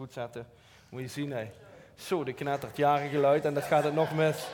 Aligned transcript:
goed 0.00 0.12
zetten. 0.12 0.46
Moet 0.88 1.00
je 1.00 1.08
zien, 1.08 1.32
hé. 1.32 1.50
Zo, 1.94 2.24
de 2.24 2.32
knettert 2.32 2.76
jaren 2.76 3.08
geluid 3.08 3.44
en 3.44 3.54
dat 3.54 3.62
gaat 3.62 3.84
het 3.84 3.94
nog 3.94 4.14
mis. 4.14 4.46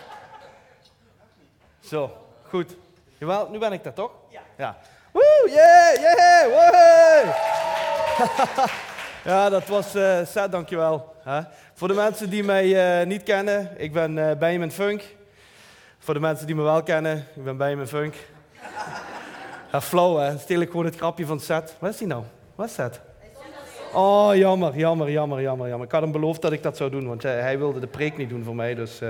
Zo, 1.81 2.27
goed. 2.43 2.77
Jawel, 3.19 3.49
nu 3.51 3.59
ben 3.59 3.73
ik 3.73 3.85
dat 3.85 3.95
toch? 3.95 4.11
Ja. 4.31 4.41
Ja. 4.57 4.79
Woe, 5.13 5.51
yeah, 5.51 6.01
yeah, 6.01 6.47
woe! 6.47 7.35
ja, 9.31 9.49
dat 9.49 9.67
was 9.67 9.97
uh, 9.97 10.27
Seth, 10.27 10.53
dankjewel. 10.53 11.15
Hè? 11.23 11.41
Voor 11.75 11.89
de 11.89 11.95
mensen 11.95 12.31
die 12.31 12.45
mij 12.45 13.01
uh, 13.01 13.07
niet 13.07 13.23
kennen, 13.23 13.75
ik 13.77 13.93
ben 13.93 14.17
uh, 14.17 14.33
Benjamin 14.33 14.71
Funk. 14.71 15.03
Voor 15.99 16.15
de 16.15 16.21
mensen 16.21 16.47
die 16.47 16.55
me 16.55 16.63
wel 16.63 16.83
kennen, 16.83 17.27
ik 17.35 17.45
ben 17.45 17.57
Benjamin 17.57 17.87
Funk. 17.87 18.15
Ja, 19.73 19.81
flow 19.81 20.19
hè, 20.19 20.39
stel 20.39 20.61
ik 20.61 20.71
gewoon 20.71 20.85
het 20.85 20.97
grapje 20.97 21.27
van 21.27 21.41
Seth. 21.41 21.77
Wat 21.79 21.91
is 21.91 21.97
die 21.97 22.07
nou? 22.07 22.25
Wat 22.55 22.67
is 22.67 22.75
Seth? 22.75 23.01
Oh, 23.97 24.35
jammer, 24.35 24.77
jammer, 24.77 25.11
jammer, 25.11 25.41
jammer, 25.41 25.69
jammer. 25.69 25.87
Ik 25.87 25.93
had 25.93 26.03
hem 26.03 26.13
beloofd 26.13 26.43
dat 26.43 26.53
ik 26.53 26.63
dat 26.63 26.77
zou 26.77 26.91
doen, 26.91 27.09
want 27.09 27.23
hij 27.23 27.59
wilde 27.59 27.81
de 27.81 27.87
preek 27.87 28.17
niet 28.17 28.29
doen 28.29 28.45
voor 28.45 28.55
mij, 28.55 28.75
dus... 28.75 29.01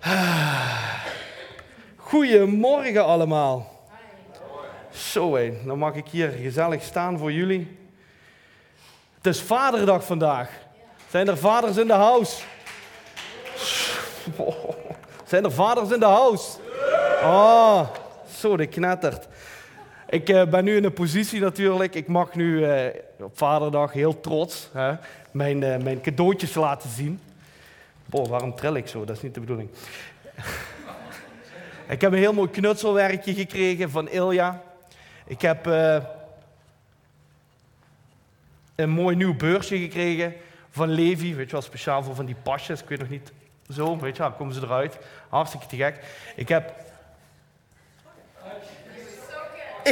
Goedemorgen 1.96 3.04
allemaal. 3.04 3.70
Zo 4.90 5.34
hé, 5.34 5.52
dan 5.64 5.78
mag 5.78 5.94
ik 5.94 6.08
hier 6.08 6.28
gezellig 6.28 6.82
staan 6.82 7.18
voor 7.18 7.32
jullie. 7.32 7.78
Het 9.16 9.26
is 9.26 9.42
Vaderdag 9.42 10.04
vandaag. 10.04 10.50
Zijn 11.10 11.28
er 11.28 11.38
vaders 11.38 11.76
in 11.76 11.86
de 11.86 11.92
house? 11.92 12.42
Zijn 15.30 15.44
er 15.44 15.52
vaders 15.52 15.90
in 15.90 16.00
de 16.00 16.06
house? 16.06 16.58
Oh, 17.22 17.80
zo, 18.36 18.56
de 18.56 18.66
knettert. 18.66 19.28
Ik 20.08 20.28
uh, 20.28 20.44
ben 20.44 20.64
nu 20.64 20.76
in 20.76 20.84
een 20.84 20.92
positie 20.92 21.40
natuurlijk. 21.40 21.94
Ik 21.94 22.08
mag 22.08 22.34
nu 22.34 22.58
uh, 22.58 22.86
op 23.18 23.38
Vaderdag 23.38 23.92
heel 23.92 24.20
trots 24.20 24.68
hè, 24.72 24.94
mijn, 25.30 25.62
uh, 25.62 25.76
mijn 25.76 26.00
cadeautjes 26.00 26.54
laten 26.54 26.90
zien. 26.90 27.20
Boah, 28.06 28.28
waarom 28.28 28.54
trill 28.54 28.74
ik 28.74 28.88
zo? 28.88 29.04
Dat 29.04 29.16
is 29.16 29.22
niet 29.22 29.34
de 29.34 29.40
bedoeling. 29.40 29.68
ik 31.88 32.00
heb 32.00 32.12
een 32.12 32.18
heel 32.18 32.32
mooi 32.32 32.50
knutselwerkje 32.50 33.34
gekregen 33.34 33.90
van 33.90 34.08
Ilja. 34.08 34.62
Ik 35.26 35.40
heb 35.40 35.66
een 38.74 38.90
mooi 38.90 39.16
nieuw 39.16 39.36
beursje 39.36 39.78
gekregen 39.78 40.34
van 40.70 40.88
Levi. 40.88 41.34
Weet 41.34 41.46
je 41.46 41.52
wel, 41.52 41.62
speciaal 41.62 42.02
voor 42.02 42.14
van 42.14 42.26
die 42.26 42.36
pasjes. 42.42 42.82
Ik 42.82 42.88
weet 42.88 42.98
nog 42.98 43.08
niet 43.08 43.32
zo, 43.72 43.98
weet 43.98 44.16
je 44.16 44.22
wel, 44.22 44.32
komen 44.32 44.54
ze 44.54 44.60
eruit. 44.62 44.98
Hartstikke 45.28 45.66
te 45.66 45.76
gek. 45.76 46.00
Ik 46.36 46.48
heb 46.48 46.85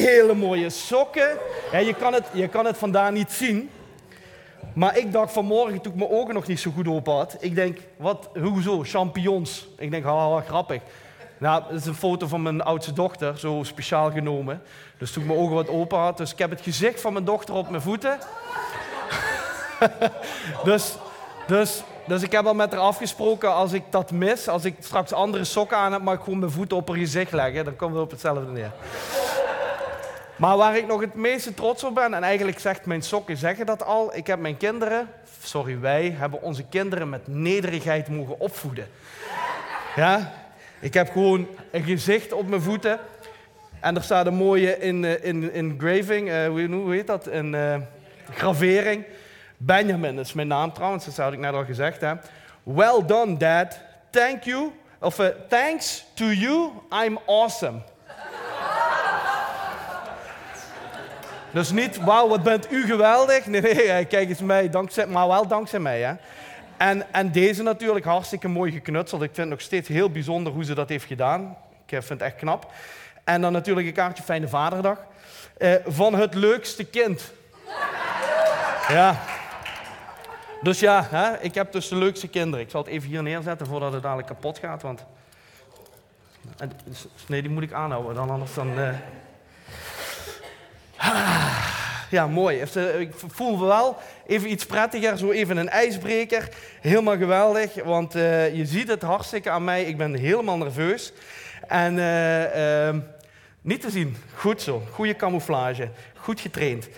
hele 0.02 0.34
mooie 0.34 0.70
sokken. 0.70 1.38
Je, 1.72 1.94
kan 1.98 2.12
het, 2.12 2.24
je 2.32 2.48
kan 2.48 2.66
het 2.66 2.76
vandaan 2.78 3.12
niet 3.12 3.32
zien. 3.32 3.70
Maar 4.74 4.98
ik 4.98 5.12
dacht 5.12 5.32
vanmorgen, 5.32 5.80
toen 5.80 5.92
ik 5.92 5.98
mijn 5.98 6.10
ogen 6.10 6.34
nog 6.34 6.46
niet 6.46 6.60
zo 6.60 6.70
goed 6.70 6.88
open 6.88 7.12
had. 7.12 7.36
Ik 7.40 7.54
denk, 7.54 7.78
wat, 7.96 8.28
hoezo, 8.42 8.82
champignons? 8.82 9.68
Ik 9.78 9.90
denk, 9.90 10.04
haha, 10.04 10.40
grappig. 10.40 10.80
Nou, 11.38 11.62
dat 11.68 11.80
is 11.80 11.86
een 11.86 11.94
foto 11.94 12.26
van 12.26 12.42
mijn 12.42 12.62
oudste 12.62 12.92
dochter, 12.92 13.38
zo 13.38 13.60
speciaal 13.62 14.10
genomen. 14.10 14.62
Dus 14.98 15.12
toen 15.12 15.22
ik 15.22 15.28
mijn 15.28 15.40
ogen 15.40 15.54
wat 15.54 15.68
open 15.68 15.98
had. 15.98 16.16
Dus 16.16 16.32
ik 16.32 16.38
heb 16.38 16.50
het 16.50 16.60
gezicht 16.60 17.00
van 17.00 17.12
mijn 17.12 17.24
dochter 17.24 17.54
op 17.54 17.70
mijn 17.70 17.82
voeten. 17.82 18.18
dus, 20.64 20.96
dus, 21.46 21.82
dus 22.06 22.22
ik 22.22 22.32
heb 22.32 22.46
al 22.46 22.54
met 22.54 22.72
haar 22.72 22.80
afgesproken, 22.80 23.54
als 23.54 23.72
ik 23.72 23.82
dat 23.90 24.10
mis, 24.10 24.48
als 24.48 24.64
ik 24.64 24.74
straks 24.78 25.12
andere 25.12 25.44
sokken 25.44 25.76
aan 25.76 25.92
heb, 25.92 26.02
mag 26.02 26.14
ik 26.14 26.22
gewoon 26.22 26.38
mijn 26.38 26.50
voeten 26.50 26.76
op 26.76 26.88
haar 26.88 26.96
gezicht 26.96 27.32
leggen. 27.32 27.64
Dan 27.64 27.76
komen 27.76 27.96
we 27.96 28.02
op 28.02 28.10
hetzelfde 28.10 28.52
neer. 28.52 28.72
Maar 30.36 30.56
waar 30.56 30.76
ik 30.76 30.86
nog 30.86 31.00
het 31.00 31.14
meeste 31.14 31.54
trots 31.54 31.84
op 31.84 31.94
ben, 31.94 32.14
en 32.14 32.22
eigenlijk 32.22 32.58
zegt 32.58 32.86
mijn 32.86 33.02
sokken 33.02 33.36
zeggen 33.36 33.66
dat 33.66 33.84
al, 33.84 34.16
ik 34.16 34.26
heb 34.26 34.38
mijn 34.38 34.56
kinderen, 34.56 35.08
sorry 35.42 35.80
wij, 35.80 36.14
hebben 36.18 36.42
onze 36.42 36.64
kinderen 36.64 37.08
met 37.08 37.26
nederigheid 37.26 38.08
mogen 38.08 38.40
opvoeden. 38.40 38.86
Ja, 39.96 40.32
ik 40.80 40.94
heb 40.94 41.10
gewoon 41.10 41.46
een 41.70 41.82
gezicht 41.82 42.32
op 42.32 42.48
mijn 42.48 42.62
voeten. 42.62 42.98
En 43.80 43.96
er 43.96 44.02
staat 44.02 44.26
een 44.26 44.34
mooie 44.34 44.78
in, 44.78 45.04
eh, 45.04 45.24
in, 45.24 45.52
engraving, 45.52 46.28
uh, 46.28 46.46
hoe 46.68 46.94
heet 46.94 47.06
dat? 47.06 47.26
Een 47.26 47.52
uh, 47.52 47.76
gravering. 48.30 49.04
Benjamin 49.56 50.18
is 50.18 50.32
mijn 50.32 50.48
naam 50.48 50.72
trouwens, 50.72 51.04
dat 51.04 51.16
had 51.16 51.32
ik 51.32 51.38
net 51.38 51.54
al 51.54 51.64
gezegd. 51.64 52.00
Hè. 52.00 52.12
Well 52.62 53.02
done, 53.06 53.36
Dad. 53.36 53.78
Thank 54.10 54.42
you. 54.42 54.72
Of 54.98 55.32
thanks 55.48 56.04
to 56.14 56.24
you, 56.24 56.70
I'm 57.04 57.18
awesome. 57.26 57.82
Dus 61.54 61.70
niet, 61.70 61.96
wauw, 61.96 62.28
wat 62.28 62.42
bent 62.42 62.72
u 62.72 62.86
geweldig. 62.86 63.46
Nee, 63.46 63.60
nee, 63.60 64.04
kijk 64.04 64.28
eens 64.28 64.40
mij, 64.40 64.70
maar 65.08 65.28
wel 65.28 65.46
dankzij 65.46 65.78
mij. 65.78 66.00
Hè. 66.02 66.14
En, 66.76 67.12
en 67.12 67.32
deze 67.32 67.62
natuurlijk 67.62 68.04
hartstikke 68.04 68.48
mooi 68.48 68.72
geknutseld. 68.72 69.22
Ik 69.22 69.28
vind 69.34 69.40
het 69.40 69.48
nog 69.48 69.60
steeds 69.60 69.88
heel 69.88 70.10
bijzonder 70.10 70.52
hoe 70.52 70.64
ze 70.64 70.74
dat 70.74 70.88
heeft 70.88 71.04
gedaan. 71.04 71.56
Ik 71.86 72.02
vind 72.02 72.08
het 72.08 72.22
echt 72.22 72.36
knap. 72.36 72.72
En 73.24 73.40
dan 73.40 73.52
natuurlijk 73.52 73.86
een 73.86 73.92
kaartje 73.92 74.22
Fijne 74.22 74.48
Vaderdag. 74.48 74.98
Uh, 75.58 75.74
van 75.86 76.14
het 76.14 76.34
leukste 76.34 76.84
kind. 76.84 77.32
Ja. 78.88 79.20
Dus 80.62 80.80
ja, 80.80 81.06
hè, 81.10 81.38
ik 81.40 81.54
heb 81.54 81.72
dus 81.72 81.88
de 81.88 81.96
leukste 81.96 82.28
kinderen. 82.28 82.64
Ik 82.64 82.70
zal 82.70 82.82
het 82.82 82.90
even 82.90 83.08
hier 83.08 83.22
neerzetten 83.22 83.66
voordat 83.66 83.92
het 83.92 84.02
dadelijk 84.02 84.28
kapot 84.28 84.58
gaat. 84.58 84.82
Want... 84.82 85.04
Nee, 87.26 87.42
die 87.42 87.50
moet 87.50 87.62
ik 87.62 87.72
aanhouden, 87.72 88.14
dan 88.14 88.30
anders 88.30 88.54
dan... 88.54 88.78
Uh... 88.78 88.88
Ja, 92.10 92.26
mooi. 92.26 92.60
Ik 92.98 93.12
voel 93.28 93.60
wel 93.60 93.96
even 94.26 94.50
iets 94.50 94.66
prettiger, 94.66 95.18
zo 95.18 95.30
even 95.30 95.56
een 95.56 95.68
ijsbreker. 95.68 96.48
Helemaal 96.80 97.16
geweldig, 97.16 97.74
want 97.84 98.16
uh, 98.16 98.54
je 98.54 98.66
ziet 98.66 98.88
het 98.88 99.02
hartstikke 99.02 99.50
aan 99.50 99.64
mij. 99.64 99.84
Ik 99.84 99.96
ben 99.96 100.14
helemaal 100.14 100.56
nerveus. 100.56 101.12
En 101.68 101.96
uh, 101.96 102.86
uh, 102.86 102.94
niet 103.60 103.80
te 103.80 103.90
zien. 103.90 104.16
Goed 104.34 104.62
zo. 104.62 104.82
Goede 104.90 105.16
camouflage. 105.16 105.88
Goed 106.16 106.40
getraind. 106.40 106.88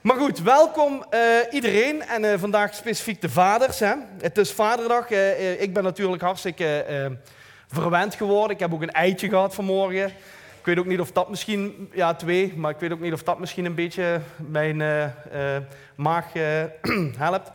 Maar 0.00 0.16
goed, 0.16 0.40
welkom 0.40 1.04
iedereen 1.50 2.02
en 2.02 2.38
vandaag 2.40 2.74
specifiek 2.74 3.20
de 3.20 3.30
vaders. 3.30 3.78
Hè. 3.78 3.94
Het 4.20 4.38
is 4.38 4.50
Vaderdag. 4.50 5.10
Ik 5.58 5.72
ben 5.72 5.82
natuurlijk 5.82 6.22
hartstikke 6.22 6.84
verwend 7.68 8.14
geworden. 8.14 8.50
Ik 8.50 8.60
heb 8.60 8.72
ook 8.72 8.82
een 8.82 8.92
eitje 8.92 9.28
gehad 9.28 9.54
vanmorgen. 9.54 10.12
Ik 10.64 10.70
weet 10.74 10.78
ook 10.78 10.90
niet 10.90 11.00
of 11.00 11.12
dat 11.12 11.28
misschien, 11.28 11.90
ja 11.92 12.14
twee, 12.14 12.52
maar 12.56 12.70
ik 12.70 12.78
weet 12.78 12.92
ook 12.92 13.00
niet 13.00 13.12
of 13.12 13.22
dat 13.22 13.38
misschien 13.38 13.64
een 13.64 13.74
beetje 13.74 14.20
mijn 14.36 14.76
maag 15.94 16.24
helpt. 17.16 17.50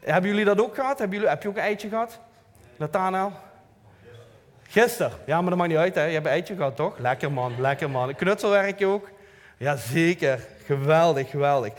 Hebben 0.00 0.30
jullie 0.30 0.44
dat 0.44 0.60
ook 0.60 0.74
gehad? 0.74 0.98
Hebben 0.98 1.16
jullie, 1.16 1.32
heb 1.32 1.42
je 1.42 1.48
ook 1.48 1.56
een 1.56 1.62
eitje 1.62 1.88
gehad? 1.88 2.18
Nathanael? 2.76 3.32
Gisteren. 4.62 5.12
Ja, 5.26 5.40
maar 5.40 5.50
dat 5.50 5.58
maakt 5.58 5.70
niet 5.70 5.78
uit. 5.78 5.94
Hè. 5.94 6.04
Je 6.04 6.12
hebt 6.12 6.26
een 6.26 6.32
eitje 6.32 6.56
gehad, 6.56 6.76
toch? 6.76 6.98
Lekker 6.98 7.32
man, 7.32 7.52
lekker 7.60 7.90
man. 7.90 8.14
Knutselwerkje 8.14 8.86
ook? 8.86 9.08
Jazeker. 9.56 10.46
Geweldig, 10.64 11.30
geweldig. 11.30 11.72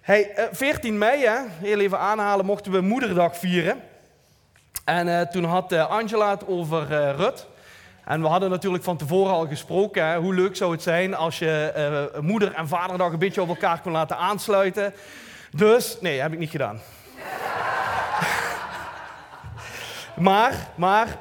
Hey, 0.00 0.48
14 0.52 0.92
eh, 0.92 0.98
mei, 0.98 1.24
hè, 1.24 1.38
heel 1.60 1.80
even 1.80 1.98
aanhalen, 1.98 2.44
mochten 2.44 2.72
we 2.72 2.80
Moederdag 2.80 3.36
vieren. 3.36 3.80
En 4.84 5.28
toen 5.30 5.44
had 5.44 5.72
Angela 5.72 6.30
het 6.30 6.46
over 6.46 6.86
Rut. 7.16 7.46
En 8.04 8.20
we 8.20 8.26
hadden 8.26 8.50
natuurlijk 8.50 8.84
van 8.84 8.96
tevoren 8.96 9.32
al 9.32 9.46
gesproken, 9.46 10.06
hè, 10.06 10.16
hoe 10.16 10.34
leuk 10.34 10.56
zou 10.56 10.72
het 10.72 10.82
zijn 10.82 11.14
als 11.14 11.38
je 11.38 12.10
moeder 12.20 12.54
en 12.54 12.68
vaderdag 12.68 13.12
een 13.12 13.18
beetje 13.18 13.42
op 13.42 13.48
elkaar 13.48 13.80
kon 13.80 13.92
laten 13.92 14.16
aansluiten. 14.16 14.94
Dus, 15.50 15.96
nee, 16.00 16.20
heb 16.20 16.32
ik 16.32 16.38
niet 16.38 16.50
gedaan. 16.50 16.80
maar, 20.28 20.54
maar, 20.74 21.18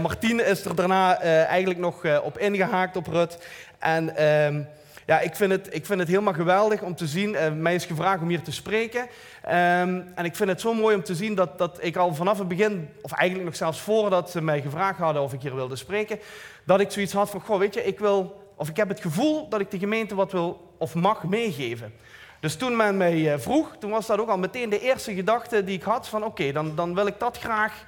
Martine 0.00 0.44
is 0.44 0.64
er 0.64 0.74
daarna 0.74 1.20
eigenlijk 1.20 1.80
nog 1.80 2.20
op 2.22 2.38
ingehaakt 2.38 2.96
op 2.96 3.06
Rut. 3.06 3.38
En 3.78 4.16
ehm, 4.16 4.62
ja, 5.06 5.20
ik 5.20 5.36
vind, 5.36 5.50
het, 5.50 5.74
ik 5.74 5.86
vind 5.86 5.98
het 5.98 6.08
helemaal 6.08 6.32
geweldig 6.32 6.82
om 6.82 6.94
te 6.94 7.06
zien. 7.06 7.30
Uh, 7.30 7.52
mij 7.52 7.74
is 7.74 7.84
gevraagd 7.84 8.22
om 8.22 8.28
hier 8.28 8.42
te 8.42 8.52
spreken. 8.52 9.00
Um, 9.00 10.12
en 10.14 10.24
ik 10.24 10.36
vind 10.36 10.48
het 10.48 10.60
zo 10.60 10.74
mooi 10.74 10.96
om 10.96 11.04
te 11.04 11.14
zien 11.14 11.34
dat, 11.34 11.58
dat 11.58 11.78
ik 11.80 11.96
al 11.96 12.14
vanaf 12.14 12.38
het 12.38 12.48
begin, 12.48 12.88
of 13.02 13.12
eigenlijk 13.12 13.48
nog 13.48 13.58
zelfs 13.58 13.80
voordat 13.80 14.30
ze 14.30 14.42
mij 14.42 14.60
gevraagd 14.60 14.98
hadden 14.98 15.22
of 15.22 15.32
ik 15.32 15.42
hier 15.42 15.54
wilde 15.54 15.76
spreken, 15.76 16.18
dat 16.64 16.80
ik 16.80 16.90
zoiets 16.90 17.12
had 17.12 17.30
van, 17.30 17.40
goh, 17.40 17.58
weet 17.58 17.74
je, 17.74 17.84
ik 17.84 17.98
wil, 17.98 18.52
of 18.56 18.68
ik 18.68 18.76
heb 18.76 18.88
het 18.88 19.00
gevoel 19.00 19.48
dat 19.48 19.60
ik 19.60 19.70
de 19.70 19.78
gemeente 19.78 20.14
wat 20.14 20.32
wil 20.32 20.74
of 20.78 20.94
mag 20.94 21.24
meegeven. 21.24 21.92
Dus 22.40 22.56
toen 22.56 22.76
men 22.76 22.96
mij 22.96 23.32
eh, 23.32 23.38
vroeg, 23.38 23.76
toen 23.78 23.90
was 23.90 24.06
dat 24.06 24.18
ook 24.18 24.28
al 24.28 24.38
meteen 24.38 24.70
de 24.70 24.80
eerste 24.80 25.14
gedachte 25.14 25.64
die 25.64 25.76
ik 25.76 25.82
had 25.82 26.08
van, 26.08 26.24
oké, 26.24 26.52
dan, 26.52 26.74
dan 26.74 26.94
wil 26.94 27.06
ik 27.06 27.18
dat 27.18 27.38
graag 27.38 27.84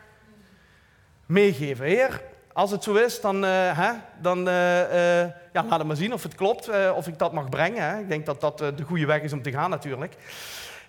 meegeven. 1.26 1.86
Heer, 1.86 2.22
als 2.56 2.70
het 2.70 2.82
zo 2.82 2.94
is, 2.94 3.20
dan, 3.20 3.44
uh, 3.44 3.78
hè, 3.78 3.90
dan 4.20 4.48
uh, 4.48 4.80
uh, 4.80 5.20
ja, 5.52 5.64
laat 5.68 5.78
het 5.78 5.86
maar 5.86 5.96
zien 5.96 6.12
of 6.12 6.22
het 6.22 6.34
klopt, 6.34 6.70
of 6.94 7.06
ik 7.06 7.18
dat 7.18 7.32
mag 7.32 7.48
brengen. 7.48 7.82
Hè. 7.82 7.98
Ik 7.98 8.08
denk 8.08 8.26
dat 8.26 8.40
dat 8.40 8.58
de 8.58 8.82
goede 8.86 9.06
weg 9.06 9.22
is 9.22 9.32
om 9.32 9.42
te 9.42 9.50
gaan 9.50 9.70
natuurlijk. 9.70 10.14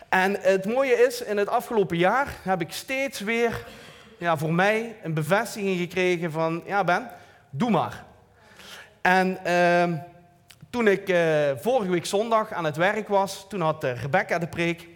En 0.10 0.38
het 0.40 0.66
mooie 0.66 0.94
is, 0.94 1.24
in 1.24 1.38
het 1.38 1.50
afgelopen 1.50 1.98
jaar 1.98 2.28
heb 2.42 2.62
ik 2.62 2.72
steeds 2.72 3.20
weer 3.20 3.66
ja, 4.18 4.38
voor 4.38 4.54
mij 4.54 4.96
een 5.04 5.14
bevestiging 5.14 5.80
gekregen 5.80 6.32
van, 6.32 6.64
ja 6.66 6.84
Ben, 6.84 7.10
doe 7.50 7.70
maar. 7.70 8.04
En 9.02 9.46
ehm, 9.46 9.96
toen 10.70 10.88
ik 10.88 11.16
vorige 11.62 11.92
week 11.92 12.06
zondag 12.06 12.54
aan 12.54 12.66
het 12.66 12.76
werk 12.76 13.08
was, 13.08 13.46
toen 13.50 13.62
had 13.62 13.84
Rebecca 13.84 14.40
de 14.40 14.48
preek. 14.48 14.88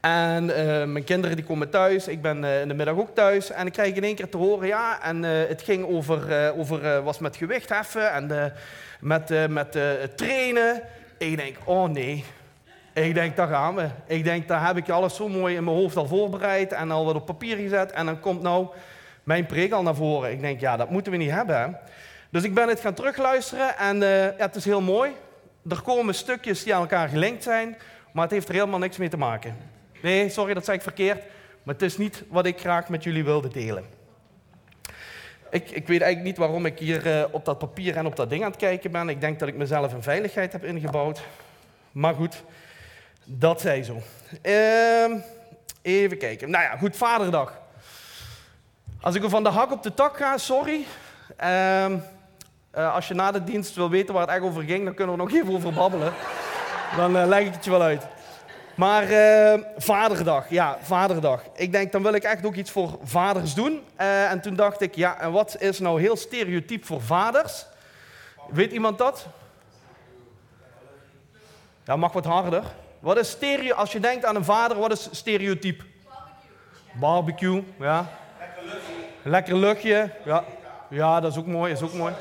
En 0.00 0.56
eh, 0.56 0.84
mijn 0.84 1.04
kinderen 1.04 1.36
die 1.36 1.44
komen 1.44 1.70
thuis, 1.70 2.08
ik 2.08 2.22
ben 2.22 2.44
in 2.44 2.68
de 2.68 2.74
middag 2.74 2.96
ook 2.96 3.14
thuis. 3.14 3.50
En 3.50 3.66
ik 3.66 3.72
krijg 3.72 3.94
in 3.94 4.04
één 4.04 4.14
keer 4.14 4.28
te 4.28 4.36
horen, 4.36 4.66
ja, 4.66 5.02
en 5.02 5.22
het 5.22 5.62
ging 5.62 5.86
over, 5.86 6.52
over 6.56 7.02
was 7.02 7.18
met 7.18 7.36
gewicht 7.36 7.68
heffen 7.68 8.12
en 8.12 8.52
met, 9.00 9.48
met 9.50 9.78
trainen. 10.14 10.82
Ik 11.18 11.36
denk, 11.36 11.56
oh 11.64 11.88
nee, 11.88 12.24
ik 12.92 13.14
denk, 13.14 13.36
daar 13.36 13.48
gaan 13.48 13.74
we. 13.74 13.88
Ik 14.06 14.24
denk, 14.24 14.48
daar 14.48 14.66
heb 14.66 14.76
ik 14.76 14.88
alles 14.88 15.16
zo 15.16 15.28
mooi 15.28 15.56
in 15.56 15.64
mijn 15.64 15.76
hoofd 15.76 15.96
al 15.96 16.06
voorbereid 16.06 16.72
en 16.72 16.90
al 16.90 17.04
wat 17.04 17.14
op 17.14 17.26
papier 17.26 17.56
gezet. 17.56 17.92
En 17.92 18.06
dan 18.06 18.20
komt 18.20 18.42
nou 18.42 18.66
mijn 19.22 19.46
preek 19.46 19.72
al 19.72 19.82
naar 19.82 19.94
voren. 19.94 20.30
Ik 20.30 20.40
denk, 20.40 20.60
ja, 20.60 20.76
dat 20.76 20.90
moeten 20.90 21.12
we 21.12 21.18
niet 21.18 21.30
hebben. 21.30 21.78
Dus 22.30 22.42
ik 22.42 22.54
ben 22.54 22.68
het 22.68 22.80
gaan 22.80 22.94
terugluisteren 22.94 23.76
en 23.78 23.98
ja, 23.98 24.34
het 24.36 24.56
is 24.56 24.64
heel 24.64 24.80
mooi. 24.80 25.10
Er 25.68 25.82
komen 25.82 26.14
stukjes 26.14 26.62
die 26.62 26.74
aan 26.74 26.80
elkaar 26.80 27.08
gelinkt 27.08 27.42
zijn, 27.42 27.76
maar 28.12 28.22
het 28.22 28.32
heeft 28.32 28.48
er 28.48 28.54
helemaal 28.54 28.78
niks 28.78 28.96
mee 28.96 29.08
te 29.08 29.16
maken. 29.16 29.77
Nee, 30.02 30.28
sorry, 30.28 30.54
dat 30.54 30.64
zei 30.64 30.76
ik 30.76 30.82
verkeerd. 30.82 31.22
Maar 31.62 31.74
het 31.74 31.82
is 31.82 31.98
niet 31.98 32.24
wat 32.28 32.46
ik 32.46 32.60
graag 32.60 32.88
met 32.88 33.04
jullie 33.04 33.24
wilde 33.24 33.48
delen. 33.48 33.84
Ik, 35.50 35.70
ik 35.70 35.86
weet 35.86 36.00
eigenlijk 36.00 36.22
niet 36.22 36.36
waarom 36.36 36.66
ik 36.66 36.78
hier 36.78 37.06
uh, 37.06 37.24
op 37.30 37.44
dat 37.44 37.58
papier 37.58 37.96
en 37.96 38.06
op 38.06 38.16
dat 38.16 38.30
ding 38.30 38.42
aan 38.42 38.50
het 38.50 38.58
kijken 38.60 38.90
ben. 38.90 39.08
Ik 39.08 39.20
denk 39.20 39.38
dat 39.38 39.48
ik 39.48 39.54
mezelf 39.54 39.92
een 39.92 40.02
veiligheid 40.02 40.52
heb 40.52 40.64
ingebouwd. 40.64 41.20
Maar 41.92 42.14
goed, 42.14 42.42
dat 43.24 43.60
zij 43.60 43.82
zo. 43.82 44.02
Uh, 44.42 45.18
even 45.82 46.18
kijken. 46.18 46.50
Nou 46.50 46.64
ja, 46.64 46.76
goed, 46.76 46.96
Vaderdag. 46.96 47.60
Als 49.00 49.14
ik 49.14 49.22
er 49.22 49.28
van 49.28 49.42
de 49.42 49.48
hak 49.48 49.72
op 49.72 49.82
de 49.82 49.94
tak 49.94 50.16
ga, 50.16 50.38
sorry. 50.38 50.84
Uh, 51.44 51.84
uh, 52.74 52.94
als 52.94 53.08
je 53.08 53.14
na 53.14 53.32
de 53.32 53.44
dienst 53.44 53.74
wil 53.74 53.90
weten 53.90 54.14
waar 54.14 54.22
het 54.22 54.30
echt 54.30 54.42
over 54.42 54.62
ging, 54.62 54.84
dan 54.84 54.94
kunnen 54.94 55.16
we 55.16 55.22
nog 55.22 55.32
even 55.32 55.54
over 55.54 55.72
babbelen. 55.72 56.12
Dan 56.96 57.16
uh, 57.16 57.26
leg 57.26 57.46
ik 57.46 57.52
het 57.52 57.64
je 57.64 57.70
wel 57.70 57.82
uit. 57.82 58.06
Maar 58.78 59.10
uh, 59.10 59.64
Vaderdag, 59.76 60.50
ja, 60.50 60.78
Vaderdag. 60.80 61.42
Ik 61.54 61.72
denk, 61.72 61.92
dan 61.92 62.02
wil 62.02 62.12
ik 62.12 62.22
echt 62.22 62.46
ook 62.46 62.54
iets 62.54 62.70
voor 62.70 62.98
vaders 63.02 63.54
doen. 63.54 63.82
en 63.96 64.40
toen 64.40 64.54
dacht 64.54 64.80
ik, 64.80 64.94
ja, 64.94 65.20
en 65.20 65.32
wat 65.32 65.56
is 65.60 65.78
nou 65.78 66.00
heel 66.00 66.16
stereotyp 66.16 66.84
voor 66.84 67.02
vaders? 67.02 67.66
Weet 68.48 68.72
iemand 68.72 68.98
dat? 68.98 69.26
Ja, 71.84 71.96
mag 71.96 72.12
wat 72.12 72.24
harder. 72.24 72.62
Wat 72.98 73.18
is 73.18 73.30
stereo, 73.30 73.74
als 73.74 73.92
je 73.92 74.00
denkt 74.00 74.24
aan 74.24 74.36
een 74.36 74.44
vader, 74.44 74.78
wat 74.78 74.92
is 74.92 75.08
stereotyp? 75.10 75.82
Barbecue. 76.92 77.62
Barbecue, 77.62 77.64
ja. 77.78 78.06
Lekker 78.38 78.64
luchtje. 78.64 78.92
Lekker 79.22 79.56
luchtje, 79.56 80.10
ja. 80.24 80.44
Ja, 80.88 81.20
dat 81.20 81.32
is 81.32 81.38
ook 81.38 81.46
mooi, 81.46 81.72
is 81.72 81.82
ook 81.82 81.94
mooi. 81.94 82.14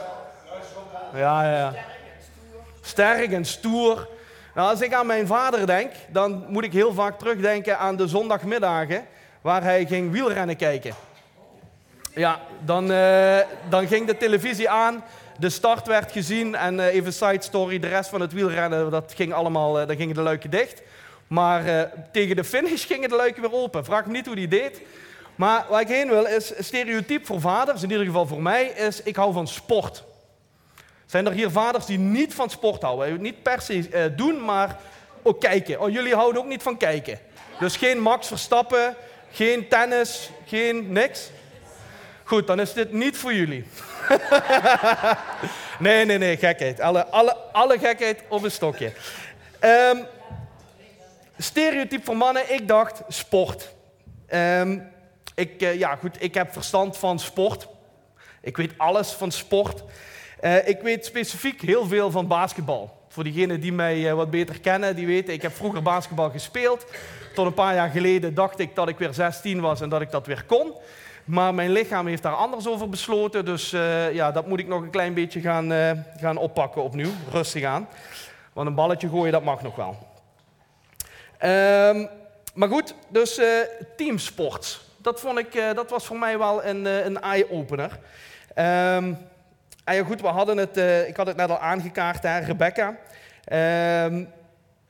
Ja, 1.13 1.44
ja, 1.44 1.57
ja. 1.57 1.74
Sterk 2.81 3.31
en 3.31 3.45
stoer. 3.45 4.15
Nou, 4.57 4.69
als 4.69 4.81
ik 4.81 4.94
aan 4.94 5.06
mijn 5.06 5.27
vader 5.27 5.65
denk, 5.65 5.92
dan 6.09 6.45
moet 6.48 6.63
ik 6.63 6.74
heel 6.74 6.94
vaak 6.94 7.19
terugdenken 7.19 7.77
aan 7.80 7.95
de 7.95 8.07
zondagmiddagen 8.07 9.06
waar 9.42 9.63
hij 9.63 9.86
ging 9.86 10.12
wielrennen 10.12 10.56
kijken. 10.56 10.95
Ja, 12.13 12.39
dan, 12.65 12.92
uh, 12.92 13.38
dan 13.69 13.88
ging 13.88 14.07
de 14.07 14.18
televisie 14.18 14.69
aan, 14.69 15.04
de 15.39 15.50
start 15.50 15.88
werd 15.88 16.12
gezien 16.12 16.56
en 16.56 16.75
uh, 16.75 16.86
even 16.86 17.13
side 17.13 17.42
story, 17.42 17.80
de 17.80 17.88
rest 17.88 18.09
van 18.09 18.21
het 18.21 18.33
wielrennen, 18.33 18.92
dat 18.92 19.13
ging 19.15 19.33
allemaal, 19.33 19.81
uh, 19.81 19.88
dan 19.88 19.95
gingen 19.95 20.15
de 20.15 20.21
luiken 20.21 20.50
dicht. 20.50 20.81
Maar 21.27 21.92
tegen 22.12 22.36
de 22.36 22.44
finish 22.44 22.88
gingen 22.88 23.09
de 23.09 23.15
luiken 23.15 23.42
weer 23.42 23.54
open. 23.54 23.86
Vraag 23.86 24.06
me 24.06 24.12
niet 24.12 24.25
hoe 24.25 24.36
die 24.36 24.48
deed. 24.48 24.81
Maar 25.36 25.65
waar 25.69 25.81
ik 25.81 25.88
heen 25.88 26.09
wil 26.09 26.25
is, 26.25 26.54
stereotyp 26.57 27.25
voor 27.25 27.42
vaders, 27.42 27.83
in 27.83 27.89
ieder 27.89 28.06
geval 28.06 28.27
voor 28.27 28.42
mij, 28.42 28.63
is 28.65 29.01
ik 29.01 29.15
hou 29.15 29.33
van 29.33 29.48
sport. 29.48 30.04
Zijn 31.07 31.25
er 31.25 31.31
hier 31.31 31.51
vaders 31.51 31.86
die 31.86 31.98
niet 31.98 32.33
van 32.33 32.50
sport 32.50 32.81
houden? 32.81 33.21
Niet 33.21 33.44
per 33.44 33.62
se 33.62 33.89
uh, 33.89 34.18
doen, 34.18 34.45
maar 34.45 34.80
ook 35.24 35.39
kijken. 35.39 35.81
Oh, 35.81 35.92
jullie 35.92 36.15
houden 36.15 36.42
ook 36.42 36.48
niet 36.48 36.62
van 36.62 36.77
kijken. 36.77 37.19
Dus 37.59 37.77
geen 37.77 38.00
Max 38.00 38.27
Verstappen, 38.27 38.95
geen 39.31 39.68
tennis, 39.68 40.30
geen 40.45 40.92
niks. 40.92 41.30
Goed, 42.24 42.48
dan 42.48 42.59
is 42.59 42.74
dit 42.74 42.92
niet 42.92 43.18
voor 43.18 43.33
jullie. 43.33 43.65
nee, 45.80 46.06
nee, 46.06 46.18
nee, 46.18 46.38
gekheid. 46.38 46.80
Alle, 46.80 47.06
alle, 47.06 47.36
alle 47.51 47.80
gekheid 47.80 48.24
op 48.30 48.44
een 48.44 48.51
stokje. 48.51 48.92
Um, 49.62 50.06
stereotype 51.38 52.06
voor 52.06 52.18
mannen, 52.18 52.54
ik 52.54 52.68
dacht 52.68 53.01
sport. 53.07 53.69
Um, 54.30 54.92
ik, 55.36 55.62
uh, 55.62 55.80
ja, 55.80 55.95
goed, 55.95 56.21
ik 56.24 56.33
heb 56.33 56.54
verstand 56.54 56.98
van 56.98 57.19
sport. 57.19 57.68
Ik 58.42 58.57
weet 58.57 58.71
alles 58.77 59.12
van 59.12 59.31
sport. 59.31 59.83
Uh, 60.42 60.68
ik 60.68 60.81
weet 60.81 61.06
specifiek 61.06 61.62
heel 61.62 61.88
veel 61.88 62.12
van 62.12 62.28
basketbal. 62.28 62.98
Voor 63.07 63.24
diegenen 63.24 63.60
die 63.60 63.74
mij 63.74 63.98
uh, 63.98 64.13
wat 64.13 64.30
beter 64.30 64.60
kennen, 64.60 64.95
die 64.95 65.06
weten, 65.06 65.34
ik 65.34 65.42
heb 65.42 65.56
vroeger 65.56 65.81
basketbal 65.81 66.30
gespeeld. 66.30 66.86
Tot 67.34 67.45
een 67.45 67.54
paar 67.54 67.74
jaar 67.74 67.89
geleden 67.89 68.34
dacht 68.34 68.60
ik 68.60 68.75
dat 68.75 68.88
ik 68.88 68.98
weer 68.98 69.13
16 69.13 69.60
was 69.60 69.81
en 69.81 69.89
dat 69.89 70.01
ik 70.01 70.12
dat 70.12 70.25
weer 70.25 70.44
kon. 70.44 70.74
Maar 71.25 71.54
mijn 71.54 71.72
lichaam 71.72 72.07
heeft 72.07 72.24
daar 72.24 72.34
anders 72.34 72.68
over 72.68 72.89
besloten. 72.89 73.45
Dus 73.45 73.74
uh, 73.74 74.13
ja, 74.13 74.31
dat 74.31 74.48
moet 74.48 74.60
ik 74.60 74.68
nog 74.68 74.81
een 74.81 74.89
klein 74.89 75.13
beetje 75.13 75.42
gaan, 75.42 75.72
gaan 76.19 76.38
oppakken 76.38 76.83
opnieuw. 76.83 77.12
Rustig 77.31 77.63
aan. 77.63 77.88
Want 78.54 78.68
een 78.68 78.75
balletje 78.75 79.10
gooien, 79.10 79.31
dat 79.31 79.44
mag 79.44 79.62
nog 79.62 79.75
wel. 79.75 79.98
Um, 81.51 82.10
maar 82.54 82.69
goed, 82.69 82.94
dus 83.10 83.40
teamsport. 83.95 84.81
Dat, 84.98 85.19
vond 85.19 85.40
ik, 85.40 85.62
dat 85.75 85.90
was 85.90 86.06
voor 86.06 86.18
mij 86.18 86.38
wel 86.38 86.63
een, 86.63 86.86
een 86.86 87.22
eye-opener. 87.22 88.00
Um, 88.56 89.18
en 89.88 89.95
ja, 89.95 90.04
goed, 90.04 90.22
we 90.22 90.28
hadden 90.28 90.57
het, 90.57 90.78
uh, 90.78 91.07
ik 91.07 91.18
had 91.18 91.28
het 91.28 91.38
net 91.38 91.50
al 91.50 91.60
aangekaart, 91.60 92.24
hè, 92.24 92.39
Rebecca. 92.39 92.95
Uh, 93.51 94.24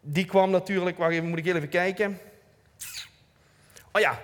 die 0.02 0.26
kwam 0.26 0.50
natuurlijk, 0.50 0.98
wacht 0.98 1.22
moet 1.22 1.38
ik 1.38 1.46
even 1.46 1.70
kijken. 1.70 2.20
Oh 3.92 4.02
ja, 4.02 4.20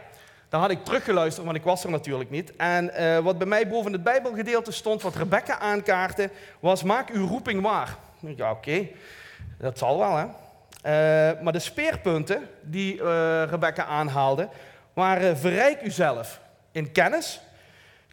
dan 0.50 0.62
had 0.62 0.70
ik 0.70 0.84
teruggeluisterd, 0.84 1.46
want 1.46 1.58
ik 1.58 1.64
was 1.64 1.84
er 1.84 1.90
natuurlijk 1.90 2.30
niet. 2.30 2.56
En 2.56 2.92
uh, 3.00 3.18
wat 3.18 3.38
bij 3.38 3.48
mij 3.48 3.68
boven 3.68 3.92
het 3.92 4.04
Bijbelgedeelte 4.04 4.72
stond, 4.72 5.02
wat 5.02 5.16
Rebecca 5.16 5.60
aankaartte, 5.60 6.30
was 6.60 6.84
maak 6.84 7.10
uw 7.10 7.28
roeping 7.28 7.62
waar. 7.62 7.96
Ja, 8.19 8.52
oké, 8.52 8.88
dat 9.58 9.78
zal 9.78 9.98
wel, 10.00 10.18
hè. 10.18 10.26
Uh, 10.26 11.42
maar 11.42 11.54
de 11.54 11.60
speerpunten 11.60 12.50
die 12.62 13.04
Rebecca 13.46 13.86
aanhaalde, 13.86 14.50
waren 14.94 15.38
verrijk 15.38 15.81
uzelf 15.81 16.40
in 16.72 16.92
kennis, 16.92 17.42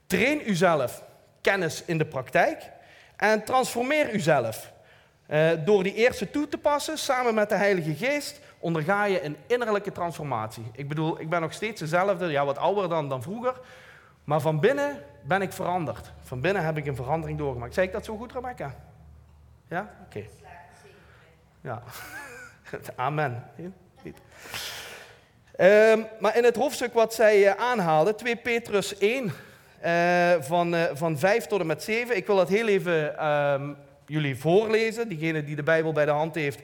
train 0.07 0.51
uzelf 0.51 1.03
kennis 1.41 1.83
in 1.85 1.99
de 1.99 2.07
praktijk 2.07 2.71
en 3.17 3.45
transformeer 3.45 4.13
uzelf. 4.15 4.73
Uh, 5.29 5.51
door 5.65 5.83
die 5.83 5.95
eerste 5.95 6.31
toe 6.31 6.49
te 6.49 6.59
passen, 6.59 6.99
samen 6.99 7.35
met 7.35 7.49
de 7.49 7.55
Heilige 7.55 7.95
Geest, 7.95 8.41
onderga 8.59 9.05
je 9.05 9.25
een 9.25 9.37
innerlijke 9.47 9.93
transformatie. 9.93 10.71
Ik 10.73 10.89
bedoel, 10.89 11.21
ik 11.21 11.29
ben 11.29 11.41
nog 11.41 11.53
steeds 11.53 11.81
dezelfde, 11.81 12.27
ja, 12.27 12.45
wat 12.45 12.59
ouder 12.59 12.89
dan, 12.89 13.09
dan 13.09 13.23
vroeger. 13.23 13.61
Maar 14.25 14.41
van 14.41 14.61
binnen 14.61 15.03
ben 15.23 15.43
ik 15.43 15.53
veranderd. 15.53 16.13
Van 16.23 16.41
binnen 16.41 16.65
heb 16.65 16.77
ik 16.77 16.87
een 16.87 16.97
verandering 16.97 17.39
doorgemaakt. 17.39 17.75
Zeg 17.75 17.85
ik 17.85 17.93
dat 17.93 18.05
zo 18.05 18.17
goed, 18.17 18.33
Rebecca? 18.33 18.75
Ja? 19.69 19.91
Oké. 20.05 20.25
Ja. 21.61 21.83
Amen. 22.97 23.51
Um, 25.61 26.07
maar 26.21 26.37
in 26.37 26.45
het 26.45 26.57
hoofdstuk 26.57 26.93
wat 26.93 27.15
zij 27.15 27.39
uh, 27.39 27.51
aanhaalde, 27.51 28.15
2 28.15 28.37
Petrus 28.37 28.99
1, 28.99 29.33
uh, 29.87 30.33
van, 30.41 30.75
uh, 30.75 30.83
van 30.93 31.19
5 31.19 31.47
tot 31.47 31.61
en 31.61 31.67
met 31.67 31.83
7. 31.83 32.17
Ik 32.17 32.27
wil 32.27 32.37
dat 32.37 32.49
heel 32.49 32.69
even 32.69 33.27
um, 33.27 33.77
jullie 34.07 34.37
voorlezen. 34.37 35.09
Diegene 35.09 35.45
die 35.45 35.57
de 35.57 35.63
Bijbel 35.63 35.93
bij 35.93 36.05
de 36.05 36.11
hand 36.11 36.35
heeft 36.35 36.61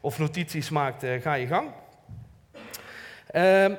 of 0.00 0.18
notities 0.18 0.70
maakt, 0.70 1.04
uh, 1.04 1.22
ga 1.22 1.34
je 1.34 1.46
gang. 1.46 1.68
Um, 3.34 3.78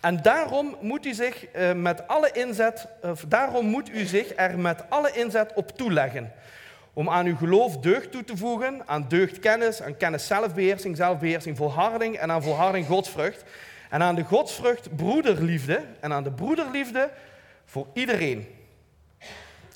en 0.00 0.22
daarom 0.22 0.76
moet 0.80 1.06
u 1.06 1.12
zich 1.12 1.46
met 1.74 2.08
alle 2.08 2.30
inzet, 2.32 2.86
of 3.02 3.24
daarom 3.28 3.66
moet 3.66 3.90
u 3.90 4.04
zich 4.04 4.32
er 4.36 4.58
met 4.58 4.84
alle 4.88 5.12
inzet 5.12 5.52
op 5.54 5.76
toeleggen. 5.76 6.32
Om 6.92 7.08
aan 7.08 7.26
uw 7.26 7.36
geloof 7.36 7.76
deugd 7.76 8.12
toe 8.12 8.24
te 8.24 8.36
voegen, 8.36 8.82
aan 8.86 9.04
deugd 9.08 9.38
kennis, 9.38 9.82
aan 9.82 9.96
kennis 9.96 10.26
zelfbeheersing, 10.26 10.96
zelfbeheersing 10.96 11.56
volharding 11.56 12.16
en 12.16 12.30
aan 12.30 12.42
volharding 12.42 12.86
godsvrucht. 12.86 13.44
En 13.90 14.02
aan 14.02 14.14
de 14.14 14.24
godsvrucht 14.24 14.96
broederliefde 14.96 15.80
en 16.00 16.12
aan 16.12 16.22
de 16.22 16.32
broederliefde 16.32 17.10
voor 17.70 17.86
iedereen. 17.92 18.46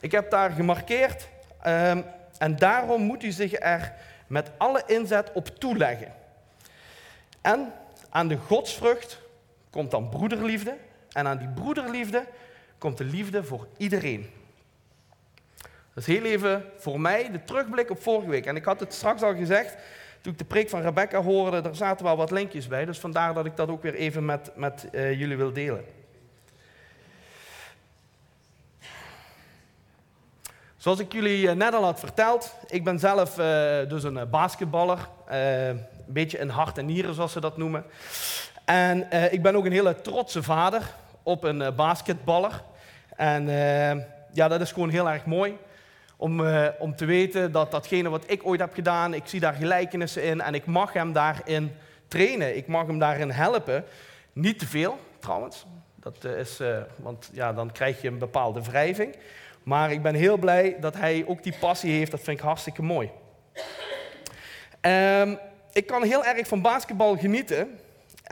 Ik 0.00 0.12
heb 0.12 0.30
daar 0.30 0.50
gemarkeerd 0.50 1.28
um, 1.66 2.04
en 2.38 2.56
daarom 2.56 3.02
moet 3.02 3.22
u 3.22 3.30
zich 3.30 3.60
er 3.60 3.92
met 4.26 4.50
alle 4.56 4.82
inzet 4.86 5.32
op 5.32 5.46
toeleggen. 5.46 6.12
En 7.40 7.72
aan 8.10 8.28
de 8.28 8.36
godsvrucht 8.36 9.20
komt 9.70 9.90
dan 9.90 10.08
broederliefde 10.08 10.76
en 11.12 11.26
aan 11.26 11.38
die 11.38 11.48
broederliefde 11.48 12.24
komt 12.78 12.98
de 12.98 13.04
liefde 13.04 13.44
voor 13.44 13.66
iedereen. 13.76 14.30
Dat 15.94 16.06
is 16.06 16.06
heel 16.06 16.24
even 16.24 16.64
voor 16.76 17.00
mij 17.00 17.30
de 17.30 17.44
terugblik 17.44 17.90
op 17.90 18.02
vorige 18.02 18.28
week. 18.28 18.46
En 18.46 18.56
ik 18.56 18.64
had 18.64 18.80
het 18.80 18.94
straks 18.94 19.22
al 19.22 19.34
gezegd, 19.34 19.76
toen 20.20 20.32
ik 20.32 20.38
de 20.38 20.44
preek 20.44 20.68
van 20.68 20.82
Rebecca 20.82 21.22
hoorde, 21.22 21.68
er 21.68 21.76
zaten 21.76 22.04
wel 22.04 22.16
wat 22.16 22.30
linkjes 22.30 22.66
bij. 22.66 22.84
Dus 22.84 22.98
vandaar 22.98 23.34
dat 23.34 23.46
ik 23.46 23.56
dat 23.56 23.68
ook 23.68 23.82
weer 23.82 23.94
even 23.94 24.24
met, 24.24 24.50
met 24.56 24.88
uh, 24.92 25.18
jullie 25.18 25.36
wil 25.36 25.52
delen. 25.52 25.84
Zoals 30.85 30.99
ik 30.99 31.12
jullie 31.12 31.49
eh, 31.49 31.55
net 31.55 31.75
al 31.75 31.85
had 31.85 32.00
verteld, 32.00 32.55
ik 32.67 32.85
ben 32.85 32.99
zelf 32.99 33.38
uh, 33.38 33.45
dus 33.88 34.03
een 34.03 34.17
eh, 34.17 34.26
basketballer. 34.31 34.99
Een 35.26 35.87
beetje 36.07 36.38
in 36.38 36.49
hart 36.49 36.79
en 36.79 36.87
nieren, 36.87 37.14
zoals 37.14 37.33
ze 37.33 37.41
dat 37.41 37.57
noemen. 37.57 37.85
En 38.64 39.07
ik 39.33 39.43
ben 39.43 39.57
ook 39.57 39.64
een 39.64 39.73
hele 39.73 40.00
trotse 40.00 40.43
vader 40.43 40.83
op 41.23 41.45
een 41.45 41.75
basketballer. 41.76 42.62
En 43.17 43.47
ja, 44.33 44.49
dat 44.49 44.61
is 44.61 44.73
gewoon 44.73 44.88
heel 44.88 45.11
erg 45.11 45.25
mooi. 45.25 45.57
Om, 46.17 46.47
om 46.79 46.97
te 46.97 47.05
weten 47.05 47.53
dat 47.53 47.71
datgene 47.71 48.09
wat 48.09 48.25
ik 48.26 48.47
ooit 48.47 48.61
heb 48.61 48.75
gedaan, 48.75 49.14
ik 49.14 49.26
zie 49.26 49.41
daar 49.41 49.55
gelijkenissen 49.55 50.23
in 50.23 50.41
en 50.41 50.55
ik 50.55 50.67
mag 50.67 50.93
hem 50.93 51.12
daarin 51.12 51.73
trainen. 52.09 52.57
Ik 52.57 52.67
mag 52.67 52.87
hem 52.87 52.99
daarin 52.99 53.31
helpen. 53.31 53.85
Niet 54.33 54.59
te 54.59 54.67
veel, 54.67 54.99
trouwens. 55.19 55.67
Dat 55.97 56.25
is, 56.25 56.61
want 56.97 57.31
ja, 57.33 57.53
dan 57.53 57.73
krijg 57.73 58.03
je 58.03 58.09
een 58.09 58.19
bepaalde 58.19 58.62
wrijving. 58.62 59.17
Maar 59.64 59.92
ik 59.92 60.02
ben 60.02 60.14
heel 60.14 60.37
blij 60.37 60.76
dat 60.80 60.97
hij 60.97 61.25
ook 61.26 61.42
die 61.42 61.54
passie 61.61 61.92
heeft. 61.92 62.11
Dat 62.11 62.21
vind 62.21 62.38
ik 62.38 62.44
hartstikke 62.44 62.83
mooi. 62.83 63.11
Um, 64.80 65.38
ik 65.73 65.87
kan 65.87 66.02
heel 66.02 66.25
erg 66.25 66.47
van 66.47 66.61
basketbal 66.61 67.16
genieten. 67.16 67.78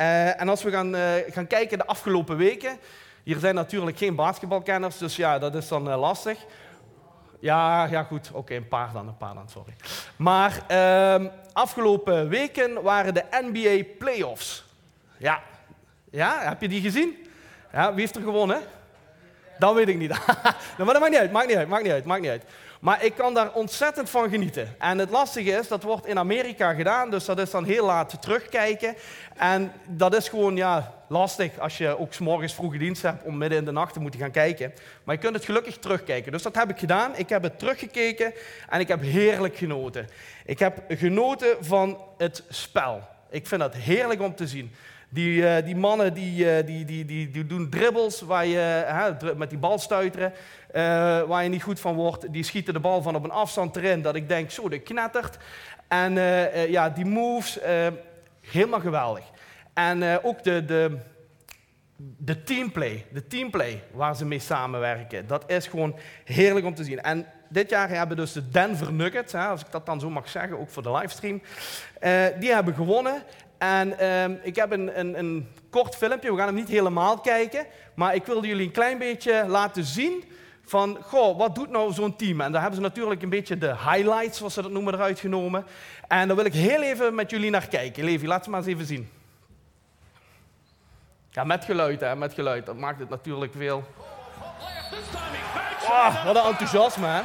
Uh, 0.01 0.41
en 0.41 0.49
als 0.49 0.63
we 0.63 0.71
gaan, 0.71 0.95
uh, 0.95 1.13
gaan 1.29 1.47
kijken 1.47 1.79
de 1.79 1.87
afgelopen 1.87 2.37
weken. 2.37 2.79
Hier 3.23 3.39
zijn 3.39 3.55
natuurlijk 3.55 3.99
geen 3.99 4.15
basketbalkenners, 4.15 4.99
dus 4.99 5.17
ja, 5.17 5.39
dat 5.39 5.55
is 5.55 5.69
dan 5.69 5.89
uh, 5.89 6.01
lastig. 6.01 6.39
Ja, 7.41 7.85
ja 7.85 8.03
goed. 8.03 8.31
Oké, 8.33 8.55
een 8.55 8.69
paar 8.69 8.93
dan, 8.93 9.09
een 9.09 9.17
paar 9.17 9.35
dan, 9.35 9.49
sorry. 9.49 9.75
Maar 10.17 10.65
ehm, 10.67 11.29
afgelopen 11.53 12.29
weken 12.29 12.83
waren 12.83 13.15
de 13.15 13.25
NBA 13.31 13.85
Playoffs. 13.99 14.65
Ja. 15.17 15.43
ja, 16.11 16.39
heb 16.41 16.61
je 16.61 16.69
die 16.69 16.81
gezien? 16.81 17.27
Ja, 17.73 17.91
wie 17.91 18.01
heeft 18.01 18.17
er 18.17 18.23
gewonnen? 18.23 18.63
Dat 19.63 19.75
weet 19.75 19.89
ik 19.89 19.99
niet. 19.99 20.11
maar 20.77 20.87
dat 20.87 20.99
maakt 20.99 21.11
niet 21.11 21.21
uit, 21.21 21.33
maakt 21.33 21.47
niet 21.47 21.57
uit, 21.57 21.69
maakt 21.69 21.83
niet 21.83 21.93
uit, 21.93 22.05
maakt 22.05 22.21
niet 22.21 22.31
uit. 22.31 22.43
Maar 22.81 23.05
ik 23.05 23.15
kan 23.15 23.35
daar 23.35 23.53
ontzettend 23.53 24.11
van 24.11 24.31
genieten. 24.31 24.75
En 24.79 24.99
het 24.99 25.11
lastige 25.11 25.51
is, 25.51 25.69
dat 25.69 25.83
wordt 25.83 26.07
in 26.07 26.19
Amerika 26.19 26.75
gedaan, 26.75 27.11
dus 27.11 27.25
dat 27.25 27.39
is 27.39 27.51
dan 27.51 27.65
heel 27.65 27.85
laat 27.85 28.23
terugkijken. 28.23 28.95
En 29.37 29.73
dat 29.89 30.15
is 30.15 30.29
gewoon 30.29 30.57
ja, 30.57 30.95
lastig 31.09 31.59
als 31.59 31.79
je 31.79 31.99
ook 31.99 32.19
morgens 32.19 32.55
vroege 32.55 32.79
dienst 32.79 33.03
hebt 33.03 33.25
om 33.25 33.39
midden 33.39 33.59
in 33.59 33.65
de 33.65 33.73
nacht 33.73 33.93
te 33.93 34.01
moeten 34.01 34.21
gaan 34.21 34.31
kijken. 34.31 34.73
Maar 35.05 35.15
je 35.15 35.21
kunt 35.21 35.35
het 35.35 35.45
gelukkig 35.45 35.79
terugkijken. 35.79 36.33
Dus 36.33 36.43
dat 36.43 36.55
heb 36.55 36.71
ik 36.71 36.79
gedaan. 36.79 37.13
Ik 37.17 37.29
heb 37.29 37.43
het 37.43 37.59
teruggekeken 37.59 38.33
en 38.69 38.81
ik 38.81 38.89
heb 38.89 39.01
heerlijk 39.01 39.57
genoten. 39.57 40.09
Ik 40.45 40.59
heb 40.59 40.83
genoten 40.89 41.57
van 41.61 41.99
het 42.19 42.43
spel. 42.49 43.03
Ik 43.31 43.47
vind 43.47 43.61
dat 43.61 43.75
heerlijk 43.75 44.21
om 44.21 44.35
te 44.35 44.47
zien. 44.47 44.73
Die, 45.13 45.43
uh, 45.43 45.65
die 45.65 45.77
mannen 45.77 46.15
die, 46.15 46.45
uh, 46.45 46.67
die, 46.67 46.85
die, 46.85 47.05
die, 47.05 47.31
die, 47.31 47.47
doen 47.47 47.71
dribbles 47.71 48.21
waar 48.21 48.47
je, 48.47 48.85
uh, 49.23 49.37
met 49.37 49.51
die 49.51 49.59
bal 49.59 49.79
stuiteren, 49.79 50.33
waar 51.29 51.43
je 51.43 51.49
niet 51.49 51.63
goed 51.63 51.81
van 51.81 51.95
wordt. 51.95 52.33
Die 52.33 52.43
schieten 52.43 52.75
de 52.75 52.81
bal 52.81 53.03
van 53.03 53.15
op 53.15 53.25
een 53.25 53.31
afstand 53.31 53.77
erin 53.77 54.03
dat 54.03 54.15
ik 54.15 54.29
denk, 54.29 54.51
zo, 54.51 54.69
dat 54.69 54.83
knettert. 54.83 55.37
En 55.89 56.13
ja, 56.71 56.91
die 56.91 57.05
moves, 57.05 57.59
helemaal 58.41 58.81
geweldig. 58.81 59.25
En 59.75 60.23
ook 60.23 60.43
de, 60.43 60.65
de, 60.65 60.99
de 61.97 62.43
teamplay, 62.43 63.07
de 63.11 63.27
teamplay 63.27 63.83
waar 63.91 64.17
ze 64.17 64.25
mee 64.25 64.39
samenwerken, 64.39 65.27
dat 65.27 65.45
is 65.47 65.67
gewoon 65.67 65.97
heerlijk 66.25 66.67
om 66.67 66.75
te 66.75 66.85
zien. 66.85 67.01
En 67.01 67.27
dit 67.49 67.71
jaar 67.71 67.89
hebben 67.89 68.17
dus 68.17 68.33
de 68.33 68.49
Denver 68.49 68.93
Nuggets, 68.93 69.35
als 69.35 69.61
ik 69.61 69.71
dat 69.71 69.87
dan 69.87 70.01
zo 70.01 70.11
mag 70.11 70.29
zeggen, 70.29 70.59
ook 70.59 70.71
voor 70.71 70.83
de 70.83 70.93
livestream, 70.93 71.43
die 72.41 72.53
hebben 72.53 72.75
gewonnen. 72.75 73.23
En 73.63 74.07
um, 74.07 74.41
ik 74.43 74.57
heb 74.57 74.71
een, 74.71 74.99
een, 74.99 75.19
een, 75.19 75.49
kort 75.71 75.97
filmpje, 75.97 76.31
we 76.31 76.37
gaan 76.37 76.47
hem 76.47 76.55
niet 76.55 76.69
helemaal 76.69 77.19
kijken, 77.19 77.67
maar 77.95 78.15
ik 78.15 78.27
wilde 78.27 78.47
jullie 78.47 78.67
een 78.67 78.73
klein 78.73 78.99
beetje 78.99 79.45
laten 79.47 79.85
zien 79.85 80.25
van, 80.65 80.99
goh, 81.03 81.39
wat 81.39 81.55
doet 81.55 81.71
nou 81.71 81.93
zo'n 81.93 82.17
team? 82.17 82.41
En 82.41 82.53
daar 82.53 82.61
hebben 82.61 82.81
ze 82.81 82.87
natuurlijk 82.87 83.23
een 83.23 83.29
beetje 83.29 83.59
de 83.59 83.67
highlights, 83.67 84.39
zoals 84.39 84.55
ze 84.55 84.63
dat 84.63 84.71
noemen, 84.71 84.95
eruit 84.95 85.21
genomen. 85.21 85.65
En 86.09 86.27
daar 86.27 86.37
wil 86.37 86.45
ik 86.45 86.53
heel 86.53 86.83
even 86.83 87.15
met 87.15 87.31
jullie 87.31 87.51
naar 87.51 87.69
kijken. 87.69 88.05
Levi, 88.05 88.27
laat 88.27 88.45
ze 88.45 88.51
maar 88.51 88.59
eens 88.59 88.69
even 88.69 88.87
zien. 88.87 89.11
Ja, 91.31 91.45
met 91.45 91.65
geluid, 91.65 92.01
hè, 92.01 92.17
met 92.17 92.35
geluid. 92.35 92.67
Dat 92.67 92.77
maakt 92.77 93.01
het 93.01 93.09
natuurlijk 93.09 93.53
veel... 93.57 93.85
Oh, 95.89 96.25
wat 96.25 96.37
een 96.37 96.43
enthousiasme, 96.43 97.07
hè. 97.07 97.23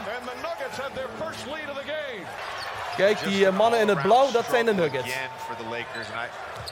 Kijk, 2.97 3.23
die 3.23 3.47
eh, 3.47 3.53
mannen 3.57 3.79
in 3.79 3.87
het 3.87 4.01
blauw, 4.01 4.31
dat 4.31 4.45
zijn 4.49 4.65
de 4.65 4.73
Nuggets. 4.73 5.13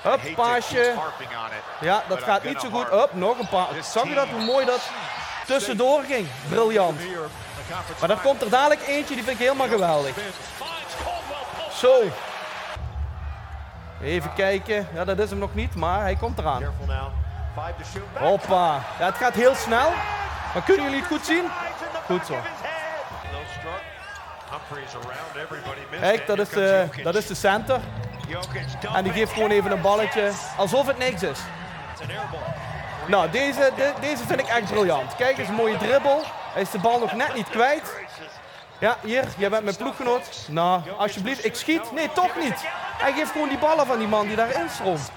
Hup, 0.01 0.36
paasje. 0.36 0.94
Ja, 1.79 2.03
dat 2.08 2.24
gaat 2.24 2.44
niet 2.44 2.60
zo 2.62 2.70
goed. 2.70 2.89
Hup, 2.89 3.10
nog 3.13 3.39
een 3.39 3.48
paar. 3.48 3.67
Zag 3.84 4.08
je 4.08 4.13
dat, 4.13 4.27
hoe 4.27 4.44
mooi 4.44 4.65
dat 4.65 4.89
tussendoor 5.46 6.03
ging? 6.03 6.27
Briljant. 6.50 7.00
Maar 8.00 8.08
dan 8.08 8.22
komt 8.22 8.41
er 8.41 8.50
dadelijk 8.50 8.88
eentje, 8.88 9.15
die 9.15 9.24
vind 9.24 9.39
ik 9.39 9.46
helemaal 9.46 9.67
geweldig. 9.67 10.15
Zo. 11.72 12.01
Even 14.01 14.34
kijken. 14.34 14.88
Ja, 14.94 15.05
dat 15.05 15.20
is 15.20 15.29
hem 15.29 15.39
nog 15.39 15.53
niet, 15.53 15.75
maar 15.75 16.01
hij 16.01 16.15
komt 16.15 16.39
eraan. 16.39 16.63
Hoppa. 18.13 18.82
Ja, 19.00 19.05
het 19.05 19.15
gaat 19.15 19.34
heel 19.34 19.55
snel. 19.55 19.89
Maar 20.53 20.63
kunnen 20.63 20.84
jullie 20.84 21.00
het 21.00 21.08
goed 21.08 21.25
zien? 21.25 21.44
Goed 22.05 22.25
zo. 22.25 22.36
Kijk, 26.00 26.27
dat 26.27 26.39
is, 26.39 26.50
de, 26.50 26.88
dat 27.03 27.15
is 27.15 27.27
de 27.27 27.36
center. 27.36 27.79
En 28.95 29.03
die 29.03 29.13
geeft 29.13 29.31
gewoon 29.31 29.51
even 29.51 29.72
een 29.72 29.81
balletje, 29.81 30.31
alsof 30.57 30.88
het 30.88 30.98
niks 30.98 31.24
is. 31.24 31.39
Nou, 33.07 33.29
deze, 33.29 33.72
de, 33.75 33.93
deze 34.01 34.25
vind 34.25 34.39
ik 34.39 34.48
echt 34.48 34.72
briljant. 34.72 35.15
Kijk 35.15 35.38
eens, 35.38 35.48
een 35.48 35.55
mooie 35.55 35.77
dribbel. 35.77 36.22
Hij 36.53 36.62
is 36.62 36.72
de 36.72 36.79
bal 36.79 37.00
nog 37.00 37.13
net 37.13 37.34
niet 37.34 37.50
kwijt. 37.50 37.93
Ja, 38.79 38.98
hier, 39.01 39.25
jij 39.38 39.50
bent 39.50 39.63
mijn 39.63 39.75
ploeggenoot. 39.75 40.48
Nou, 40.50 40.81
alsjeblieft, 40.98 41.45
ik 41.45 41.55
schiet. 41.55 41.91
Nee, 41.91 42.10
toch 42.13 42.36
niet. 42.38 42.55
Hij 42.98 43.13
geeft 43.13 43.31
gewoon 43.31 43.50
die 43.50 43.57
ballen 43.57 43.86
van 43.86 43.98
die 43.98 44.07
man 44.07 44.27
die 44.27 44.36
daarin 44.36 44.69
stroomt. 44.69 45.12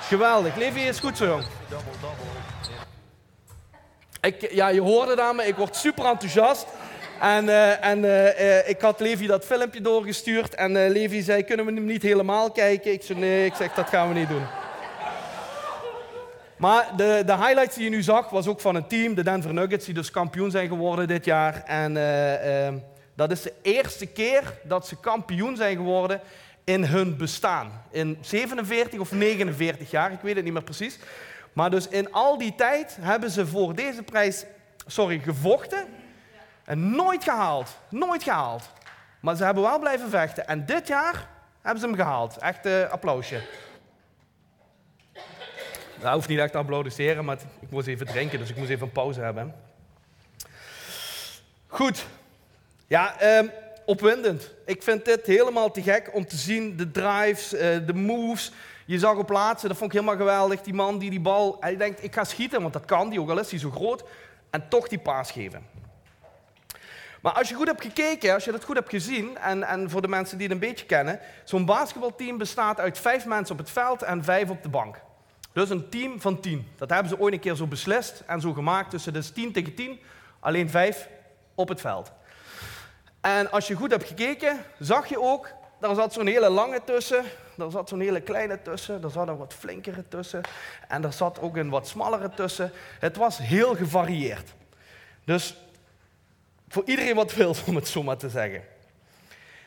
Geweldig. 0.00 0.56
Levi 0.56 0.80
is 0.80 0.98
goed 0.98 1.16
zo, 1.16 1.26
jong. 1.26 1.44
Ik, 4.20 4.52
ja, 4.52 4.68
je 4.68 4.80
hoorde 4.80 5.32
me. 5.34 5.46
Ik 5.46 5.56
word 5.56 5.76
super 5.76 6.04
enthousiast. 6.04 6.66
En, 7.20 7.44
uh, 7.44 7.84
en 7.84 8.04
uh, 8.04 8.68
ik 8.68 8.80
had 8.80 9.00
Levi 9.00 9.26
dat 9.26 9.44
filmpje 9.44 9.80
doorgestuurd. 9.80 10.54
En 10.54 10.72
Levi 10.72 11.22
zei, 11.22 11.42
kunnen 11.42 11.66
we 11.66 11.72
hem 11.72 11.84
niet 11.84 12.02
helemaal 12.02 12.50
kijken? 12.50 12.92
Ik 12.92 13.02
zei, 13.02 13.18
nee, 13.18 13.44
ik 13.44 13.54
zeg, 13.54 13.74
dat 13.74 13.88
gaan 13.88 14.08
we 14.08 14.14
niet 14.14 14.28
doen. 14.28 14.42
Maar 16.56 16.92
de, 16.96 17.22
de 17.26 17.36
highlights 17.36 17.74
die 17.74 17.84
je 17.84 17.90
nu 17.90 18.02
zag, 18.02 18.30
was 18.30 18.46
ook 18.46 18.60
van 18.60 18.74
een 18.74 18.86
team, 18.86 19.14
de 19.14 19.22
Denver 19.22 19.54
Nuggets, 19.54 19.84
die 19.84 19.94
dus 19.94 20.10
kampioen 20.10 20.50
zijn 20.50 20.68
geworden 20.68 21.08
dit 21.08 21.24
jaar. 21.24 21.62
En 21.64 21.96
ehm, 21.96 22.74
dat 23.14 23.30
is 23.30 23.42
de 23.42 23.52
eerste 23.62 24.06
keer 24.06 24.42
dat 24.62 24.86
ze 24.86 24.96
kampioen 24.96 25.56
zijn 25.56 25.76
geworden 25.76 26.20
in 26.64 26.84
hun 26.84 27.16
bestaan. 27.16 27.82
In 27.90 28.18
47 28.20 29.00
of 29.00 29.12
49 29.12 29.90
jaar, 29.90 30.12
ik 30.12 30.20
weet 30.22 30.34
het 30.34 30.44
niet 30.44 30.52
meer 30.52 30.62
precies. 30.62 30.98
Maar 31.52 31.70
dus 31.70 31.88
in 31.88 32.12
al 32.12 32.38
die 32.38 32.54
tijd 32.54 32.96
hebben 33.00 33.30
ze 33.30 33.46
voor 33.46 33.74
deze 33.74 34.02
prijs 34.02 34.44
sorry, 34.86 35.18
gevochten 35.18 35.86
en 36.70 36.90
nooit 36.90 37.24
gehaald. 37.24 37.76
Nooit 37.88 38.22
gehaald. 38.22 38.70
Maar 39.20 39.36
ze 39.36 39.44
hebben 39.44 39.62
wel 39.62 39.78
blijven 39.78 40.10
vechten. 40.10 40.46
En 40.46 40.66
dit 40.66 40.88
jaar 40.88 41.28
hebben 41.60 41.80
ze 41.80 41.86
hem 41.86 41.96
gehaald. 41.96 42.36
Echt 42.36 42.66
een 42.66 42.72
uh, 42.72 42.90
applausje. 42.90 43.40
Dat 46.00 46.12
hoeft 46.12 46.28
niet 46.28 46.38
echt 46.38 46.52
te 46.52 46.58
applaudisseren, 46.58 47.24
maar 47.24 47.38
ik 47.60 47.70
moest 47.70 47.86
even 47.86 48.06
drinken, 48.06 48.38
dus 48.38 48.50
ik 48.50 48.56
moest 48.56 48.70
even 48.70 48.86
een 48.86 48.92
pauze 48.92 49.20
hebben. 49.20 49.54
Goed. 51.66 52.06
Ja, 52.86 53.38
um, 53.38 53.50
opwindend. 53.84 54.50
Ik 54.66 54.82
vind 54.82 55.04
dit 55.04 55.26
helemaal 55.26 55.70
te 55.70 55.82
gek 55.82 56.10
om 56.14 56.26
te 56.26 56.36
zien. 56.36 56.76
De 56.76 56.90
drives, 56.90 57.54
uh, 57.54 57.60
de 57.60 57.94
moves. 57.94 58.52
Je 58.86 58.98
zag 58.98 59.16
op 59.16 59.26
plaatsen, 59.26 59.68
dat 59.68 59.78
vond 59.78 59.92
ik 59.92 60.00
helemaal 60.00 60.20
geweldig. 60.20 60.60
Die 60.60 60.74
man 60.74 60.98
die 60.98 61.10
die 61.10 61.20
bal, 61.20 61.56
hij 61.60 61.76
denkt, 61.76 62.04
ik 62.04 62.14
ga 62.14 62.24
schieten, 62.24 62.60
want 62.60 62.72
dat 62.72 62.84
kan 62.84 63.10
die, 63.10 63.20
ook 63.20 63.30
al 63.30 63.38
is 63.38 63.50
hij 63.50 63.60
zo 63.60 63.70
groot. 63.70 64.04
En 64.50 64.68
toch 64.68 64.88
die 64.88 64.98
paas 64.98 65.30
geven. 65.30 65.79
Maar 67.20 67.32
als 67.32 67.48
je 67.48 67.54
goed 67.54 67.66
hebt 67.66 67.82
gekeken, 67.82 68.34
als 68.34 68.44
je 68.44 68.52
dat 68.52 68.64
goed 68.64 68.76
hebt 68.76 68.90
gezien, 68.90 69.38
en, 69.38 69.62
en 69.62 69.90
voor 69.90 70.02
de 70.02 70.08
mensen 70.08 70.38
die 70.38 70.46
het 70.46 70.54
een 70.54 70.68
beetje 70.68 70.86
kennen, 70.86 71.20
zo'n 71.44 71.64
basketbalteam 71.64 72.38
bestaat 72.38 72.80
uit 72.80 72.98
vijf 72.98 73.26
mensen 73.26 73.54
op 73.54 73.60
het 73.60 73.70
veld 73.70 74.02
en 74.02 74.24
vijf 74.24 74.50
op 74.50 74.62
de 74.62 74.68
bank. 74.68 75.00
Dus 75.52 75.70
een 75.70 75.88
team 75.88 76.20
van 76.20 76.40
tien. 76.40 76.68
Dat 76.76 76.90
hebben 76.90 77.08
ze 77.08 77.18
ooit 77.18 77.34
een 77.34 77.40
keer 77.40 77.54
zo 77.54 77.66
beslist 77.66 78.22
en 78.26 78.40
zo 78.40 78.52
gemaakt. 78.52 78.90
Dus 78.90 79.04
het 79.04 79.16
is 79.16 79.30
tien 79.30 79.52
tegen 79.52 79.74
tien, 79.74 80.00
alleen 80.40 80.70
vijf 80.70 81.08
op 81.54 81.68
het 81.68 81.80
veld. 81.80 82.12
En 83.20 83.50
als 83.50 83.66
je 83.66 83.74
goed 83.74 83.90
hebt 83.90 84.04
gekeken, 84.04 84.64
zag 84.78 85.08
je 85.08 85.20
ook, 85.20 85.48
daar 85.80 85.94
zat 85.94 86.12
zo'n 86.12 86.26
hele 86.26 86.48
lange 86.48 86.80
tussen, 86.84 87.24
er 87.58 87.70
zat 87.70 87.88
zo'n 87.88 88.00
hele 88.00 88.20
kleine 88.20 88.62
tussen, 88.62 89.02
er 89.02 89.10
zat 89.10 89.28
een 89.28 89.36
wat 89.36 89.54
flinkere 89.54 90.08
tussen 90.08 90.40
en 90.88 91.04
er 91.04 91.12
zat 91.12 91.40
ook 91.40 91.56
een 91.56 91.70
wat 91.70 91.88
smallere 91.88 92.30
tussen. 92.30 92.72
Het 92.98 93.16
was 93.16 93.38
heel 93.38 93.74
gevarieerd. 93.74 94.52
Dus 95.24 95.56
voor 96.70 96.82
iedereen 96.86 97.14
wat 97.14 97.34
wil, 97.34 97.54
om 97.66 97.74
het 97.74 97.88
zo 97.88 98.02
maar 98.02 98.16
te 98.16 98.28
zeggen. 98.28 98.62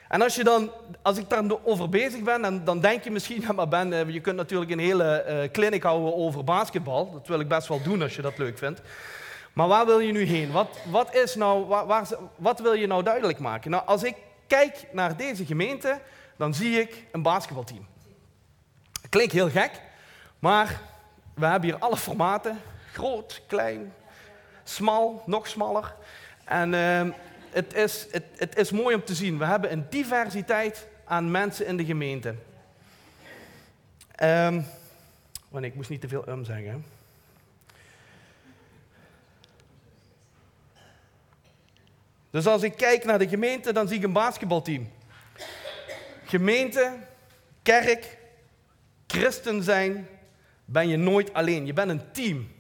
En 0.07 0.22
als, 0.22 0.36
je 0.36 0.43
dan, 0.43 0.72
als 1.01 1.17
ik 1.17 1.29
daar 1.29 1.43
over 1.63 1.89
bezig 1.89 2.22
ben, 2.22 2.41
dan, 2.41 2.63
dan 2.63 2.79
denk 2.79 3.03
je 3.03 3.12
misschien, 3.12 3.41
ja 3.41 3.51
maar 3.51 3.67
Ben, 3.67 3.93
eh, 3.93 4.10
je 4.10 4.19
kunt 4.19 4.36
natuurlijk 4.36 4.72
een 4.72 4.79
hele 4.79 5.25
uh, 5.27 5.51
clinic 5.51 5.83
houden 5.83 6.15
over 6.15 6.43
basketbal. 6.43 7.12
Dat 7.12 7.27
wil 7.27 7.39
ik 7.39 7.48
best 7.48 7.67
wel 7.67 7.81
doen 7.81 8.01
als 8.01 8.15
je 8.15 8.22
dat 8.22 8.38
leuk 8.38 8.57
vindt. 8.57 8.81
Maar 9.53 9.67
waar 9.67 9.86
wil 9.86 10.00
je 10.00 10.12
nu 10.12 10.24
heen? 10.24 10.51
Wat, 10.51 10.77
wat, 10.89 11.15
is 11.15 11.36
nou, 11.36 11.65
waar, 11.65 12.07
wat 12.36 12.60
wil 12.60 12.74
je 12.74 12.88
nou 12.88 13.03
duidelijk 13.03 13.39
maken? 13.39 13.72
Nou, 13.72 13.86
als 13.86 14.03
ik 14.03 14.15
kijk 14.48 14.88
naar 14.91 15.17
deze 15.17 15.45
gemeente, 15.45 16.00
dan 16.38 16.53
zie 16.53 16.79
ik 16.79 17.05
een 17.12 17.22
basketbalteam. 17.22 17.88
Klinkt 19.10 19.33
heel 19.33 19.50
gek, 19.50 19.72
Maar 20.39 20.79
we 21.33 21.45
hebben 21.45 21.69
hier 21.69 21.79
alle 21.79 21.98
formaten. 21.98 22.60
Groot, 22.91 23.41
klein, 23.48 23.93
smal, 24.63 25.24
nog 25.25 25.48
smaller. 25.48 25.95
En 26.44 26.74
ehm, 26.74 27.12
het, 27.50 27.74
is, 27.74 28.08
het, 28.12 28.24
het 28.36 28.58
is 28.58 28.72
mooi 28.72 28.96
om 28.96 29.04
te 29.04 29.16
zien. 29.16 29.38
We 29.38 29.46
hebben 29.46 29.72
een 29.72 29.86
diversiteit 29.90 30.88
aan 31.06 31.32
mensen 31.32 31.66
in 31.66 31.78
de 31.78 31.86
gemeente. 31.86 32.36
Um, 34.24 34.66
ik 35.62 35.76
moest 35.76 35.90
niet 35.90 36.02
te 36.02 36.08
veel 36.08 36.28
um 36.28 36.46
zeggen. 36.46 36.86
Dus 42.30 42.48
als 42.48 42.64
ik 42.64 42.76
kijk 42.76 43.06
naar 43.06 43.20
de 43.20 43.28
gemeente, 43.28 43.74
dan 43.74 43.88
zie 43.88 43.98
ik 43.98 44.04
een 44.04 44.14
basketbalteam. 44.14 44.92
Gemeente, 46.26 46.94
kerk, 47.62 48.18
christen 49.08 49.64
zijn, 49.64 50.08
ben 50.66 50.88
je 50.88 50.98
nooit 50.98 51.34
alleen. 51.34 51.66
Je 51.66 51.74
bent 51.74 51.90
een 51.90 52.12
team. 52.12 52.52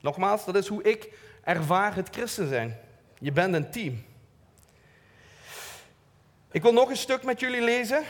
Nogmaals, 0.00 0.44
dat 0.44 0.54
is 0.54 0.66
hoe 0.66 0.82
ik 0.82 1.08
ervaar 1.48 1.94
het 1.94 2.08
christen 2.10 2.48
zijn. 2.48 2.76
Je 3.18 3.32
bent 3.32 3.54
een 3.54 3.70
team. 3.70 4.04
Ik 6.50 6.62
wil 6.62 6.72
nog 6.72 6.90
een 6.90 6.96
stuk 6.96 7.22
met 7.22 7.40
jullie 7.40 7.62
lezen. 7.62 8.02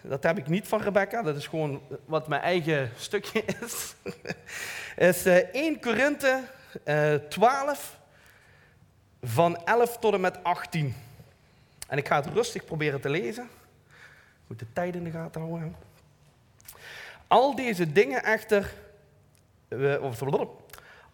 Dat 0.00 0.22
heb 0.22 0.38
ik 0.38 0.48
niet 0.48 0.68
van 0.68 0.80
Rebecca, 0.80 1.22
dat 1.22 1.36
is 1.36 1.46
gewoon 1.46 1.82
wat 2.04 2.28
mijn 2.28 2.42
eigen 2.42 2.90
stukje 2.96 3.44
is. 3.64 3.94
Is 4.96 5.26
1 5.26 5.50
eh, 5.52 5.80
Korinthe 5.80 6.42
12, 7.28 7.98
eh, 9.20 9.30
van 9.30 9.64
11 9.64 9.98
tot 9.98 10.14
en 10.14 10.20
met 10.20 10.44
18. 10.44 10.94
En 11.88 11.98
ik 11.98 12.08
ga 12.08 12.16
het 12.16 12.32
rustig 12.32 12.64
proberen 12.64 13.00
te 13.00 13.08
lezen. 13.08 13.48
Moet 14.46 14.58
de 14.58 14.72
tijd 14.72 14.94
in 14.94 15.04
de 15.04 15.10
gaten 15.10 15.40
houden. 15.40 15.76
Al 17.26 17.54
deze 17.54 17.92
dingen 17.92 18.22
echter, 18.24 18.72
of, 20.00 20.20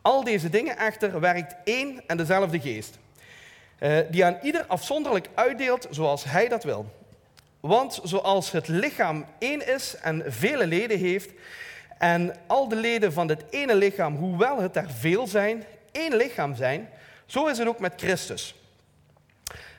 al 0.02 0.24
deze 0.24 0.48
dingen 0.48 0.76
echter 0.76 1.20
werkt 1.20 1.54
één 1.64 2.02
en 2.06 2.16
dezelfde 2.16 2.60
geest, 2.60 2.98
eh, 3.78 3.98
die 4.10 4.24
aan 4.24 4.38
ieder 4.42 4.64
afzonderlijk 4.66 5.28
uitdeelt 5.34 5.86
zoals 5.90 6.24
hij 6.24 6.48
dat 6.48 6.64
wil. 6.64 6.86
Want 7.60 8.00
zoals 8.02 8.50
het 8.50 8.68
lichaam 8.68 9.24
één 9.38 9.74
is 9.74 9.96
en 10.02 10.24
vele 10.26 10.66
leden 10.66 10.98
heeft, 10.98 11.30
en 11.98 12.36
al 12.46 12.68
de 12.68 12.76
leden 12.76 13.12
van 13.12 13.26
dit 13.26 13.44
ene 13.50 13.74
lichaam, 13.74 14.16
hoewel 14.16 14.60
het 14.60 14.76
er 14.76 14.90
veel 14.90 15.26
zijn, 15.26 15.64
één 15.92 16.16
lichaam 16.16 16.54
zijn, 16.54 16.88
zo 17.26 17.46
is 17.46 17.58
het 17.58 17.68
ook 17.68 17.78
met 17.78 17.92
Christus. 17.96 18.54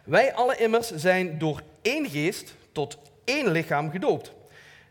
Wij 0.03 0.33
alle 0.33 0.55
immers 0.55 0.91
zijn 0.95 1.37
door 1.37 1.61
één 1.81 2.09
geest 2.09 2.53
tot 2.71 2.97
één 3.25 3.51
lichaam 3.51 3.91
gedoopt. 3.91 4.31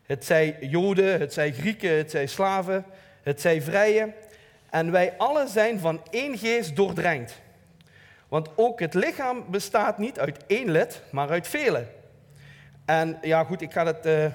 Het 0.06 0.24
zij 0.24 0.56
Joden, 0.60 1.20
het 1.20 1.32
zij 1.32 1.52
Grieken, 1.52 1.96
het 1.96 2.10
zij 2.10 2.26
slaven, 2.26 2.84
het 3.22 3.40
zij 3.40 3.62
vrije. 3.62 4.12
En 4.70 4.90
wij 4.90 5.14
alle 5.16 5.48
zijn 5.48 5.78
van 5.78 6.00
één 6.10 6.38
geest 6.38 6.76
doordrenkt. 6.76 7.40
Want 8.28 8.48
ook 8.56 8.80
het 8.80 8.94
lichaam 8.94 9.44
bestaat 9.48 9.98
niet 9.98 10.18
uit 10.18 10.46
één 10.46 10.70
lid, 10.70 11.02
maar 11.10 11.30
uit 11.30 11.48
vele. 11.48 11.86
En 12.84 13.18
ja, 13.22 13.44
goed, 13.44 13.60
ik 13.60 13.72
ga 13.72 13.86
het, 13.86 14.06
uh, 14.06 14.26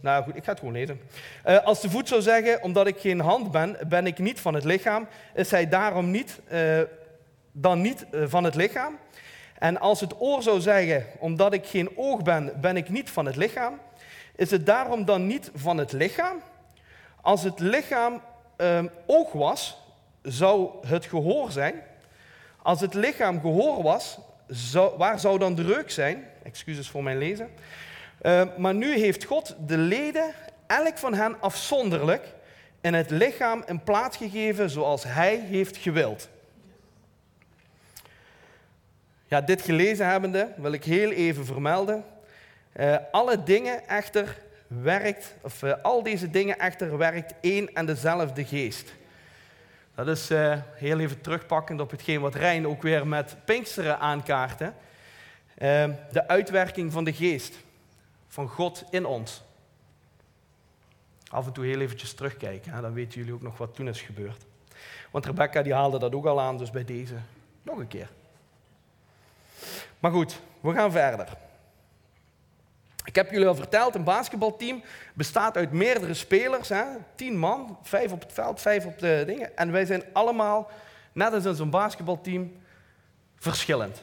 nou 0.00 0.24
goed, 0.24 0.36
ik 0.36 0.44
ga 0.44 0.50
het 0.50 0.58
gewoon 0.58 0.74
lezen. 0.74 1.00
Uh, 1.46 1.64
als 1.64 1.80
de 1.80 1.90
voet 1.90 2.08
zou 2.08 2.22
zeggen, 2.22 2.62
omdat 2.62 2.86
ik 2.86 2.98
geen 2.98 3.20
hand 3.20 3.50
ben, 3.50 3.76
ben 3.88 4.06
ik 4.06 4.18
niet 4.18 4.40
van 4.40 4.54
het 4.54 4.64
lichaam, 4.64 5.08
is 5.34 5.50
hij 5.50 5.68
daarom 5.68 6.10
niet, 6.10 6.40
uh, 6.52 6.80
dan 7.52 7.80
niet 7.80 8.06
van 8.12 8.44
het 8.44 8.54
lichaam. 8.54 8.98
En 9.58 9.80
als 9.80 10.00
het 10.00 10.20
oor 10.20 10.42
zou 10.42 10.60
zeggen, 10.60 11.06
omdat 11.18 11.52
ik 11.52 11.66
geen 11.66 11.96
oog 11.96 12.22
ben, 12.22 12.52
ben 12.60 12.76
ik 12.76 12.88
niet 12.88 13.10
van 13.10 13.26
het 13.26 13.36
lichaam, 13.36 13.80
is 14.36 14.50
het 14.50 14.66
daarom 14.66 15.04
dan 15.04 15.26
niet 15.26 15.50
van 15.54 15.78
het 15.78 15.92
lichaam? 15.92 16.36
Als 17.20 17.42
het 17.42 17.58
lichaam 17.60 18.20
ehm, 18.56 18.86
oog 19.06 19.32
was, 19.32 19.83
zou 20.24 20.70
het 20.86 21.04
gehoor 21.04 21.50
zijn. 21.50 21.74
Als 22.62 22.80
het 22.80 22.94
lichaam 22.94 23.40
gehoor 23.40 23.82
was, 23.82 24.18
waar 24.96 25.20
zou 25.20 25.38
dan 25.38 25.54
de 25.54 25.62
reuk 25.62 25.90
zijn? 25.90 26.24
Excuses 26.42 26.88
voor 26.88 27.02
mijn 27.02 27.18
lezen. 27.18 27.48
Ehm, 28.20 28.48
maar 28.56 28.74
nu 28.74 28.98
heeft 28.98 29.24
God 29.24 29.56
de 29.66 29.78
leden, 29.78 30.30
elk 30.66 30.98
van 30.98 31.14
hen 31.14 31.40
afzonderlijk, 31.40 32.32
in 32.80 32.94
het 32.94 33.10
lichaam 33.10 33.62
een 33.66 33.82
plaats 33.82 34.16
gegeven 34.16 34.70
zoals 34.70 35.04
Hij 35.04 35.36
heeft 35.36 35.76
gewild. 35.76 36.28
Ja, 39.26 39.40
dit 39.40 39.62
gelezen 39.62 40.08
hebbende 40.08 40.52
wil 40.56 40.72
ik 40.72 40.84
heel 40.84 41.10
even 41.10 41.44
vermelden 41.44 42.04
uh, 42.80 42.96
alle 43.10 43.42
dingen 43.42 43.88
echter 43.88 44.36
werkt, 44.66 45.34
of 45.40 45.62
uh, 45.62 45.72
al 45.82 46.02
deze 46.02 46.30
dingen 46.30 46.58
echter 46.58 46.98
werkt 46.98 47.34
één 47.40 47.74
en 47.74 47.86
dezelfde 47.86 48.44
geest. 48.44 48.92
Dat 49.94 50.08
is 50.08 50.30
uh, 50.30 50.58
heel 50.74 50.98
even 50.98 51.20
terugpakkend 51.20 51.80
op 51.80 51.90
hetgeen 51.90 52.20
wat 52.20 52.34
Rijn 52.34 52.66
ook 52.66 52.82
weer 52.82 53.06
met 53.06 53.36
Pinksteren 53.44 53.98
aankaartte. 53.98 54.72
de 56.10 56.28
uitwerking 56.28 56.92
van 56.92 57.04
de 57.04 57.12
geest, 57.12 57.54
van 58.28 58.48
God 58.48 58.84
in 58.90 59.06
ons. 59.06 59.42
Af 61.28 61.46
en 61.46 61.52
toe 61.52 61.64
heel 61.64 61.80
eventjes 61.80 62.14
terugkijken, 62.14 62.82
dan 62.82 62.92
weten 62.92 63.18
jullie 63.18 63.34
ook 63.34 63.42
nog 63.42 63.58
wat 63.58 63.74
toen 63.74 63.88
is 63.88 64.00
gebeurd. 64.00 64.44
Want 65.10 65.26
Rebecca 65.26 65.62
die 65.62 65.74
haalde 65.74 65.98
dat 65.98 66.14
ook 66.14 66.26
al 66.26 66.40
aan, 66.40 66.58
dus 66.58 66.70
bij 66.70 66.84
deze 66.84 67.14
nog 67.62 67.78
een 67.78 67.88
keer. 67.88 68.08
Maar 69.98 70.10
goed, 70.10 70.40
we 70.60 70.72
gaan 70.72 70.92
verder. 70.92 71.28
Ik 73.04 73.14
heb 73.14 73.30
jullie 73.30 73.46
al 73.46 73.54
verteld, 73.54 73.94
een 73.94 74.04
basketbalteam 74.04 74.82
bestaat 75.14 75.56
uit 75.56 75.72
meerdere 75.72 76.14
spelers. 76.14 76.68
Hè? 76.68 76.84
Tien 77.14 77.36
man, 77.36 77.78
vijf 77.82 78.12
op 78.12 78.20
het 78.20 78.32
veld, 78.32 78.60
vijf 78.60 78.84
op 78.86 78.98
de 78.98 79.22
dingen. 79.26 79.56
En 79.56 79.72
wij 79.72 79.84
zijn 79.84 80.02
allemaal, 80.12 80.70
net 81.12 81.32
als 81.32 81.44
in 81.44 81.54
zo'n 81.54 81.70
basketbalteam, 81.70 82.52
verschillend. 83.36 84.02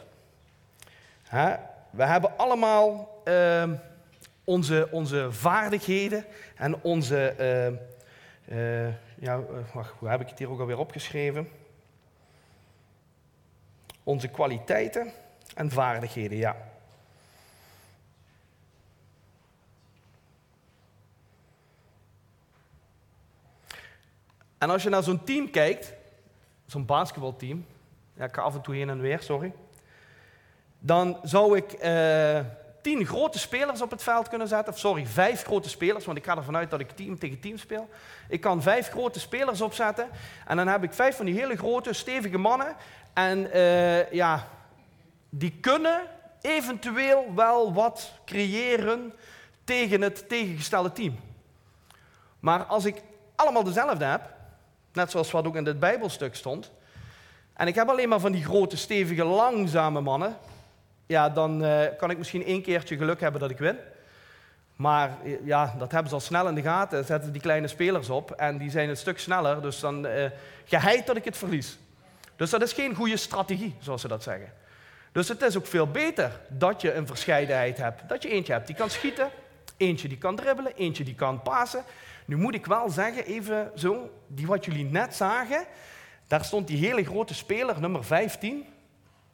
Hè? 1.24 1.56
We 1.90 2.04
hebben 2.04 2.38
allemaal 2.38 3.22
uh, 3.26 3.64
onze, 4.44 4.88
onze 4.92 5.32
vaardigheden 5.32 6.26
en 6.56 6.84
onze... 6.84 7.36
Uh, 7.40 7.90
uh, 8.58 8.94
ja, 9.20 9.40
wacht, 9.74 9.94
hoe 9.98 10.10
heb 10.10 10.22
ik 10.22 10.30
het 10.30 10.40
hier 10.40 10.50
ook 10.50 10.60
alweer 10.60 10.78
opgeschreven? 10.78 11.50
Onze 14.04 14.28
kwaliteiten 14.28 15.12
en 15.56 15.72
vaardigheden, 15.72 16.38
ja. 16.38 16.71
En 24.62 24.70
als 24.70 24.84
je 24.84 24.90
naar 24.90 25.04
zo'n 25.04 25.24
team 25.24 25.50
kijkt, 25.50 25.94
zo'n 26.66 26.86
basketbalteam, 26.86 27.66
ja, 28.14 28.26
ik 28.26 28.36
ga 28.36 28.42
af 28.42 28.56
en 28.56 28.62
toe 28.62 28.76
heen 28.76 28.90
en 28.90 29.00
weer, 29.00 29.22
sorry, 29.22 29.54
dan 30.80 31.20
zou 31.24 31.58
ik 31.58 31.72
eh, 31.72 32.40
tien 32.82 33.06
grote 33.06 33.40
spelers 33.40 33.82
op 33.82 33.92
het 33.92 34.04
veld 34.04 34.30
kunnen 34.30 34.48
zetten. 34.48 34.74
Of 34.74 34.80
sorry, 34.80 35.06
vijf 35.06 35.44
grote 35.44 35.70
spelers, 35.70 36.06
want 36.06 36.18
ik 36.18 36.26
ga 36.26 36.38
ervan 36.38 36.56
uit 36.56 36.70
dat 36.70 36.80
ik 36.80 36.92
team 36.92 37.20
tegen 37.20 37.40
team 37.40 37.58
speel. 37.58 37.90
Ik 38.28 38.42
kan 38.42 38.62
vijf 38.62 38.90
grote 38.90 39.20
spelers 39.20 39.62
opzetten 39.62 40.10
en 40.48 40.58
dan 40.58 40.68
heb 40.68 40.84
ik 40.84 40.94
vijf 40.94 41.16
van 41.16 41.26
die 41.26 41.40
hele 41.40 41.58
grote, 41.58 41.94
stevige 41.94 42.38
mannen. 42.38 42.76
En 43.14 43.58
uh, 43.58 44.12
ja, 44.12 44.48
die 45.30 45.58
kunnen 45.62 46.02
eventueel 46.42 47.26
wel 47.36 47.74
wat 47.74 48.12
creëren 48.26 49.14
tegen 49.64 50.02
het 50.02 50.30
tegengestelde 50.30 50.92
team. 50.92 51.20
Maar 52.40 52.64
als 52.64 52.86
ik 52.86 53.02
allemaal 53.36 53.64
dezelfde 53.64 54.06
heb, 54.06 54.40
Net 54.94 55.12
zoals 55.12 55.32
wat 55.32 55.46
ook 55.46 55.56
in 55.56 55.64
dit 55.64 55.80
Bijbelstuk 55.80 56.36
stond. 56.36 56.72
En 57.54 57.68
ik 57.68 57.76
heb 57.76 57.90
alleen 57.90 58.10
maar 58.10 58.20
van 58.20 58.32
die 58.32 58.44
grote, 58.44 58.78
stevige, 58.78 59.24
langzame 59.24 60.02
mannen. 60.02 60.38
Ja, 61.06 61.30
dan 61.30 61.64
uh, 61.64 61.82
kan 61.98 62.10
ik 62.10 62.18
misschien 62.18 62.46
één 62.46 62.62
keertje 62.62 62.98
geluk 62.98 63.20
hebben 63.20 63.42
dat 63.42 63.50
ik 63.50 63.58
win. 63.58 63.78
Maar 64.76 65.18
ja, 65.44 65.76
dat 65.78 65.92
hebben 65.92 66.10
ze 66.10 66.16
al 66.16 66.22
snel 66.22 66.48
in 66.48 66.56
de 66.56 66.62
gaten. 66.62 67.06
Zetten 67.06 67.32
die 67.32 67.42
kleine 67.42 67.68
spelers 67.68 68.10
op 68.10 68.32
en 68.32 68.58
die 68.58 68.70
zijn 68.70 68.90
een 68.90 68.98
stuk 68.98 69.20
sneller. 69.20 69.62
Dus 69.62 69.80
dan 69.80 70.06
uh, 70.06 70.26
geheid 70.66 71.08
dat 71.08 71.16
ik 71.16 71.26
het 71.26 71.38
verlies. 71.38 71.78
Dus 72.36 72.50
dat 72.50 72.62
is 72.62 72.74
geen 72.74 72.96
goede 72.96 73.18
strategie, 73.18 73.76
zoals 73.80 74.02
ze 74.02 74.08
dat 74.08 74.24
zeggen. 74.24 74.54
Dus 75.12 75.28
het 75.28 75.42
is 75.42 75.58
ook 75.58 75.66
veel 75.66 75.88
beter 75.88 76.40
dat 76.48 76.82
je 76.82 76.94
een 76.94 77.08
verscheidenheid 77.08 77.78
hebt. 77.78 78.10
Dat 78.10 78.24
je 78.24 78.30
eentje 78.30 78.54
hebt 78.54 78.68
die 78.68 78.76
kan 78.76 78.90
schieten, 78.90 79.30
eentje 79.78 80.08
die 80.08 80.18
kan 80.18 80.36
dribbelen, 80.36 80.76
eentje 80.76 81.04
die 81.04 81.16
kan 81.16 81.42
pasen. 81.42 81.84
Nu 82.32 82.38
moet 82.38 82.54
ik 82.54 82.66
wel 82.66 82.90
zeggen, 82.90 83.26
even 83.26 83.72
zo, 83.76 84.10
die 84.28 84.48
wat 84.48 84.66
jullie 84.66 84.86
net 84.86 85.16
zagen, 85.16 85.66
daar 86.28 86.46
stond 86.46 86.68
die 86.68 86.78
hele 86.78 87.04
grote 87.04 87.34
speler, 87.34 87.80
nummer 87.80 88.04
15. 88.04 88.66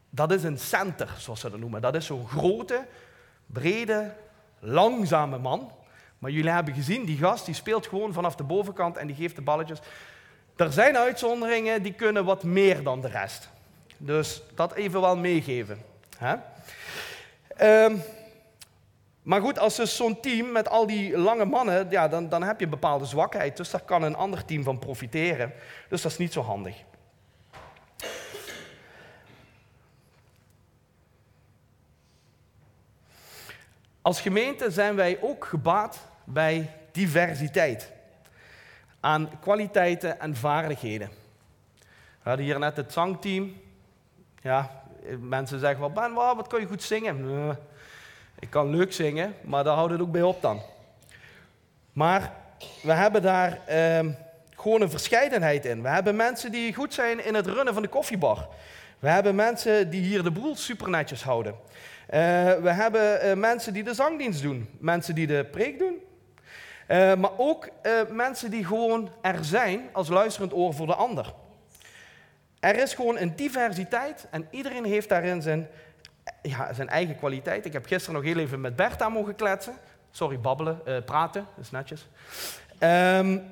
Dat 0.10 0.32
is 0.32 0.44
een 0.44 0.60
center, 0.60 1.16
zoals 1.18 1.40
ze 1.40 1.50
dat 1.50 1.60
noemen. 1.60 1.82
Dat 1.82 1.96
is 1.96 2.06
zo'n 2.06 2.28
grote, 2.28 2.86
brede, 3.46 4.14
langzame 4.60 5.38
man. 5.38 5.72
Maar 6.20 6.32
jullie 6.32 6.52
hebben 6.52 6.74
gezien, 6.74 7.06
die 7.06 7.18
gast 7.18 7.46
die 7.46 7.56
speelt 7.56 7.88
gewoon 7.88 8.14
vanaf 8.14 8.36
de 8.36 8.44
bovenkant 8.44 8.98
en 8.98 9.08
die 9.08 9.16
geeft 9.16 9.36
de 9.36 9.42
balletjes. 9.42 9.80
Er 10.56 10.72
zijn 10.72 10.98
uitzonderingen 10.98 11.84
die 11.84 11.94
kunnen 11.94 12.26
wat 12.26 12.44
meer 12.44 12.84
dan 12.84 13.02
de 13.02 13.08
rest. 13.08 13.50
Dus 13.98 14.42
dat 14.56 14.74
even 14.74 15.02
wel 15.02 15.18
meegeven. 15.18 15.82
Hè? 16.18 16.36
Um, 17.86 18.02
Maar 19.28 19.42
goed, 19.42 19.60
als 19.60 19.76
dus 19.76 19.96
zo'n 19.96 20.20
team 20.20 20.52
met 20.52 20.70
al 20.70 20.88
die 20.88 21.18
lange 21.18 21.46
mannen, 21.46 21.90
ja, 21.90 22.08
dan, 22.08 22.30
dan 22.30 22.44
heb 22.44 22.60
je 22.60 22.66
een 22.66 22.72
bepaalde 22.72 23.06
zwakheid. 23.06 23.58
Dus 23.58 23.70
daar 23.70 23.82
kan 23.82 24.04
een 24.04 24.16
ander 24.16 24.46
team 24.46 24.64
van 24.64 24.80
profiteren. 24.80 25.54
Dus 25.90 26.02
dat 26.02 26.12
is 26.12 26.18
niet 26.18 26.34
zo 26.34 26.42
handig. 26.42 26.76
Als 34.02 34.22
gemeente 34.22 34.72
zijn 34.72 34.96
wij 34.96 35.18
ook 35.22 35.46
gebaat 35.46 36.00
bij 36.24 36.72
diversiteit. 36.92 37.92
Aan 39.00 39.40
kwaliteiten 39.40 40.20
en 40.20 40.36
vaardigheden. 40.36 41.10
We 42.24 42.30
hadden 42.30 42.46
hier 42.46 42.60
net 42.60 42.78
het 42.78 42.94
zangteam. 42.94 43.62
Ja, 44.42 44.84
mensen 45.20 45.60
zeggen 45.60 45.80
wel, 45.80 45.92
Ben, 45.92 46.14
wat 46.14 46.48
kan 46.48 46.60
je 46.60 46.68
goed 46.68 46.84
zingen? 46.84 47.58
Ik 48.40 48.50
kan 48.50 48.70
leuk 48.70 48.94
zingen, 48.94 49.34
maar 49.42 49.64
daar 49.64 49.76
houdt 49.76 49.92
het 49.92 50.02
ook 50.02 50.12
bij 50.12 50.22
op 50.22 50.42
dan. 50.42 50.62
Maar 51.94 52.34
we 52.82 52.92
hebben 52.92 53.22
daar 53.22 53.60
ehm, 53.66 54.12
gewoon 54.56 54.82
een 54.82 54.90
verscheidenheid 54.90 55.66
in. 55.66 55.82
We 55.82 55.88
hebben 55.90 56.16
mensen 56.16 56.52
die 56.52 56.74
goed 56.74 56.94
zijn 56.94 57.26
in 57.26 57.36
het 57.36 57.48
runnen 57.48 57.74
van 57.74 57.84
de 57.84 57.88
koffiebar. 57.88 58.48
We 59.00 59.10
hebben 59.10 59.36
mensen 59.36 59.90
die 59.90 60.02
hier 60.02 60.24
de 60.24 60.32
boel 60.32 60.56
super 60.56 60.90
netjes 60.90 61.24
houden. 61.24 61.54
Uh, 61.54 62.14
we 62.54 62.70
hebben 62.70 63.26
uh, 63.26 63.34
mensen 63.34 63.74
die 63.74 63.84
de 63.84 63.94
zangdienst 63.94 64.42
doen, 64.42 64.70
mensen 64.80 65.16
die 65.16 65.28
de 65.28 65.48
preek 65.52 65.80
doen. 65.80 65.96
Uh, 66.88 67.16
maar 67.16 67.32
ook 67.38 67.70
mensen 68.10 68.52
die 68.52 68.66
gewoon 68.66 69.10
er 69.22 69.46
zijn 69.46 69.90
als 69.92 70.10
luisterend 70.10 70.54
oor 70.54 70.74
voor 70.74 70.88
de 70.88 70.96
ander. 70.96 71.34
Er 72.60 72.76
is 72.78 72.94
gewoon 72.94 73.18
een 73.18 73.36
diversiteit 73.36 74.28
en 74.32 74.48
iedereen 74.52 74.86
heeft 74.86 75.10
daarin 75.10 75.42
zijn, 75.42 75.68
ja, 76.42 76.74
zijn 76.74 76.90
eigen 76.90 77.18
kwaliteit. 77.18 77.66
Ik 77.66 77.74
heb 77.74 77.86
gisteren 77.86 78.16
nog 78.16 78.24
heel 78.24 78.38
even 78.38 78.62
met 78.62 78.76
Bertha 78.76 79.10
mogen 79.10 79.36
kletsen. 79.36 79.74
Sorry, 80.12 80.40
babbelen, 80.40 80.82
praten, 81.06 81.48
dat 81.56 81.64
is 81.64 81.72
netjes. 81.72 82.08
Um, 82.80 83.44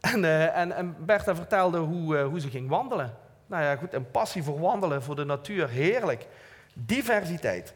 en, 0.00 0.24
en, 0.54 0.72
en, 0.72 0.96
Bertha 0.98 1.34
vertelde 1.34 1.78
hoe, 1.78 2.18
hoe 2.18 2.40
ze 2.40 2.50
ging 2.50 2.68
wandelen. 2.68 3.16
Nou 3.46 3.62
ja, 3.62 3.76
goed, 3.76 3.92
een 3.92 4.10
passie 4.10 4.42
voor 4.42 4.60
wandelen, 4.60 5.02
voor 5.02 5.16
de 5.16 5.24
natuur, 5.24 5.68
heerlijk. 5.68 6.26
Diversiteit. 6.72 7.74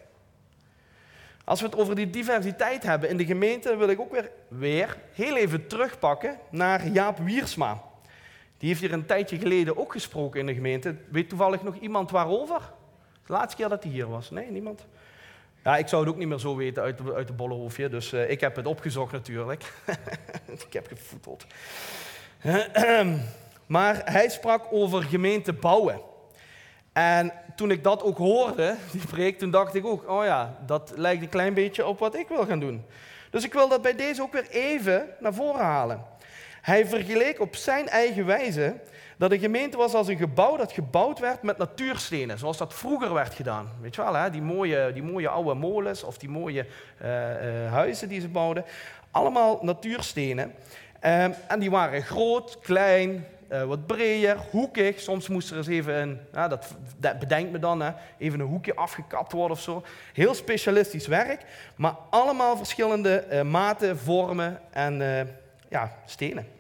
Als 1.45 1.61
we 1.61 1.67
het 1.67 1.77
over 1.77 1.95
die 1.95 2.11
diversiteit 2.11 2.83
hebben 2.83 3.09
in 3.09 3.17
de 3.17 3.25
gemeente, 3.25 3.77
wil 3.77 3.89
ik 3.89 4.01
ook 4.01 4.13
weer, 4.13 4.31
weer 4.49 4.97
heel 5.13 5.37
even 5.37 5.67
terugpakken 5.67 6.39
naar 6.51 6.89
Jaap 6.89 7.19
Wiersma. 7.19 7.83
Die 8.59 8.69
heeft 8.69 8.81
hier 8.81 8.93
een 8.93 9.07
tijdje 9.07 9.39
geleden 9.39 9.77
ook 9.77 9.93
gesproken 9.93 10.41
in 10.41 10.47
de 10.47 10.55
gemeente. 10.55 10.95
Weet 11.11 11.29
toevallig 11.29 11.63
nog 11.63 11.77
iemand 11.77 12.11
waarover? 12.11 12.73
De 13.29 13.35
laatste 13.35 13.57
keer 13.57 13.69
dat 13.69 13.83
hij 13.83 13.93
hier 13.93 14.09
was. 14.09 14.31
Nee, 14.31 14.51
niemand? 14.51 14.87
Ja, 15.65 15.77
ik 15.77 15.89
zou 15.89 16.03
het 16.03 16.13
ook 16.13 16.19
niet 16.19 16.29
meer 16.29 16.39
zo 16.39 16.57
weten 16.57 16.83
uit 16.83 16.99
de, 16.99 17.15
uit 17.15 17.27
de 17.27 17.33
bollenhoofdje, 17.33 17.89
dus 17.89 18.13
uh, 18.13 18.31
ik 18.31 18.41
heb 18.41 18.57
het 18.57 18.67
opgezocht 18.67 19.13
natuurlijk. 19.13 19.73
ik 20.67 20.73
heb 20.73 20.87
gevoeteld. 20.87 21.47
maar 23.67 24.13
hij 24.13 24.29
sprak 24.29 24.67
over 24.71 25.03
gemeente 25.03 25.53
bouwen. 25.53 26.01
En 26.93 27.33
toen 27.57 27.71
ik 27.71 27.85
dat 27.85 28.03
ook 28.03 28.19
hoorde, 28.19 28.77
die 28.93 29.07
preek, 29.07 29.39
toen 29.39 29.51
dacht 29.51 29.75
ik 29.75 29.87
ook, 29.87 30.11
oh 30.11 30.25
ja, 30.25 30.59
dat 30.67 30.93
lijkt 30.97 31.23
een 31.23 31.29
klein 31.29 31.55
beetje 31.55 31.87
op 31.87 31.99
wat 31.99 32.15
ik 32.15 32.29
wil 32.29 32.47
gaan 32.47 32.61
doen. 32.61 32.85
Dus 33.31 33.45
ik 33.45 33.53
wil 33.53 33.69
dat 33.69 33.83
bij 33.83 33.95
deze 33.95 34.23
ook 34.23 34.33
weer 34.33 34.49
even 34.51 35.09
naar 35.21 35.35
voren 35.35 35.65
halen. 35.65 36.05
Hij 36.61 36.87
vergeleek 36.87 37.41
op 37.41 37.57
zijn 37.57 37.89
eigen 37.89 38.27
wijze 38.27 38.77
dat 39.19 39.33
een 39.33 39.39
gemeente 39.39 39.77
was 39.77 39.95
als 39.95 40.09
een 40.09 40.17
gebouw 40.17 40.57
dat 40.57 40.73
gebouwd 40.73 41.19
werd 41.19 41.43
met 41.43 41.59
natuurstenen, 41.59 42.39
zoals 42.39 42.57
dat 42.57 42.75
vroeger 42.75 43.15
werd 43.15 43.35
gedaan. 43.35 43.69
Weet 43.81 43.95
je 43.95 44.03
wel, 44.03 44.15
hè? 44.15 44.31
Die, 44.31 44.43
mooie, 44.43 44.91
die 44.93 45.03
mooie 45.03 45.29
oude 45.29 45.55
molens 45.55 46.03
of 46.03 46.19
die 46.19 46.29
mooie 46.29 46.67
uh, 47.03 47.09
uh, 47.09 47.73
huizen 47.73 48.09
die 48.09 48.21
ze 48.21 48.29
bouwden. 48.29 48.65
Allemaal 49.11 49.59
natuurstenen. 49.63 50.55
Um, 51.05 51.35
en 51.49 51.59
die 51.59 51.71
waren 51.71 52.03
groot, 52.03 52.59
klein, 52.59 53.27
uh, 53.53 53.65
wat 53.65 53.87
breder, 53.87 54.37
hoekig. 54.51 55.01
Soms 55.01 55.29
moest 55.29 55.51
er 55.51 55.57
eens 55.57 55.67
even 55.67 55.95
een, 55.95 56.21
dat, 56.33 56.75
dat 56.97 57.19
bedenkt 57.19 57.53
me 57.53 57.59
dan, 57.59 57.81
hè, 57.81 57.91
even 58.19 58.41
een 58.41 58.47
hoekje 58.47 58.75
afgekapt 58.75 59.33
worden 59.33 59.57
of 59.57 59.63
zo. 59.63 59.83
Heel 60.13 60.35
specialistisch 60.35 61.07
werk, 61.07 61.45
maar 61.77 61.95
allemaal 62.11 62.57
verschillende 62.57 63.43
maten, 63.47 63.99
vormen 63.99 64.61
en 64.71 64.99
ja, 65.69 65.93
stenen. 66.05 66.58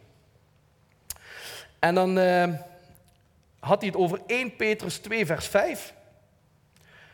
En 1.78 1.94
dan 1.94 2.18
had 3.60 3.80
hij 3.80 3.88
het 3.88 3.96
over 3.96 4.20
1 4.26 4.56
Petrus 4.56 4.98
2, 4.98 5.26
vers 5.26 5.46
5. 5.46 5.94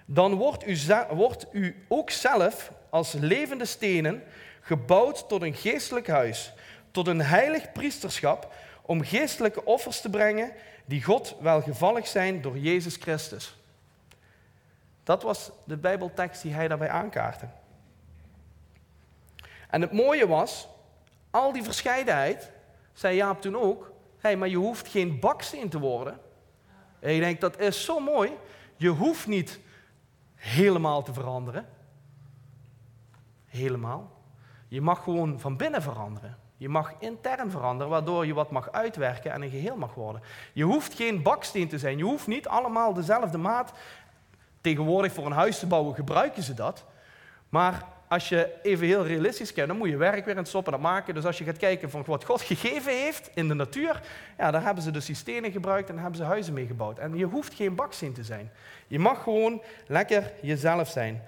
Dan 0.05 0.35
wordt 0.35 0.66
u, 0.66 0.79
wordt 1.11 1.46
u 1.53 1.85
ook 1.88 2.11
zelf 2.11 2.72
als 2.90 3.12
levende 3.12 3.64
stenen 3.64 4.22
gebouwd 4.61 5.29
tot 5.29 5.42
een 5.42 5.55
geestelijk 5.55 6.07
huis, 6.07 6.53
tot 6.90 7.07
een 7.07 7.20
heilig 7.20 7.72
priesterschap 7.72 8.53
om 8.83 9.05
geestelijke 9.05 9.64
offers 9.64 10.00
te 10.00 10.11
brengen 10.11 10.53
die 10.85 11.03
God 11.03 11.37
welgevallig 11.40 12.07
zijn 12.07 12.40
door 12.40 12.59
Jezus 12.59 12.96
Christus. 12.96 13.57
Dat 15.05 15.22
was 15.22 15.50
de 15.64 15.77
Bijbeltekst 15.77 16.42
die 16.42 16.53
hij 16.53 16.68
daarbij 16.68 16.88
aankaartte. 16.88 17.46
En 19.70 19.81
het 19.81 19.92
mooie 19.92 20.27
was, 20.27 20.68
al 21.31 21.53
die 21.53 21.62
verscheidenheid, 21.62 22.50
zei 22.92 23.16
Jaap 23.16 23.40
toen 23.40 23.57
ook, 23.57 23.92
hey, 24.24 24.37
maar 24.37 24.48
je 24.48 24.56
hoeft 24.56 24.88
geen 24.88 25.20
baksteen 25.20 25.68
te 25.68 25.78
worden. 25.78 26.18
En 27.00 27.14
ik 27.14 27.20
denk, 27.20 27.40
dat 27.40 27.58
is 27.60 27.84
zo 27.84 28.00
mooi. 28.00 28.30
Je 28.76 28.88
hoeft 28.88 29.26
niet 29.26 29.60
helemaal 30.34 31.02
te 31.02 31.12
veranderen. 31.12 31.66
Helemaal. 33.44 34.22
Je 34.68 34.80
mag 34.80 35.02
gewoon 35.02 35.40
van 35.40 35.56
binnen 35.56 35.82
veranderen. 35.82 36.38
Je 36.56 36.68
mag 36.68 36.94
intern 36.98 37.50
veranderen, 37.50 37.92
waardoor 37.92 38.26
je 38.26 38.34
wat 38.34 38.50
mag 38.50 38.72
uitwerken 38.72 39.32
en 39.32 39.42
een 39.42 39.50
geheel 39.50 39.76
mag 39.76 39.94
worden. 39.94 40.22
Je 40.52 40.64
hoeft 40.64 40.94
geen 40.94 41.22
baksteen 41.22 41.68
te 41.68 41.78
zijn. 41.78 41.98
Je 41.98 42.04
hoeft 42.04 42.26
niet 42.26 42.48
allemaal 42.48 42.92
dezelfde 42.92 43.38
maat. 43.38 43.72
Tegenwoordig 44.60 45.12
voor 45.12 45.26
een 45.26 45.32
huis 45.32 45.58
te 45.58 45.66
bouwen 45.66 45.94
gebruiken 45.94 46.42
ze 46.42 46.54
dat. 46.54 46.84
Maar 47.55 47.85
als 48.09 48.29
je 48.29 48.51
even 48.62 48.87
heel 48.87 49.07
realistisch 49.07 49.53
kijkt, 49.53 49.69
dan 49.69 49.79
moet 49.79 49.88
je 49.88 49.97
werk 49.97 50.25
weer 50.25 50.37
in 50.37 50.47
stoppen 50.47 50.73
en 50.73 50.81
maken. 50.81 51.14
Dus 51.14 51.25
als 51.25 51.38
je 51.38 51.45
gaat 51.45 51.57
kijken 51.57 51.90
van 51.90 52.03
wat 52.07 52.25
God 52.25 52.43
gegeven 52.53 52.93
heeft 52.93 53.31
in 53.35 53.49
de 53.49 53.55
natuur, 53.55 54.01
ja, 54.38 54.51
daar 54.51 54.62
hebben 54.62 54.83
ze 54.83 54.90
die 54.90 55.14
stenen 55.14 55.53
gebruikt 55.53 55.88
en 55.88 55.99
hebben 55.99 56.17
ze 56.17 56.23
huizen 56.25 56.55
mee 56.55 56.67
gebouwd. 56.67 56.99
En 56.99 57.17
je 57.17 57.25
hoeft 57.25 57.55
geen 57.55 57.75
baksteen 57.75 58.12
te 58.12 58.25
zijn. 58.25 58.51
Je 58.87 58.99
mag 58.99 59.23
gewoon 59.23 59.62
lekker 59.87 60.33
jezelf 60.43 60.88
zijn. 60.88 61.23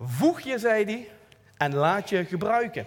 Voeg 0.00 0.40
je, 0.40 0.58
zei 0.58 0.84
hij, 0.84 1.08
en 1.56 1.74
laat 1.74 2.08
je 2.08 2.24
gebruiken. 2.24 2.86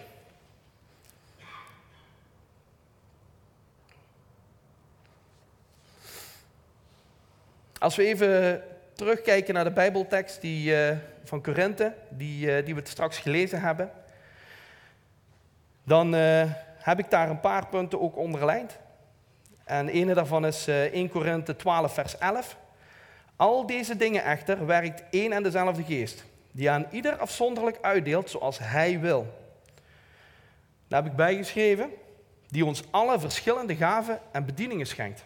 Als 7.78 7.96
we 7.96 8.04
even 8.04 8.62
terugkijken 8.94 9.54
naar 9.54 9.64
de 9.64 9.70
Bijbeltekst 9.70 10.40
die, 10.40 10.70
uh, 10.72 10.96
van 11.24 11.42
Korinthe, 11.42 11.94
die, 12.08 12.46
uh, 12.46 12.64
die 12.64 12.74
we 12.74 12.80
straks 12.84 13.18
gelezen 13.18 13.60
hebben, 13.60 13.90
dan 15.84 16.14
uh, 16.14 16.44
heb 16.78 16.98
ik 16.98 17.10
daar 17.10 17.30
een 17.30 17.40
paar 17.40 17.66
punten 17.66 18.00
ook 18.00 18.16
onderlijnd. 18.16 18.78
En 19.64 19.88
ene 19.88 20.14
daarvan 20.14 20.46
is 20.46 20.66
1 20.66 21.08
Korinthe 21.08 21.56
12, 21.56 21.94
vers 21.94 22.18
11. 22.18 22.56
Al 23.36 23.66
deze 23.66 23.96
dingen 23.96 24.24
echter 24.24 24.66
werkt 24.66 25.02
één 25.10 25.32
en 25.32 25.42
dezelfde 25.42 25.84
geest, 25.84 26.24
die 26.52 26.70
aan 26.70 26.86
ieder 26.90 27.16
afzonderlijk 27.16 27.78
uitdeelt 27.80 28.30
zoals 28.30 28.58
hij 28.58 29.00
wil. 29.00 29.26
Daar 30.88 31.02
heb 31.02 31.10
ik 31.10 31.16
bijgeschreven, 31.16 31.90
die 32.48 32.64
ons 32.64 32.82
alle 32.90 33.20
verschillende 33.20 33.76
gaven 33.76 34.20
en 34.32 34.44
bedieningen 34.44 34.86
schenkt. 34.86 35.24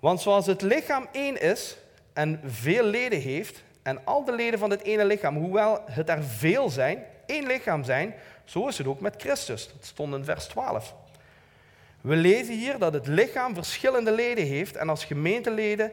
Want 0.00 0.20
zoals 0.20 0.46
het 0.46 0.62
lichaam 0.62 1.06
één 1.12 1.40
is 1.40 1.76
en 2.12 2.40
veel 2.44 2.84
leden 2.84 3.20
heeft, 3.20 3.62
en 3.82 4.04
al 4.04 4.24
de 4.24 4.32
leden 4.32 4.58
van 4.58 4.70
het 4.70 4.82
ene 4.82 5.04
lichaam, 5.04 5.36
hoewel 5.36 5.82
het 5.84 6.08
er 6.08 6.24
veel 6.24 6.70
zijn, 6.70 7.04
één 7.26 7.46
lichaam 7.46 7.84
zijn, 7.84 8.14
zo 8.44 8.68
is 8.68 8.78
het 8.78 8.86
ook 8.86 9.00
met 9.00 9.14
Christus. 9.18 9.72
Dat 9.72 9.84
stond 9.84 10.14
in 10.14 10.24
vers 10.24 10.44
12. 10.44 10.94
We 12.00 12.16
lezen 12.16 12.54
hier 12.54 12.78
dat 12.78 12.92
het 12.92 13.06
lichaam 13.06 13.54
verschillende 13.54 14.12
leden 14.12 14.46
heeft 14.46 14.76
en 14.76 14.88
als 14.88 15.04
gemeenteleden, 15.04 15.92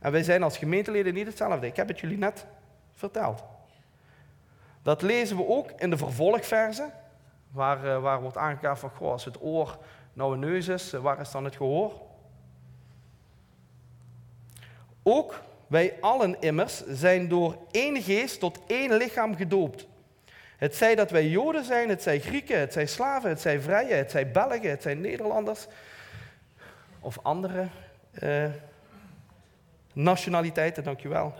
en 0.00 0.12
wij 0.12 0.22
zijn 0.22 0.42
als 0.42 0.58
gemeenteleden 0.58 1.14
niet 1.14 1.26
hetzelfde. 1.26 1.66
Ik 1.66 1.76
heb 1.76 1.88
het 1.88 2.00
jullie 2.00 2.18
net 2.18 2.46
verteld. 2.94 3.44
Dat 4.82 5.02
lezen 5.02 5.36
we 5.36 5.46
ook 5.46 5.70
in 5.76 5.90
de 5.90 5.96
vervolgversen, 5.96 6.92
waar, 7.50 7.84
eh, 7.84 8.00
waar 8.00 8.20
wordt 8.20 8.36
aangegeven 8.36 8.76
van, 8.76 8.90
goh, 8.90 9.10
als 9.10 9.24
het 9.24 9.42
oor 9.42 9.78
nou 10.12 10.32
een 10.32 10.40
neus 10.40 10.68
is, 10.68 10.92
eh, 10.92 11.00
waar 11.00 11.20
is 11.20 11.30
dan 11.30 11.44
het 11.44 11.56
gehoor? 11.56 11.92
Ook 15.02 15.40
wij 15.68 15.96
allen 16.00 16.40
immers 16.40 16.86
zijn 16.86 17.28
door 17.28 17.58
één 17.70 18.02
geest 18.02 18.40
tot 18.40 18.60
één 18.66 18.96
lichaam 18.96 19.36
gedoopt. 19.36 19.86
Het 20.56 20.76
zij 20.76 20.94
dat 20.94 21.10
wij 21.10 21.28
Joden 21.28 21.64
zijn, 21.64 21.88
het 21.88 22.02
zij 22.02 22.20
Grieken, 22.20 22.58
het 22.58 22.72
zij 22.72 22.86
slaven, 22.86 23.28
het 23.28 23.40
zij 23.40 23.60
vrije, 23.60 23.94
het 23.94 24.10
zij 24.10 24.30
Belgen, 24.30 24.70
het 24.70 24.82
zij 24.82 24.94
Nederlanders 24.94 25.66
of 27.00 27.18
andere 27.22 27.66
uh, 28.22 28.44
nationaliteiten, 29.92 30.84
dankjewel. 30.84 31.34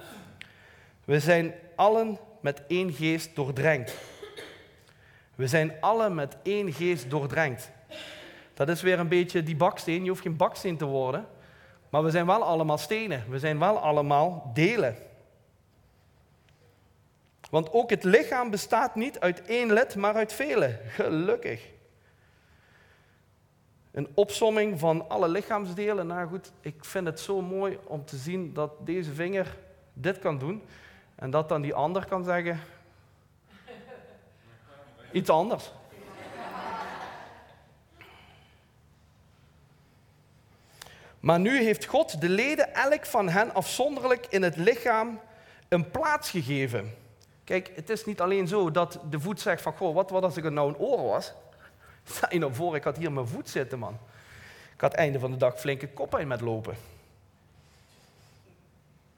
We 1.05 1.21
zijn 1.21 1.55
allen 1.75 2.19
met 2.41 2.63
één 2.67 2.93
geest 2.93 3.37
doordrenkt. 3.37 3.95
We 5.35 5.47
zijn 5.47 5.73
alle 5.81 6.11
met 6.11 6.37
één 6.43 6.73
geest 6.73 7.11
doordrenkt. 7.11 7.71
Dat 8.55 8.69
is 8.69 8.83
weer 8.83 8.99
een 8.99 9.09
beetje 9.09 9.43
die 9.43 9.57
baksteen. 9.57 10.03
Je 10.03 10.09
hoeft 10.09 10.23
geen 10.23 10.37
baksteen 10.37 10.77
te 10.77 10.85
worden. 10.85 11.27
Maar 11.91 12.05
we 12.05 12.11
zijn 12.11 12.27
wel 12.27 12.43
allemaal 12.43 12.79
stenen. 12.79 13.25
We 13.29 13.39
zijn 13.39 13.59
wel 13.59 13.79
allemaal 13.79 14.51
delen. 14.55 14.97
Want 17.51 17.73
ook 17.73 17.91
het 17.91 18.05
lichaam 18.05 18.51
bestaat 18.51 18.95
niet 18.95 19.21
uit 19.21 19.43
één 19.43 19.73
lid, 19.73 19.97
maar 19.97 20.15
uit 20.15 20.33
vele. 20.33 20.79
Gelukkig. 20.87 21.71
Een 23.91 24.09
opsomming 24.15 24.79
van 24.79 25.09
alle 25.09 25.29
lichaamsdelen. 25.29 26.07
Nou 26.07 26.29
goed, 26.29 26.53
ik 26.61 26.85
vind 26.85 27.07
het 27.07 27.21
zo 27.21 27.41
mooi 27.41 27.79
om 27.85 28.05
te 28.05 28.17
zien 28.17 28.53
dat 28.53 28.87
deze 28.87 29.13
vinger 29.13 29.57
dit 29.93 30.19
kan 30.19 30.39
doen. 30.39 30.63
En 31.15 31.31
dat 31.31 31.49
dan 31.49 31.63
die 31.63 31.75
ander 31.75 32.07
kan 32.07 32.25
zeggen. 32.25 32.61
Iets 35.13 35.31
anders. 35.31 35.73
Maar 41.21 41.41
nu 41.41 41.63
heeft 41.63 41.85
God 41.85 42.21
de 42.21 42.29
leden 42.29 42.75
elk 42.75 43.07
van 43.07 43.29
hen 43.29 43.55
afzonderlijk 43.55 44.27
in 44.29 44.43
het 44.43 44.57
lichaam 44.57 45.21
een 45.69 45.91
plaats 45.91 46.31
gegeven. 46.31 46.95
Kijk, 47.45 47.71
het 47.75 47.91
is 47.91 48.05
niet 48.05 48.21
alleen 48.21 48.49
zo 48.49 48.71
dat 48.71 49.01
de 49.11 49.21
voet 49.21 49.41
zegt 49.41 49.63
van, 49.63 49.77
goh, 49.77 49.95
wat, 49.95 50.11
wat 50.11 50.23
als 50.23 50.37
ik 50.37 50.51
nou 50.51 50.69
een 50.69 50.79
oor 50.79 51.03
was? 51.03 51.33
Stel 52.05 52.33
je 52.33 52.39
nou 52.39 52.55
voor, 52.55 52.77
ik 52.77 52.85
had 52.85 52.97
hier 52.97 53.13
mijn 53.13 53.27
voet 53.27 53.49
zitten, 53.49 53.79
man. 53.79 53.99
Ik 54.75 54.81
had 54.81 54.95
einde 54.95 55.19
van 55.19 55.31
de 55.31 55.37
dag 55.37 55.61
flinke 55.61 55.89
koppijn 55.89 56.29
met 56.29 56.41
lopen. 56.41 56.77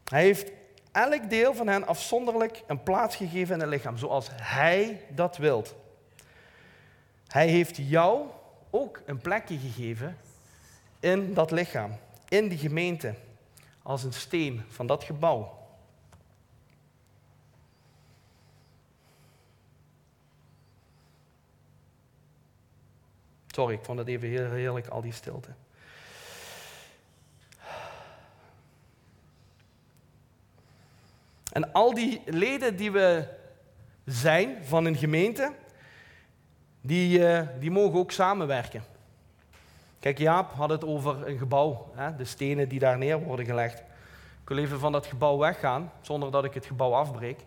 Hij 0.05 0.23
heeft 0.23 0.51
elk 0.93 1.31
deel 1.31 1.55
van 1.55 1.67
hen 1.67 1.87
afzonderlijk 1.87 2.63
een 2.67 2.83
plaats 2.83 3.17
gegeven 3.17 3.55
in 3.55 3.61
het 3.61 3.69
lichaam, 3.69 3.97
zoals 3.97 4.29
hij 4.33 5.01
dat 5.09 5.37
wilt. 5.37 5.75
Hij 7.27 7.49
heeft 7.49 7.77
jou 7.77 8.27
ook 8.71 9.01
een 9.07 9.19
plekje 9.19 9.59
gegeven 9.59 10.17
in 11.01 11.35
dat 11.35 11.51
lichaam, 11.51 11.99
in 12.29 12.49
die 12.49 12.59
gemeente, 12.59 13.15
als 13.83 14.05
een 14.05 14.13
steen 14.13 14.63
van 14.69 14.87
dat 14.87 15.05
gebouw. 15.05 15.59
Sorry, 23.47 23.75
ik 23.75 23.85
vond 23.85 23.99
het 23.99 24.09
even 24.09 24.29
heel 24.29 24.51
heerlijk, 24.51 24.87
al 24.87 25.01
die 25.01 25.13
stilte. 25.13 25.49
En 31.53 31.73
al 31.73 31.95
die 31.95 32.23
leden 32.27 32.77
die 32.77 32.91
we 32.91 33.29
zijn 34.05 34.65
van 34.65 34.85
een 34.85 34.97
gemeente, 34.97 35.53
die, 36.81 37.19
uh, 37.19 37.43
die 37.59 37.71
mogen 37.71 37.99
ook 37.99 38.11
samenwerken. 38.11 38.85
Kijk, 40.01 40.19
Jaap 40.19 40.53
had 40.53 40.71
het 40.71 40.85
over 40.85 41.29
een 41.29 41.39
gebouw, 41.39 41.91
hè, 41.95 42.17
de 42.17 42.25
stenen 42.25 42.69
die 42.69 42.79
daar 42.79 42.99
neer 42.99 43.23
worden 43.23 43.47
gelegd. 43.47 43.79
Ik 44.43 44.49
wil 44.49 44.59
even 44.59 44.79
van 44.79 44.93
dat 44.93 45.07
gebouw 45.07 45.39
weggaan, 45.39 45.93
zonder 46.01 46.31
dat 46.31 46.45
ik 46.45 46.55
het 46.55 46.67
gebouw 46.67 46.93
afbreek. 46.93 47.41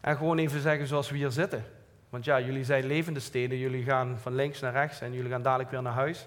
En 0.00 0.16
gewoon 0.16 0.38
even 0.38 0.60
zeggen 0.60 0.86
zoals 0.86 1.10
we 1.10 1.16
hier 1.16 1.30
zitten. 1.30 1.64
Want 2.08 2.24
ja, 2.24 2.40
jullie 2.40 2.64
zijn 2.64 2.84
levende 2.84 3.20
steden, 3.20 3.58
jullie 3.58 3.84
gaan 3.84 4.18
van 4.18 4.34
links 4.34 4.60
naar 4.60 4.72
rechts 4.72 5.00
en 5.00 5.12
jullie 5.12 5.30
gaan 5.30 5.42
dadelijk 5.42 5.70
weer 5.70 5.82
naar 5.82 5.92
huis. 5.92 6.26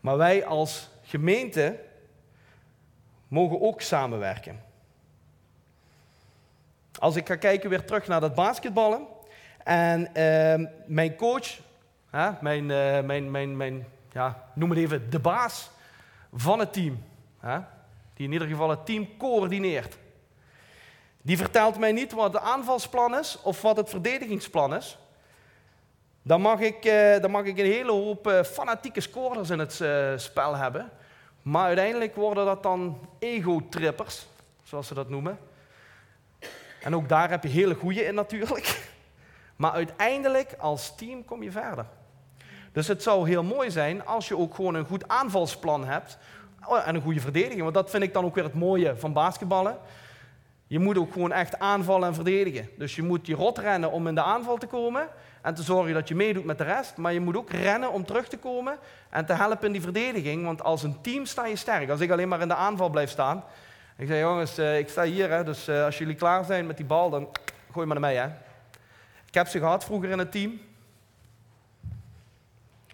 Maar 0.00 0.16
wij 0.16 0.44
als 0.46 0.88
gemeente 1.02 1.80
mogen 3.28 3.60
ook 3.60 3.80
samenwerken. 3.80 4.62
Als 6.98 7.16
ik 7.16 7.26
ga 7.26 7.36
kijken 7.36 7.70
weer 7.70 7.84
terug 7.84 8.06
naar 8.06 8.20
dat 8.20 8.34
basketballen. 8.34 9.06
En 9.64 10.00
uh, 10.00 10.68
mijn 10.86 11.16
coach, 11.16 11.58
hè, 12.10 12.30
mijn, 12.40 12.62
uh, 12.62 13.00
mijn, 13.00 13.30
mijn, 13.30 13.56
mijn 13.56 13.86
ja, 14.12 14.42
noem 14.54 14.70
het 14.70 14.78
even 14.78 15.10
de 15.10 15.18
baas 15.18 15.70
van 16.32 16.58
het 16.58 16.72
team. 16.72 17.04
Hè, 17.40 17.58
die 18.14 18.26
in 18.26 18.32
ieder 18.32 18.48
geval 18.48 18.70
het 18.70 18.86
team 18.86 19.16
coördineert. 19.16 19.98
Die 21.22 21.36
vertelt 21.36 21.78
mij 21.78 21.92
niet 21.92 22.12
wat 22.12 22.32
het 22.32 22.42
aanvalsplan 22.42 23.18
is 23.18 23.42
of 23.42 23.62
wat 23.62 23.76
het 23.76 23.90
verdedigingsplan 23.90 24.74
is. 24.74 24.98
Dan 26.22 26.40
mag 26.40 26.60
ik, 26.60 26.84
uh, 26.84 27.20
dan 27.20 27.30
mag 27.30 27.44
ik 27.44 27.58
een 27.58 27.64
hele 27.64 27.92
hoop 27.92 28.26
uh, 28.26 28.42
fanatieke 28.42 29.00
scorers 29.00 29.50
in 29.50 29.58
het 29.58 29.82
spel 30.20 30.56
hebben. 30.56 30.90
Maar 31.42 31.64
uiteindelijk 31.66 32.14
worden 32.14 32.44
dat 32.44 32.62
dan 32.62 33.08
ego-trippers, 33.18 34.26
zoals 34.62 34.86
ze 34.86 34.94
dat 34.94 35.08
noemen. 35.08 35.38
En 36.80 36.94
ook 36.94 37.08
daar 37.08 37.30
heb 37.30 37.42
je 37.42 37.48
hele 37.48 37.74
goede 37.74 38.04
in 38.04 38.14
natuurlijk. 38.14 38.76
Maar 39.56 39.72
uiteindelijk 39.72 40.54
als 40.58 40.96
team 40.96 41.24
kom 41.24 41.42
je 41.42 41.50
verder. 41.50 41.86
Dus 42.78 42.88
het 42.88 43.02
zou 43.02 43.28
heel 43.28 43.42
mooi 43.42 43.70
zijn 43.70 44.06
als 44.06 44.28
je 44.28 44.36
ook 44.36 44.54
gewoon 44.54 44.74
een 44.74 44.84
goed 44.84 45.08
aanvalsplan 45.08 45.84
hebt 45.84 46.18
oh, 46.66 46.88
en 46.88 46.94
een 46.94 47.02
goede 47.02 47.20
verdediging. 47.20 47.62
Want 47.62 47.74
dat 47.74 47.90
vind 47.90 48.02
ik 48.02 48.12
dan 48.12 48.24
ook 48.24 48.34
weer 48.34 48.44
het 48.44 48.54
mooie 48.54 48.96
van 48.96 49.12
basketballen. 49.12 49.78
Je 50.66 50.78
moet 50.78 50.98
ook 50.98 51.12
gewoon 51.12 51.32
echt 51.32 51.58
aanvallen 51.58 52.08
en 52.08 52.14
verdedigen. 52.14 52.68
Dus 52.76 52.96
je 52.96 53.02
moet 53.02 53.26
je 53.26 53.34
rot 53.34 53.58
rennen 53.58 53.90
om 53.90 54.06
in 54.06 54.14
de 54.14 54.22
aanval 54.22 54.56
te 54.56 54.66
komen 54.66 55.08
en 55.42 55.54
te 55.54 55.62
zorgen 55.62 55.94
dat 55.94 56.08
je 56.08 56.14
meedoet 56.14 56.44
met 56.44 56.58
de 56.58 56.64
rest. 56.64 56.96
Maar 56.96 57.12
je 57.12 57.20
moet 57.20 57.36
ook 57.36 57.50
rennen 57.50 57.92
om 57.92 58.04
terug 58.04 58.28
te 58.28 58.38
komen 58.38 58.78
en 59.10 59.26
te 59.26 59.32
helpen 59.32 59.66
in 59.66 59.72
die 59.72 59.82
verdediging. 59.82 60.44
Want 60.44 60.62
als 60.62 60.82
een 60.82 61.00
team 61.00 61.26
sta 61.26 61.46
je 61.46 61.56
sterk. 61.56 61.90
Als 61.90 62.00
ik 62.00 62.10
alleen 62.10 62.28
maar 62.28 62.40
in 62.40 62.48
de 62.48 62.54
aanval 62.54 62.88
blijf 62.88 63.10
staan. 63.10 63.44
Ik 63.96 64.06
zeg, 64.06 64.20
jongens, 64.20 64.58
eh, 64.58 64.78
ik 64.78 64.88
sta 64.88 65.02
hier, 65.02 65.30
hè, 65.30 65.44
dus 65.44 65.68
eh, 65.68 65.84
als 65.84 65.98
jullie 65.98 66.14
klaar 66.14 66.44
zijn 66.44 66.66
met 66.66 66.76
die 66.76 66.86
bal, 66.86 67.10
dan 67.10 67.28
gooi 67.72 67.86
maar 67.86 68.00
naar 68.00 68.10
mij. 68.10 68.16
Hè. 68.16 68.26
Ik 69.26 69.34
heb 69.34 69.46
ze 69.46 69.58
gehad 69.58 69.84
vroeger 69.84 70.10
in 70.10 70.18
het 70.18 70.32
team. 70.32 70.67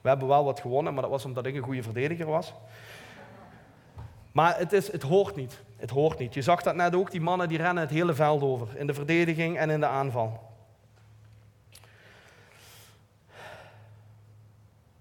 We 0.05 0.11
hebben 0.11 0.29
wel 0.29 0.45
wat 0.45 0.61
gewonnen, 0.61 0.93
maar 0.93 1.03
dat 1.03 1.11
was 1.11 1.25
omdat 1.25 1.47
ik 1.47 1.55
een 1.55 1.63
goede 1.63 1.83
verdediger 1.83 2.27
was. 2.27 2.55
Maar 4.33 4.59
het, 4.59 4.73
is, 4.73 4.93
het 4.93 5.03
hoort 5.03 5.37
niet. 5.37 5.63
Het 5.77 5.91
hoort 5.91 6.19
niet. 6.19 6.35
Je 6.35 6.43
zag 6.43 6.63
dat 6.63 6.75
net 6.75 6.95
ook, 6.95 7.11
die 7.11 7.21
mannen 7.21 7.49
die 7.49 7.59
rennen 7.59 7.83
het 7.83 7.93
hele 7.93 8.15
veld 8.15 8.43
over. 8.43 8.69
In 8.77 8.87
de 8.87 8.95
verdediging 8.95 9.59
en 9.59 9.71
in 9.71 9.81
de 9.81 9.87
aanval. 9.87 10.53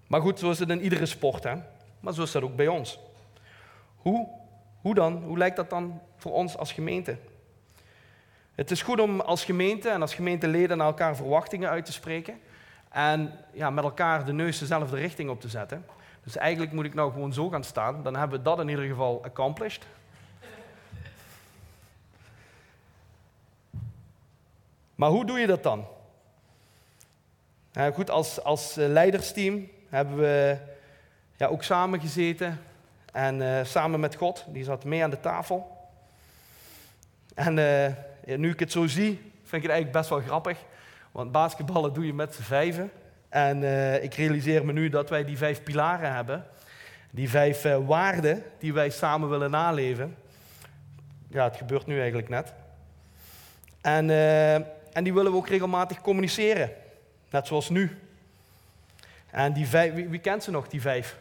Maar 0.06 0.20
goed, 0.20 0.38
zo 0.38 0.50
is 0.50 0.58
het 0.58 0.70
in 0.70 0.82
iedere 0.82 1.06
sport. 1.06 1.42
Hè? 1.42 1.54
Maar 2.00 2.14
zo 2.14 2.22
is 2.22 2.32
dat 2.32 2.42
ook 2.42 2.56
bij 2.56 2.68
ons. 2.68 2.98
Hoe, 3.96 4.28
hoe 4.80 4.94
dan? 4.94 5.22
Hoe 5.22 5.38
lijkt 5.38 5.56
dat 5.56 5.70
dan 5.70 6.00
voor 6.16 6.32
ons 6.32 6.56
als 6.56 6.72
gemeente? 6.72 7.16
Het 8.54 8.70
is 8.70 8.82
goed 8.82 9.00
om 9.00 9.20
als 9.20 9.44
gemeente 9.44 9.88
en 9.88 10.00
als 10.00 10.14
gemeenteleden 10.14 10.76
naar 10.76 10.86
elkaar 10.86 11.16
verwachtingen 11.16 11.70
uit 11.70 11.84
te 11.84 11.92
spreken. 11.92 12.40
En 12.94 13.32
ja, 13.52 13.70
met 13.70 13.84
elkaar 13.84 14.24
de 14.24 14.32
neus 14.32 14.58
dezelfde 14.58 14.96
richting 14.96 15.30
op 15.30 15.40
te 15.40 15.48
zetten. 15.48 15.86
Dus 16.22 16.36
eigenlijk 16.36 16.72
moet 16.72 16.84
ik 16.84 16.94
nou 16.94 17.12
gewoon 17.12 17.32
zo 17.32 17.48
gaan 17.48 17.64
staan. 17.64 18.02
Dan 18.02 18.16
hebben 18.16 18.38
we 18.38 18.44
dat 18.44 18.60
in 18.60 18.68
ieder 18.68 18.84
geval 18.84 19.24
accomplished. 19.24 19.86
Maar 24.94 25.10
hoe 25.10 25.26
doe 25.26 25.38
je 25.38 25.46
dat 25.46 25.62
dan? 25.62 25.86
goed, 27.94 28.10
als, 28.10 28.42
als 28.42 28.76
eh, 28.76 28.88
leidersteam 28.88 29.68
hebben 29.88 30.16
we 30.16 30.56
ja, 31.36 31.46
ook 31.46 31.62
samen 31.62 32.00
gezeten. 32.00 32.60
En 33.12 33.40
uh, 33.40 33.64
samen 33.64 34.00
met 34.00 34.14
God, 34.14 34.44
die 34.48 34.64
zat 34.64 34.84
mee 34.84 35.02
aan 35.02 35.10
de 35.10 35.20
tafel. 35.20 35.88
En 37.34 37.56
uh, 37.56 38.36
nu 38.36 38.50
ik 38.50 38.60
het 38.60 38.72
zo 38.72 38.86
zie, 38.86 39.10
vind 39.42 39.52
ik 39.52 39.62
het 39.62 39.70
eigenlijk 39.70 39.92
best 39.92 40.08
wel 40.08 40.20
grappig. 40.20 40.58
Want 41.14 41.32
basketballen 41.32 41.92
doe 41.92 42.06
je 42.06 42.14
met 42.14 42.34
z'n 42.34 42.42
vijven. 42.42 42.90
En 43.28 43.62
uh, 43.62 44.02
ik 44.02 44.14
realiseer 44.14 44.64
me 44.64 44.72
nu 44.72 44.88
dat 44.88 45.10
wij 45.10 45.24
die 45.24 45.36
vijf 45.36 45.62
pilaren 45.62 46.14
hebben. 46.14 46.46
Die 47.10 47.30
vijf 47.30 47.64
uh, 47.64 47.86
waarden 47.86 48.42
die 48.58 48.72
wij 48.72 48.90
samen 48.90 49.28
willen 49.28 49.50
naleven. 49.50 50.16
Ja, 51.28 51.44
het 51.44 51.56
gebeurt 51.56 51.86
nu 51.86 51.98
eigenlijk 51.98 52.28
net. 52.28 52.52
En, 53.80 54.08
uh, 54.08 54.54
en 54.92 55.04
die 55.04 55.14
willen 55.14 55.32
we 55.32 55.38
ook 55.38 55.48
regelmatig 55.48 56.00
communiceren. 56.00 56.70
Net 57.30 57.46
zoals 57.46 57.68
nu. 57.68 57.98
En 59.30 59.52
die 59.52 59.66
vijf, 59.66 59.94
wie, 59.94 60.08
wie, 60.08 60.20
kent 60.20 60.42
ze 60.42 60.50
nog, 60.50 60.68
die 60.68 60.80
vijf? 60.80 61.16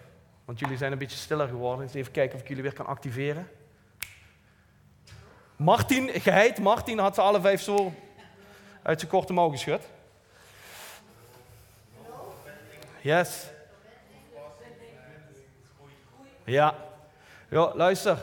Want 0.46 0.60
jullie 0.60 0.78
zijn 0.78 0.92
een 0.92 0.98
beetje 0.98 1.18
stiller 1.18 1.48
geworden. 1.48 1.86
Dus 1.86 1.96
even 1.96 2.12
kijken 2.12 2.36
of 2.36 2.42
ik 2.42 2.48
jullie 2.48 2.64
weer 2.64 2.74
kan 2.74 2.86
activeren. 2.86 3.48
Martin, 5.56 6.10
geheid, 6.10 6.60
Martin 6.60 7.00
had 7.00 7.16
ze 7.16 7.22
alle 7.22 7.42
vijf 7.42 7.62
zo 7.62 7.94
uit 8.84 9.00
zijn 9.00 9.12
korte 9.12 9.34
mouw 9.34 9.50
geschud. 9.50 9.82
Yes. 13.02 13.46
Ja. 16.44 16.76
Ja, 17.50 17.76
luister. 17.76 18.18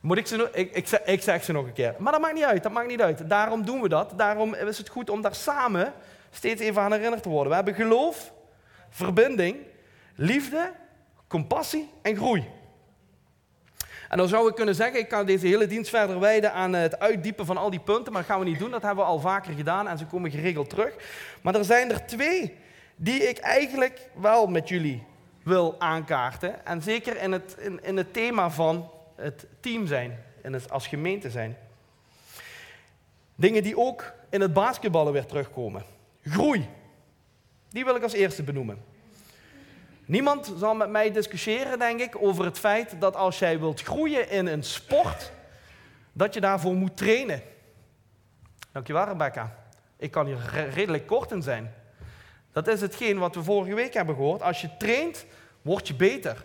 Moet 0.00 0.18
ik 0.18 0.26
ze 0.26 0.36
nog... 0.36 0.48
Ik, 0.48 0.72
ik, 0.72 0.88
zeg, 0.88 1.02
ik 1.04 1.22
zeg 1.22 1.44
ze 1.44 1.52
nog 1.52 1.66
een 1.66 1.72
keer. 1.72 1.94
Maar 1.98 2.12
dat 2.12 2.20
maakt 2.20 2.34
niet 2.34 2.44
uit, 2.44 2.62
dat 2.62 2.72
maakt 2.72 2.88
niet 2.88 3.00
uit. 3.00 3.28
Daarom 3.28 3.64
doen 3.64 3.80
we 3.80 3.88
dat. 3.88 4.12
Daarom 4.16 4.54
is 4.54 4.78
het 4.78 4.88
goed 4.88 5.10
om 5.10 5.22
daar 5.22 5.34
samen 5.34 5.92
steeds 6.30 6.60
even 6.60 6.82
aan 6.82 6.92
herinnerd 6.92 7.22
te 7.22 7.28
worden. 7.28 7.48
We 7.48 7.54
hebben 7.54 7.74
geloof, 7.74 8.32
verbinding, 8.88 9.56
liefde, 10.14 10.72
compassie 11.28 11.90
en 12.02 12.16
groei. 12.16 12.50
En 14.12 14.18
dan 14.18 14.28
zou 14.28 14.48
ik 14.48 14.54
kunnen 14.54 14.74
zeggen, 14.74 15.00
ik 15.00 15.08
kan 15.08 15.26
deze 15.26 15.46
hele 15.46 15.66
dienst 15.66 15.90
verder 15.90 16.20
wijden 16.20 16.52
aan 16.52 16.72
het 16.72 16.98
uitdiepen 16.98 17.46
van 17.46 17.56
al 17.56 17.70
die 17.70 17.80
punten, 17.80 18.12
maar 18.12 18.22
dat 18.22 18.30
gaan 18.30 18.40
we 18.40 18.50
niet 18.50 18.58
doen. 18.58 18.70
Dat 18.70 18.82
hebben 18.82 19.04
we 19.04 19.10
al 19.10 19.20
vaker 19.20 19.54
gedaan 19.54 19.88
en 19.88 19.98
ze 19.98 20.06
komen 20.06 20.30
geregeld 20.30 20.70
terug. 20.70 20.94
Maar 21.42 21.54
er 21.54 21.64
zijn 21.64 21.90
er 21.90 22.06
twee 22.06 22.56
die 22.96 23.28
ik 23.28 23.38
eigenlijk 23.38 24.08
wel 24.20 24.46
met 24.46 24.68
jullie 24.68 25.02
wil 25.42 25.74
aankaarten. 25.78 26.66
En 26.66 26.82
zeker 26.82 27.22
in 27.22 27.32
het, 27.32 27.56
in, 27.58 27.84
in 27.84 27.96
het 27.96 28.12
thema 28.12 28.50
van 28.50 28.90
het 29.16 29.46
team 29.60 29.86
zijn, 29.86 30.24
en 30.42 30.52
het 30.52 30.70
als 30.70 30.86
gemeente 30.86 31.30
zijn. 31.30 31.56
Dingen 33.34 33.62
die 33.62 33.78
ook 33.78 34.12
in 34.30 34.40
het 34.40 34.52
basketballen 34.52 35.12
weer 35.12 35.26
terugkomen. 35.26 35.82
Groei. 36.22 36.68
Die 37.68 37.84
wil 37.84 37.96
ik 37.96 38.02
als 38.02 38.12
eerste 38.12 38.42
benoemen. 38.42 38.91
Niemand 40.12 40.52
zal 40.56 40.74
met 40.74 40.90
mij 40.90 41.12
discussiëren, 41.12 41.78
denk 41.78 42.00
ik, 42.00 42.22
over 42.22 42.44
het 42.44 42.58
feit 42.58 43.00
dat 43.00 43.16
als 43.16 43.38
jij 43.38 43.58
wilt 43.58 43.82
groeien 43.82 44.30
in 44.30 44.46
een 44.46 44.62
sport, 44.62 45.32
dat 46.12 46.34
je 46.34 46.40
daarvoor 46.40 46.74
moet 46.74 46.96
trainen. 46.96 47.42
Dankjewel, 48.72 49.04
Rebecca. 49.04 49.56
Ik 49.96 50.10
kan 50.10 50.26
hier 50.26 50.68
redelijk 50.70 51.06
kort 51.06 51.30
in 51.30 51.42
zijn. 51.42 51.74
Dat 52.52 52.68
is 52.68 52.80
hetgeen 52.80 53.18
wat 53.18 53.34
we 53.34 53.42
vorige 53.42 53.74
week 53.74 53.94
hebben 53.94 54.14
gehoord. 54.14 54.42
Als 54.42 54.60
je 54.60 54.76
traint, 54.76 55.26
word 55.62 55.88
je 55.88 55.94
beter. 55.94 56.44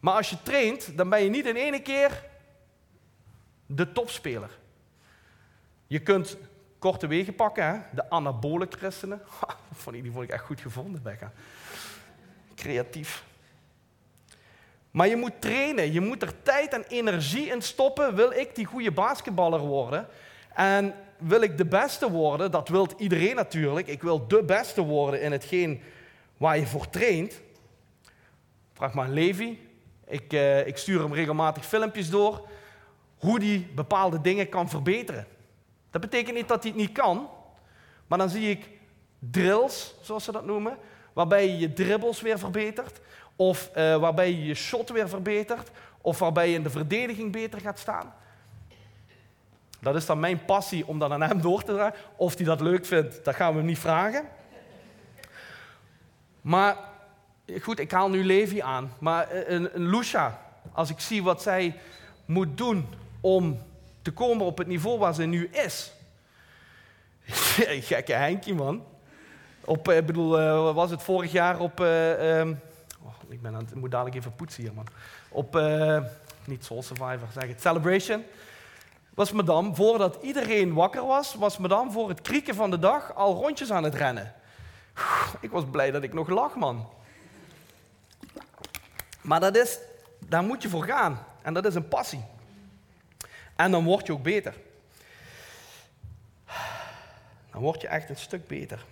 Maar 0.00 0.14
als 0.14 0.30
je 0.30 0.42
traint, 0.42 0.96
dan 0.96 1.08
ben 1.08 1.22
je 1.22 1.30
niet 1.30 1.46
in 1.46 1.56
één 1.56 1.82
keer 1.82 2.24
de 3.66 3.92
topspeler. 3.92 4.58
Je 5.86 6.00
kunt 6.00 6.36
korte 6.78 7.06
wegen 7.06 7.34
pakken, 7.34 7.64
hè? 7.64 7.78
de 7.92 8.10
anabole 8.10 8.66
christenen. 8.70 9.22
die 9.90 10.12
vond 10.12 10.24
ik 10.24 10.30
echt 10.30 10.44
goed 10.44 10.60
gevonden, 10.60 11.02
Becca. 11.02 11.32
Creatief. 12.54 13.24
Maar 14.90 15.08
je 15.08 15.16
moet 15.16 15.40
trainen, 15.40 15.92
je 15.92 16.00
moet 16.00 16.22
er 16.22 16.42
tijd 16.42 16.72
en 16.72 16.84
energie 16.88 17.46
in 17.46 17.62
stoppen. 17.62 18.14
Wil 18.14 18.32
ik 18.32 18.54
die 18.54 18.64
goede 18.64 18.92
basketballer 18.92 19.60
worden? 19.60 20.08
En 20.54 20.94
wil 21.18 21.40
ik 21.42 21.58
de 21.58 21.64
beste 21.64 22.10
worden? 22.10 22.50
Dat 22.50 22.68
wil 22.68 22.88
iedereen 22.96 23.34
natuurlijk. 23.34 23.86
Ik 23.86 24.02
wil 24.02 24.28
de 24.28 24.42
beste 24.42 24.82
worden 24.82 25.22
in 25.22 25.32
hetgeen 25.32 25.82
waar 26.36 26.58
je 26.58 26.66
voor 26.66 26.90
traint. 26.90 27.40
Vraag 28.72 28.94
maar 28.94 29.08
Levi. 29.08 29.70
Ik, 30.06 30.32
uh, 30.32 30.66
ik 30.66 30.76
stuur 30.76 31.00
hem 31.00 31.14
regelmatig 31.14 31.66
filmpjes 31.66 32.10
door 32.10 32.48
hoe 33.18 33.44
hij 33.44 33.66
bepaalde 33.74 34.20
dingen 34.20 34.48
kan 34.48 34.68
verbeteren. 34.68 35.26
Dat 35.90 36.00
betekent 36.00 36.36
niet 36.36 36.48
dat 36.48 36.62
hij 36.62 36.72
het 36.72 36.80
niet 36.80 36.92
kan, 36.92 37.28
maar 38.06 38.18
dan 38.18 38.28
zie 38.30 38.50
ik 38.50 38.68
drills, 39.18 39.94
zoals 40.00 40.24
ze 40.24 40.32
dat 40.32 40.44
noemen, 40.44 40.78
waarbij 41.12 41.48
je 41.48 41.58
je 41.58 41.72
dribbles 41.72 42.20
weer 42.20 42.38
verbetert, 42.38 43.00
of 43.36 43.70
uh, 43.76 43.96
waarbij 43.96 44.30
je 44.30 44.44
je 44.44 44.54
shot 44.54 44.90
weer 44.90 45.08
verbetert, 45.08 45.70
of 46.00 46.18
waarbij 46.18 46.48
je 46.48 46.54
in 46.54 46.62
de 46.62 46.70
verdediging 46.70 47.32
beter 47.32 47.60
gaat 47.60 47.78
staan. 47.78 48.14
Dat 49.80 49.94
is 49.94 50.06
dan 50.06 50.20
mijn 50.20 50.44
passie 50.44 50.86
om 50.86 50.98
dat 50.98 51.10
aan 51.10 51.22
hem 51.22 51.40
door 51.40 51.62
te 51.62 51.72
dragen. 51.72 51.98
Of 52.16 52.36
hij 52.36 52.44
dat 52.44 52.60
leuk 52.60 52.86
vindt, 52.86 53.24
dat 53.24 53.34
gaan 53.34 53.52
we 53.52 53.58
hem 53.58 53.66
niet 53.66 53.78
vragen. 53.78 54.28
Maar 56.40 56.76
goed, 57.60 57.78
ik 57.78 57.90
haal 57.90 58.10
nu 58.10 58.24
Levi 58.24 58.60
aan. 58.60 58.92
Maar 58.98 59.28
een, 59.32 59.68
een 59.74 59.88
Lucia, 59.88 60.40
als 60.72 60.90
ik 60.90 61.00
zie 61.00 61.22
wat 61.22 61.42
zij 61.42 61.74
moet 62.24 62.56
doen 62.56 62.86
om 63.20 63.62
te 64.02 64.10
komen 64.10 64.46
op 64.46 64.58
het 64.58 64.66
niveau 64.66 64.98
waar 64.98 65.14
ze 65.14 65.22
nu 65.22 65.48
is. 65.48 65.92
Gekke 67.88 68.12
Henkje, 68.12 68.54
man. 68.54 68.84
Op, 69.64 69.88
ik 69.88 70.06
bedoel, 70.06 70.40
uh, 70.40 70.74
was 70.74 70.90
het 70.90 71.02
vorig 71.02 71.32
jaar 71.32 71.60
op... 71.60 71.80
Uh, 71.80 72.38
um, 72.38 72.60
oh, 73.02 73.12
ik, 73.28 73.42
ben 73.42 73.54
aan 73.54 73.64
het, 73.64 73.74
moet 73.74 73.90
dadelijk 73.90 74.16
even 74.16 74.34
poetsen 74.34 74.62
hier, 74.62 74.72
man. 74.72 74.86
Op, 75.28 75.60
niet 76.44 76.64
Soul 76.64 76.82
Survivor, 76.82 77.28
zeg 77.32 77.48
het, 77.48 77.60
Celebration. 77.60 78.24
Was 79.14 79.32
madame, 79.32 79.74
voordat 79.74 80.18
iedereen 80.22 80.74
wakker 80.74 81.06
was, 81.06 81.34
was 81.34 81.58
madame 81.58 81.90
voor 81.90 82.08
het 82.08 82.20
krieken 82.20 82.54
van 82.54 82.70
de 82.70 82.78
dag 82.78 83.14
al 83.14 83.34
rondjes 83.34 83.70
aan 83.70 83.84
het 83.84 83.94
rennen. 83.94 84.34
Ik 85.40 85.50
was 85.50 85.64
blij 85.70 85.90
dat 85.90 86.02
ik 86.02 86.12
nog 86.12 86.28
lag, 86.28 86.54
man. 86.54 86.88
Maar 89.20 89.40
dat 89.40 89.56
is, 89.56 89.78
daar 90.18 90.42
moet 90.42 90.62
je 90.62 90.68
voor 90.68 90.84
gaan. 90.84 91.24
En 91.42 91.54
dat 91.54 91.64
is 91.64 91.74
een 91.74 91.88
passie. 91.88 92.24
En 93.56 93.70
dan 93.70 93.84
word 93.84 94.06
je 94.06 94.12
ook 94.12 94.22
beter. 94.22 94.54
Dan 97.50 97.60
word 97.60 97.80
je 97.80 97.88
echt 97.88 98.08
een 98.08 98.16
stuk 98.16 98.46
beter. 98.46 98.84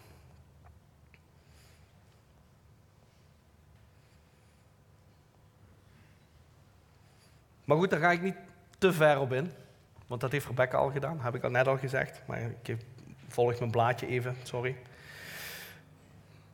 Maar 7.71 7.79
goed, 7.79 7.91
daar 7.91 8.01
ga 8.01 8.11
ik 8.11 8.23
niet 8.23 8.37
te 8.79 8.93
ver 8.93 9.19
op 9.19 9.33
in. 9.33 9.53
Want 10.07 10.21
dat 10.21 10.33
heeft 10.33 10.47
Rebecca 10.47 10.79
al 10.79 10.91
gedaan, 10.91 11.21
heb 11.21 11.35
ik 11.35 11.45
al 11.45 11.51
net 11.51 11.67
al 11.67 11.79
gezegd. 11.79 12.23
Maar 12.27 12.41
ik 12.63 12.77
volg 13.29 13.59
mijn 13.59 13.71
blaadje 13.71 14.07
even, 14.07 14.37
sorry. 14.43 14.77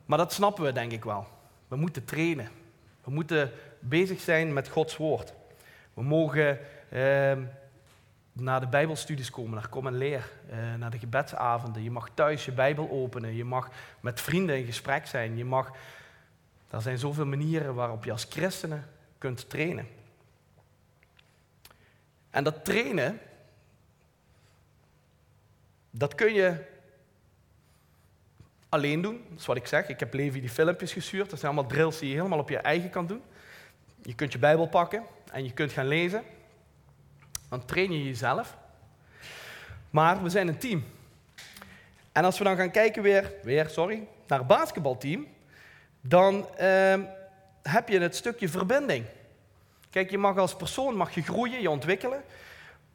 Maar 0.05 0.17
dat 0.17 0.33
snappen 0.33 0.63
we 0.63 0.71
denk 0.71 0.91
ik 0.91 1.03
wel. 1.03 1.27
We 1.67 1.75
moeten 1.75 2.05
trainen. 2.05 2.49
We 3.03 3.11
moeten 3.11 3.51
bezig 3.79 4.19
zijn 4.19 4.53
met 4.53 4.67
Gods 4.67 4.97
woord. 4.97 5.33
We 5.93 6.03
mogen 6.03 6.59
eh, 6.89 7.37
naar 8.33 8.59
de 8.59 8.67
Bijbelstudies 8.69 9.29
komen, 9.29 9.53
naar 9.53 9.69
Kom 9.69 9.87
en 9.87 9.97
Leer, 9.97 10.31
eh, 10.49 10.57
naar 10.77 10.91
de 10.91 10.99
gebedsavonden. 10.99 11.83
Je 11.83 11.91
mag 11.91 12.09
thuis 12.13 12.45
je 12.45 12.51
Bijbel 12.51 12.89
openen. 12.89 13.35
Je 13.35 13.45
mag 13.45 13.69
met 13.99 14.21
vrienden 14.21 14.57
in 14.57 14.65
gesprek 14.65 15.05
zijn. 15.05 15.37
Je 15.37 15.45
mag, 15.45 15.71
er 16.69 16.81
zijn 16.81 16.97
zoveel 16.97 17.25
manieren 17.25 17.75
waarop 17.75 18.03
je 18.03 18.11
als 18.11 18.27
christenen 18.29 18.85
kunt 19.17 19.49
trainen. 19.49 19.87
En 22.37 22.43
dat 22.43 22.65
trainen, 22.65 23.19
dat 25.91 26.15
kun 26.15 26.33
je 26.33 26.55
alleen 28.69 29.01
doen. 29.01 29.25
Dat 29.29 29.39
is 29.39 29.45
wat 29.45 29.55
ik 29.55 29.67
zeg. 29.67 29.87
Ik 29.87 29.99
heb 29.99 30.13
Levi 30.13 30.39
die 30.39 30.49
filmpjes 30.49 30.93
gestuurd. 30.93 31.29
Dat 31.29 31.39
zijn 31.39 31.51
allemaal 31.51 31.71
drills 31.71 31.99
die 31.99 32.09
je 32.09 32.15
helemaal 32.15 32.39
op 32.39 32.49
je 32.49 32.57
eigen 32.57 32.89
kan 32.89 33.07
doen. 33.07 33.21
Je 34.01 34.15
kunt 34.15 34.31
je 34.31 34.39
Bijbel 34.39 34.67
pakken 34.67 35.03
en 35.31 35.43
je 35.43 35.53
kunt 35.53 35.71
gaan 35.71 35.87
lezen. 35.87 36.23
Dan 37.49 37.65
train 37.65 37.91
je 37.91 38.03
jezelf. 38.03 38.57
Maar 39.89 40.23
we 40.23 40.29
zijn 40.29 40.47
een 40.47 40.57
team. 40.57 40.85
En 42.11 42.25
als 42.25 42.37
we 42.37 42.43
dan 42.43 42.57
gaan 42.57 42.71
kijken 42.71 43.01
weer, 43.01 43.33
weer 43.43 43.69
sorry, 43.69 44.07
naar 44.27 44.39
het 44.39 44.47
basketbalteam, 44.47 45.27
dan 46.01 46.49
uh, 46.61 46.95
heb 47.61 47.89
je 47.89 47.99
het 47.99 48.15
stukje 48.15 48.49
verbinding. 48.49 49.05
Kijk, 49.89 50.09
je 50.09 50.17
mag 50.17 50.37
als 50.37 50.55
persoon 50.55 50.95
mag 50.95 51.13
je 51.15 51.21
groeien, 51.21 51.61
je 51.61 51.69
ontwikkelen. 51.69 52.23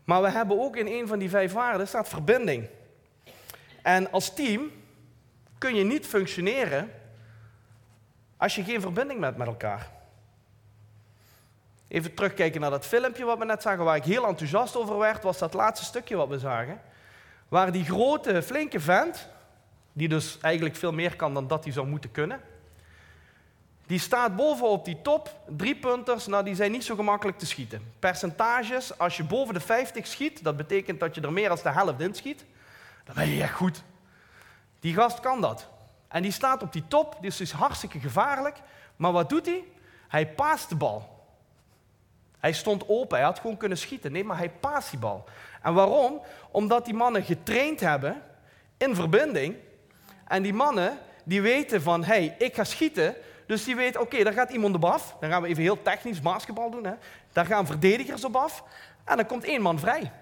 Maar 0.05 0.23
we 0.23 0.31
hebben 0.31 0.61
ook 0.61 0.77
in 0.77 0.87
een 0.87 1.07
van 1.07 1.19
die 1.19 1.31
vijf 1.31 1.53
waarden 1.53 1.89
staat 1.89 2.09
verbinding. 2.09 2.69
En 3.83 4.11
als 4.11 4.35
team 4.35 4.71
kun 5.59 5.75
je 5.75 5.85
niet 5.85 6.07
functioneren 6.07 6.91
als 8.37 8.55
je 8.55 8.65
geen 8.65 8.81
verbinding 8.81 9.21
hebt 9.23 9.37
met 9.37 9.47
elkaar. 9.47 9.91
Even 11.89 12.15
terugkijken 12.15 12.61
naar 12.61 12.71
dat 12.71 12.87
filmpje 12.87 13.25
wat 13.25 13.39
we 13.39 13.45
net 13.45 13.63
zagen, 13.63 13.85
waar 13.85 13.97
ik 13.97 14.05
heel 14.05 14.27
enthousiast 14.27 14.77
over 14.77 14.99
werd, 14.99 15.23
was 15.23 15.39
dat 15.39 15.55
laatste 15.55 15.85
stukje 15.85 16.17
wat 16.17 16.29
we 16.29 16.39
zagen. 16.39 16.81
Waar 17.49 17.73
die 17.73 17.85
grote, 17.85 18.43
flinke 18.43 18.81
vent, 18.81 19.29
die 19.93 20.09
dus 20.09 20.39
eigenlijk 20.41 20.77
veel 20.77 20.93
meer 20.93 21.17
kan 21.17 21.35
dan 21.35 21.47
dat 21.47 21.65
hij 21.65 21.73
zou 21.73 21.87
moeten 21.87 22.11
kunnen, 22.11 22.41
die 23.93 24.01
staat 24.01 24.37
bovenop 24.37 24.85
die 24.85 25.03
top, 25.03 25.41
drie 25.47 25.77
punters, 25.77 26.27
nou 26.27 26.45
die 26.45 26.55
zijn 26.55 26.71
niet 26.71 26.85
zo 26.85 26.95
gemakkelijk 26.95 27.39
te 27.39 27.47
schieten. 27.47 27.93
Percentages, 27.99 28.99
als 28.99 29.17
je 29.17 29.25
boven 29.25 29.55
de 29.55 29.61
50 29.61 30.07
schiet, 30.07 30.45
dat 30.45 30.57
betekent 30.57 31.01
dat 31.01 31.15
je 31.15 31.21
er 31.21 31.33
meer 31.33 31.49
dan 31.49 31.59
de 31.63 31.69
helft 31.69 32.01
in 32.01 32.15
schiet, 32.15 32.45
dan 33.05 33.15
ben 33.15 33.29
je 33.29 33.43
echt 33.43 33.55
goed. 33.55 33.83
Die 34.81 34.95
gast 34.95 35.21
kan 35.21 35.41
dat. 35.41 35.69
En 36.09 36.23
die 36.23 36.33
staat 36.33 36.63
op 36.63 36.73
die 36.73 36.85
top, 36.89 37.17
dus 37.21 37.41
is 37.41 37.51
hartstikke 37.53 38.01
gevaarlijk. 38.01 38.57
Maar 38.97 39.13
wat 39.13 39.29
doet 39.29 39.47
hij? 39.47 39.65
Hij 40.09 40.29
paast 40.29 40.69
de 40.69 40.77
bal. 40.77 41.27
Hij 42.39 42.53
stond 42.53 42.89
open, 42.89 43.17
hij 43.17 43.27
had 43.27 43.39
gewoon 43.39 43.57
kunnen 43.57 43.79
schieten. 43.79 44.13
Nee, 44.13 44.25
maar 44.25 44.39
hij 44.39 44.51
paast 44.51 44.91
die 44.91 44.99
bal. 44.99 45.25
En 45.63 45.75
waarom? 45.75 46.21
Omdat 46.51 46.85
die 46.85 46.95
mannen 46.95 47.23
getraind 47.23 47.81
hebben 47.81 48.23
in 48.77 48.95
verbinding. 48.95 49.57
En 50.27 50.43
die 50.43 50.55
mannen 50.55 50.99
die 51.25 51.43
weten 51.43 51.83
van, 51.83 52.05
hé, 52.05 52.15
hey, 52.15 52.35
ik 52.39 52.55
ga 52.55 52.65
schieten. 52.65 53.17
Dus 53.53 53.65
die 53.65 53.77
weten, 53.77 54.01
oké, 54.01 54.23
daar 54.25 54.33
gaat 54.33 54.51
iemand 54.51 54.75
op 54.75 54.85
af. 54.85 55.17
Dan 55.21 55.31
gaan 55.31 55.43
we 55.43 55.49
even 55.49 55.63
heel 55.63 55.83
technisch 55.83 56.21
basketbal 56.21 56.71
doen. 56.71 56.85
Hè. 56.85 56.93
Daar 57.33 57.47
gaan 57.47 57.67
verdedigers 57.67 58.25
op 58.25 58.37
af. 58.37 58.65
En 59.05 59.17
dan 59.17 59.27
komt 59.27 59.45
één 59.45 59.63
man 59.63 59.79
vrij. 59.79 60.13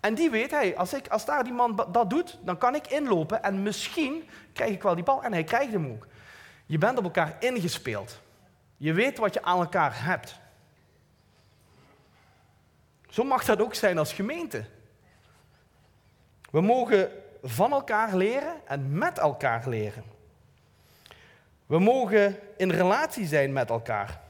En 0.00 0.14
die 0.14 0.30
weet, 0.30 0.50
hey, 0.50 0.76
als, 0.76 0.94
ik, 0.94 1.08
als 1.08 1.24
daar 1.24 1.44
die 1.44 1.52
man 1.52 1.86
dat 1.92 2.10
doet, 2.10 2.38
dan 2.42 2.58
kan 2.58 2.74
ik 2.74 2.86
inlopen 2.86 3.42
en 3.42 3.62
misschien 3.62 4.28
krijg 4.52 4.70
ik 4.70 4.82
wel 4.82 4.94
die 4.94 5.04
bal. 5.04 5.22
En 5.22 5.32
hij 5.32 5.44
krijgt 5.44 5.72
hem 5.72 5.90
ook. 5.90 6.06
Je 6.66 6.78
bent 6.78 6.98
op 6.98 7.04
elkaar 7.04 7.36
ingespeeld. 7.40 8.20
Je 8.76 8.92
weet 8.92 9.18
wat 9.18 9.34
je 9.34 9.42
aan 9.42 9.58
elkaar 9.58 10.04
hebt. 10.04 10.40
Zo 13.08 13.24
mag 13.24 13.44
dat 13.44 13.60
ook 13.60 13.74
zijn 13.74 13.98
als 13.98 14.12
gemeente. 14.12 14.64
We 16.50 16.60
mogen 16.60 17.10
van 17.42 17.72
elkaar 17.72 18.16
leren 18.16 18.54
en 18.66 18.98
met 18.98 19.18
elkaar 19.18 19.68
leren. 19.68 20.17
We 21.68 21.78
mogen 21.78 22.38
in 22.56 22.70
relatie 22.70 23.26
zijn 23.26 23.52
met 23.52 23.70
elkaar. 23.70 24.20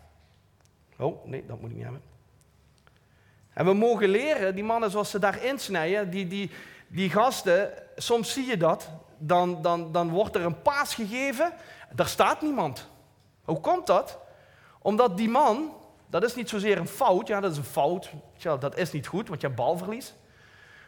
Oh, 0.99 1.25
nee, 1.25 1.47
dat 1.47 1.61
moet 1.61 1.71
ik 1.71 1.77
niet 1.77 1.85
hebben. 1.85 2.03
En 3.53 3.65
we 3.65 3.73
mogen 3.73 4.09
leren, 4.09 4.55
die 4.55 4.65
mannen 4.65 4.91
zoals 4.91 5.11
ze 5.11 5.19
daar 5.19 5.43
insnijden, 5.43 6.11
die, 6.11 6.27
die, 6.27 6.51
die 6.89 7.11
gasten, 7.11 7.73
soms 7.97 8.33
zie 8.33 8.47
je 8.47 8.57
dat, 8.57 8.91
dan, 9.19 9.63
dan, 9.63 9.93
dan 9.93 10.11
wordt 10.11 10.35
er 10.35 10.45
een 10.45 10.63
paas 10.63 10.95
gegeven, 10.95 11.53
daar 11.95 12.07
staat 12.07 12.43
niemand. 12.43 12.89
Hoe 13.45 13.61
komt 13.61 13.87
dat? 13.87 14.19
Omdat 14.79 15.17
die 15.17 15.29
man, 15.29 15.73
dat 16.07 16.23
is 16.23 16.35
niet 16.35 16.49
zozeer 16.49 16.79
een 16.79 16.89
fout, 16.89 17.27
ja 17.27 17.41
dat 17.41 17.51
is 17.51 17.59
een 17.59 17.65
fout, 17.65 18.11
dat 18.43 18.77
is 18.77 18.93
niet 18.93 19.07
goed, 19.07 19.29
want 19.29 19.41
je 19.41 19.47
hebt 19.47 19.59
balverlies. 19.59 20.15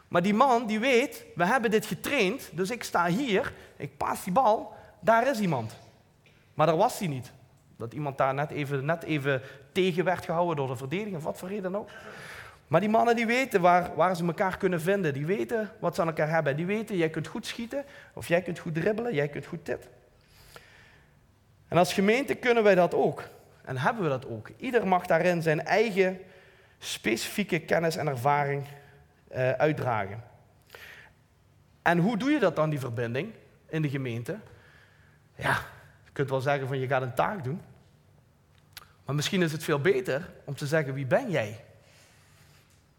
Maar 0.09 0.23
die 0.23 0.35
man 0.35 0.67
die 0.67 0.81
weet, 0.81 1.25
we 1.35 1.47
hebben 1.47 1.71
dit 1.71 1.87
getraind, 1.87 2.51
dus 2.53 2.71
ik 2.71 2.85
sta 2.85 3.07
hier, 3.07 3.53
ik 3.77 3.97
paas 3.97 4.25
die 4.25 4.33
bal, 4.33 4.73
daar 5.01 5.29
is 5.29 5.39
iemand. 5.39 5.77
Maar 6.61 6.69
daar 6.69 6.79
was 6.79 6.99
hij 6.99 7.09
niet. 7.09 7.33
Dat 7.77 7.93
iemand 7.93 8.19
daar 8.19 8.35
net 8.35 8.51
even, 8.51 8.85
net 8.85 9.03
even 9.03 9.43
tegen 9.73 10.05
werd 10.05 10.25
gehouden 10.25 10.57
door 10.57 10.67
de 10.67 10.77
verdediging, 10.77 11.17
of 11.17 11.23
wat 11.23 11.39
voor 11.39 11.49
reden 11.49 11.77
ook. 11.77 11.91
Maar 12.67 12.81
die 12.81 12.89
mannen 12.89 13.17
die 13.17 13.27
weten 13.27 13.61
waar, 13.61 13.95
waar 13.95 14.17
ze 14.17 14.25
elkaar 14.25 14.57
kunnen 14.57 14.81
vinden. 14.81 15.13
Die 15.13 15.27
weten 15.27 15.71
wat 15.79 15.95
ze 15.95 16.01
aan 16.01 16.07
elkaar 16.07 16.29
hebben. 16.29 16.57
Die 16.57 16.67
weten, 16.67 16.97
jij 16.97 17.11
kunt 17.11 17.27
goed 17.27 17.47
schieten, 17.47 17.85
of 18.13 18.29
jij 18.29 18.43
kunt 18.43 18.59
goed 18.59 18.75
dribbelen, 18.75 19.15
jij 19.15 19.29
kunt 19.29 19.47
goed 19.47 19.67
dit. 19.67 19.89
En 21.69 21.79
als 21.79 21.93
gemeente 21.93 22.35
kunnen 22.35 22.63
wij 22.63 22.75
dat 22.75 22.95
ook. 22.95 23.29
En 23.63 23.77
hebben 23.77 24.03
we 24.03 24.09
dat 24.09 24.27
ook. 24.27 24.51
Ieder 24.57 24.87
mag 24.87 25.07
daarin 25.07 25.43
zijn 25.43 25.65
eigen 25.65 26.21
specifieke 26.79 27.59
kennis 27.59 27.97
en 27.97 28.07
ervaring 28.07 28.65
uh, 29.33 29.51
uitdragen. 29.51 30.25
En 31.83 31.99
hoe 31.99 32.17
doe 32.17 32.31
je 32.31 32.39
dat 32.39 32.57
dan, 32.57 32.71
die 32.71 32.81
verbinding 32.81 33.33
in 33.69 33.83
de 33.83 33.89
gemeente? 33.89 34.39
Ja, 35.35 35.59
kunt 36.21 36.33
wel 36.33 36.53
zeggen 36.53 36.69
van 36.69 36.79
je 36.79 36.87
gaat 36.87 37.03
een 37.03 37.15
taak 37.15 37.45
doen. 37.45 37.61
Maar 39.05 39.15
misschien 39.15 39.43
is 39.43 39.53
het 39.53 39.65
veel 39.65 39.81
beter 39.81 40.31
om 40.45 40.55
te 40.55 40.67
zeggen 40.67 40.95
wie 40.95 41.07
ben 41.07 41.31
jij? 41.31 41.65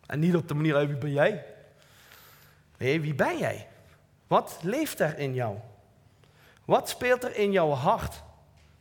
En 0.05 0.19
niet 0.19 0.35
op 0.35 0.47
de 0.47 0.53
manier 0.53 0.87
wie 0.87 0.97
ben 0.97 1.11
jij? 1.11 1.45
Nee, 2.77 3.01
wie 3.01 3.13
ben 3.13 3.37
jij? 3.37 3.67
Wat 4.27 4.59
leeft 4.61 4.99
er 4.99 5.17
in 5.17 5.33
jou? 5.33 5.57
Wat 6.65 6.89
speelt 6.89 7.23
er 7.23 7.35
in 7.35 7.51
jouw 7.51 7.69
hart? 7.69 8.23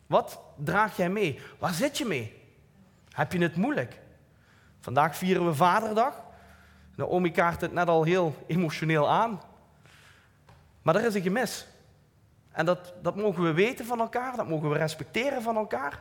Wat 0.07 0.41
draag 0.57 0.97
jij 0.97 1.11
mee? 1.11 1.41
Waar 1.59 1.75
zit 1.75 1.99
je 1.99 2.05
mee? 2.05 2.43
Heb 3.11 3.33
je 3.33 3.39
het 3.39 3.57
moeilijk? 3.57 3.99
Vandaag 4.81 5.17
vieren 5.17 5.47
we 5.47 5.55
Vaderdag. 5.55 6.23
Naomi 6.95 7.31
kaart 7.31 7.61
het 7.61 7.73
net 7.73 7.89
al 7.89 8.03
heel 8.03 8.45
emotioneel 8.47 9.11
aan. 9.11 9.41
Maar 10.83 10.97
er 10.97 11.07
is 11.07 11.15
een 11.15 11.23
gemis. 11.23 11.67
En 12.53 12.67
dat, 12.67 12.93
dat 13.03 13.17
mogen 13.17 13.43
we 13.43 13.53
weten 13.53 13.87
van 13.87 14.01
elkaar, 14.01 14.37
dat 14.37 14.49
mogen 14.49 14.71
we 14.71 14.79
respecteren 14.79 15.43
van 15.43 15.57
elkaar. 15.57 16.01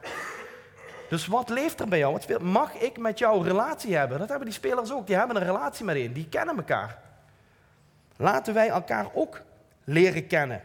Dus 1.09 1.27
wat 1.27 1.49
leeft 1.49 1.79
er 1.79 1.87
bij 1.87 1.99
jou? 1.99 2.13
Wat 2.13 2.41
Mag 2.41 2.73
ik 2.73 2.97
met 2.97 3.19
jou 3.19 3.37
een 3.37 3.45
relatie 3.45 3.95
hebben? 3.95 4.19
Dat 4.19 4.29
hebben 4.29 4.47
die 4.47 4.55
spelers 4.55 4.91
ook. 4.91 5.07
Die 5.07 5.15
hebben 5.15 5.35
een 5.35 5.43
relatie 5.43 5.85
met 5.85 5.95
een. 5.95 6.13
Die 6.13 6.27
kennen 6.29 6.57
elkaar. 6.57 6.97
Laten 8.15 8.53
wij 8.53 8.69
elkaar 8.69 9.07
ook 9.13 9.41
leren 9.83 10.27
kennen. 10.27 10.63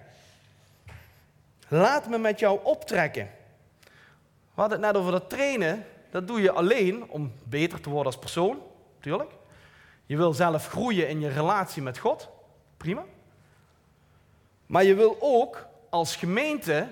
Laat 1.68 2.08
me 2.08 2.18
met 2.18 2.38
jou 2.38 2.60
optrekken. 2.62 3.30
We 4.54 4.60
hadden 4.60 4.82
het 4.82 4.92
net 4.92 4.96
over 5.00 5.12
dat 5.12 5.30
trainen. 5.30 5.86
Dat 6.10 6.26
doe 6.26 6.40
je 6.40 6.50
alleen 6.50 7.08
om 7.08 7.32
beter 7.44 7.80
te 7.80 7.88
worden 7.88 8.12
als 8.12 8.20
persoon, 8.20 8.62
natuurlijk. 8.96 9.30
Je 10.06 10.16
wil 10.16 10.32
zelf 10.32 10.68
groeien 10.68 11.08
in 11.08 11.20
je 11.20 11.28
relatie 11.28 11.82
met 11.82 11.98
God. 11.98 12.28
Prima. 12.76 13.04
Maar 14.66 14.84
je 14.84 14.94
wil 14.94 15.16
ook 15.20 15.66
als 15.94 16.16
gemeente 16.16 16.88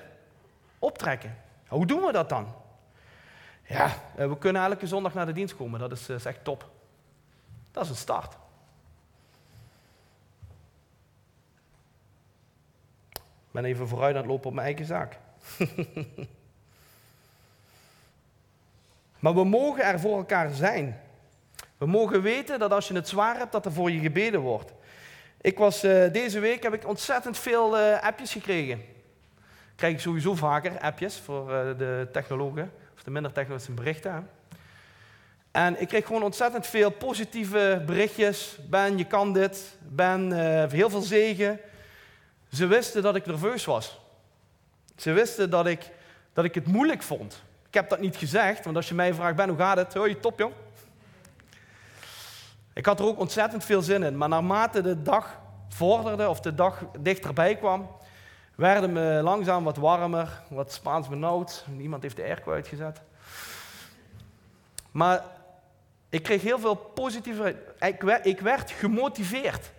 optrekken. 0.79 1.37
Hoe 1.69 1.87
doen 1.87 2.01
we 2.01 2.13
dat 2.13 2.29
dan? 2.29 2.55
Ja, 3.67 3.95
eh, 4.17 4.29
we 4.29 4.39
kunnen 4.39 4.63
elke 4.63 4.87
zondag 4.87 5.15
naar 5.15 5.27
de 5.27 5.33
dienst 5.33 5.57
komen. 5.57 5.81
Dat 5.81 5.93
is, 5.93 6.09
eh, 6.09 6.17
is 6.17 6.25
echt 6.25 6.45
top. 6.45 6.71
Dat 7.71 7.85
is 7.85 7.91
een 7.91 7.97
start. 7.97 8.37
Ik 13.13 13.51
ben 13.51 13.65
even 13.65 13.89
vooruit 13.89 14.15
aan 14.15 14.21
het 14.21 14.31
lopen 14.31 14.49
op 14.49 14.55
mijn 14.55 14.67
eigen 14.67 14.87
zaak. 14.87 15.19
maar 19.23 19.35
we 19.35 19.45
mogen 19.45 19.85
er 19.85 20.01
voor 20.01 20.17
elkaar 20.17 20.51
zijn. 20.51 21.01
We 21.79 21.87
mogen 21.87 22.23
weten 22.23 22.59
dat 22.59 22.73
als 22.73 22.89
je 22.89 22.95
het 22.95 23.09
zwaar 23.09 23.37
hebt, 23.37 23.53
dat 23.53 23.65
er 23.65 23.73
voor 23.73 23.91
je 23.91 24.01
gebeden 24.01 24.41
wordt. 24.41 24.73
Ik 25.43 25.59
was, 25.59 25.85
uh, 25.85 26.13
deze 26.13 26.41
week 26.41 26.63
heb 26.63 26.75
ik 26.75 26.87
ontzettend 26.87 27.39
veel 27.39 27.79
uh, 27.79 28.03
appjes 28.03 28.33
gekregen. 28.33 28.83
Krijg 29.77 29.95
ik 29.95 30.01
sowieso 30.01 30.35
vaker 30.35 30.79
appjes 30.79 31.19
voor 31.19 31.51
uh, 31.51 31.79
de 31.79 32.09
technologen 32.13 32.73
de 33.05 33.11
minder 33.11 33.33
technische 33.33 33.73
berichten. 33.73 34.29
En 35.51 35.81
ik 35.81 35.89
kreeg 35.89 36.07
gewoon 36.07 36.23
ontzettend 36.23 36.67
veel 36.67 36.91
positieve 36.91 37.83
berichtjes. 37.87 38.59
Ben, 38.69 38.99
je 38.99 39.05
kan 39.05 39.33
dit. 39.33 39.77
Ben, 39.89 40.33
heel 40.71 40.91
veel 40.91 41.01
zegen. 41.01 41.61
Ze 42.53 42.67
wisten 42.67 43.03
dat 43.03 43.17
ik 43.17 43.27
nerveus 43.27 43.65
was. 43.65 44.01
Ze 44.97 45.13
wisten 45.13 45.51
dat 45.51 45.67
ik, 45.67 45.91
dat 46.33 46.45
ik 46.45 46.55
het 46.55 46.67
moeilijk 46.67 47.03
vond. 47.03 47.43
Ik 47.69 47.75
heb 47.75 47.89
dat 47.89 48.01
niet 48.01 48.17
gezegd, 48.17 48.65
want 48.65 48.77
als 48.77 48.89
je 48.89 48.95
mij 48.95 49.15
vraagt, 49.15 49.37
Ben, 49.37 49.49
hoe 49.49 49.59
gaat 49.59 49.77
het? 49.77 49.95
Hoi, 49.95 50.21
top 50.21 50.39
jong. 50.39 50.53
Ik 52.75 52.87
had 52.87 53.01
er 53.01 53.07
ook 53.07 53.19
ontzettend 53.19 53.65
veel 53.65 53.83
zin 53.83 54.03
in. 54.03 54.17
Maar 54.17 54.29
naarmate 54.29 54.83
de 54.83 55.03
dag 55.03 55.41
vorderde, 55.69 56.29
of 56.29 56.41
de 56.41 56.55
dag 56.55 56.85
dichterbij 56.99 57.57
kwam, 57.57 57.91
werden 58.55 58.93
me 58.93 59.21
langzaam 59.23 59.65
wat 59.65 59.77
warmer, 59.77 60.43
wat 60.49 60.73
Spaans 60.73 61.09
benauwd. 61.09 61.65
Niemand 61.69 62.03
heeft 62.03 62.17
de 62.17 62.23
airco 62.23 62.53
uitgezet. 62.53 63.01
Maar 64.91 65.25
ik 66.09 66.23
kreeg 66.23 66.43
heel 66.43 66.59
veel 66.59 66.75
positieve... 66.75 67.57
Ik 68.25 68.41
werd, 68.41 68.71
gemotiveerd. 68.71 69.71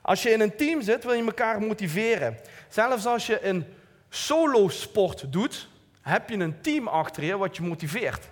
Als 0.00 0.22
je 0.22 0.30
in 0.30 0.40
een 0.40 0.56
team 0.56 0.82
zit, 0.82 1.04
wil 1.04 1.12
je 1.12 1.24
elkaar 1.24 1.62
motiveren. 1.62 2.38
Zelfs 2.68 3.06
als 3.06 3.26
je 3.26 3.46
een 3.46 3.66
solo-sport 4.08 5.32
doet, 5.32 5.68
heb 6.00 6.28
je 6.28 6.36
een 6.36 6.60
team 6.60 6.88
achter 6.88 7.24
je 7.24 7.36
wat 7.36 7.56
je 7.56 7.62
motiveert. 7.62 8.28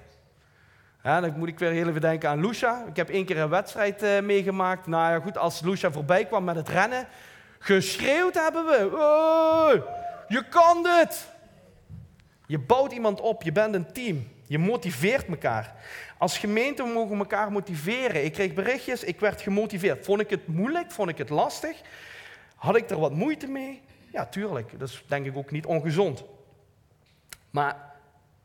Ja, 1.07 1.21
dan 1.21 1.39
moet 1.39 1.49
ik 1.49 1.59
weer 1.59 1.71
heel 1.71 1.89
even 1.89 2.01
denken 2.01 2.29
aan 2.29 2.47
Lucia. 2.47 2.85
Ik 2.89 2.97
heb 2.97 3.09
één 3.09 3.25
keer 3.25 3.39
een 3.39 3.49
wedstrijd 3.49 4.03
uh, 4.03 4.21
meegemaakt. 4.21 4.87
Nou 4.87 5.13
ja, 5.13 5.21
goed, 5.21 5.39
als 5.39 5.61
Lucia 5.61 5.91
voorbij 5.91 6.25
kwam 6.25 6.45
met 6.45 6.57
het 6.57 6.69
rennen, 6.69 7.07
Geschreeuwd 7.59 8.35
hebben 8.35 8.65
we. 8.65 8.91
Oh, 8.93 9.87
je 10.29 10.49
kan 10.49 10.83
dit. 10.83 11.29
Je 12.47 12.59
bouwt 12.59 12.93
iemand 12.93 13.21
op, 13.21 13.43
je 13.43 13.53
bent 13.53 13.75
een 13.75 13.93
team. 13.93 14.29
Je 14.47 14.59
motiveert 14.59 15.27
elkaar. 15.27 15.75
Als 16.19 16.39
gemeente 16.39 16.83
mogen 16.83 17.11
we 17.11 17.17
elkaar 17.17 17.53
motiveren. 17.53 18.25
Ik 18.25 18.33
kreeg 18.33 18.55
berichtjes, 18.55 19.05
ik 19.05 19.21
werd 19.21 19.41
gemotiveerd. 19.41 20.05
Vond 20.05 20.21
ik 20.21 20.31
het 20.31 20.47
moeilijk? 20.47 20.91
Vond 20.91 21.09
ik 21.09 21.19
het 21.19 21.31
lastig? 21.31 21.81
Had 22.57 22.77
ik 22.77 22.91
er 22.91 22.99
wat 22.99 23.13
moeite 23.13 23.47
mee? 23.47 23.83
Ja, 24.13 24.27
tuurlijk. 24.27 24.79
Dat 24.79 24.89
is 24.89 25.05
denk 25.07 25.27
ik 25.27 25.37
ook 25.37 25.51
niet 25.51 25.67
ongezond. 25.67 26.25
Maar 27.51 27.93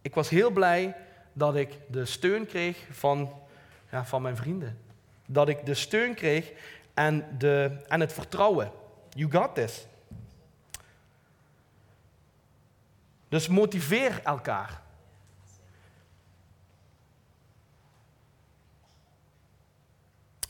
ik 0.01 0.15
was 0.15 0.29
heel 0.29 0.49
blij 0.51 0.95
dat 1.33 1.55
ik 1.55 1.69
de 1.87 2.05
steun 2.05 2.45
kreeg 2.45 2.87
van, 2.91 3.33
ja, 3.91 4.05
van 4.05 4.21
mijn 4.21 4.35
vrienden. 4.35 4.77
Dat 5.25 5.49
ik 5.49 5.65
de 5.65 5.73
steun 5.73 6.13
kreeg 6.13 6.51
en, 6.93 7.35
de, 7.37 7.77
en 7.87 7.99
het 7.99 8.13
vertrouwen. 8.13 8.71
You 9.09 9.31
got 9.31 9.55
this. 9.55 9.85
Dus 13.29 13.47
motiveer 13.47 14.21
elkaar. 14.23 14.81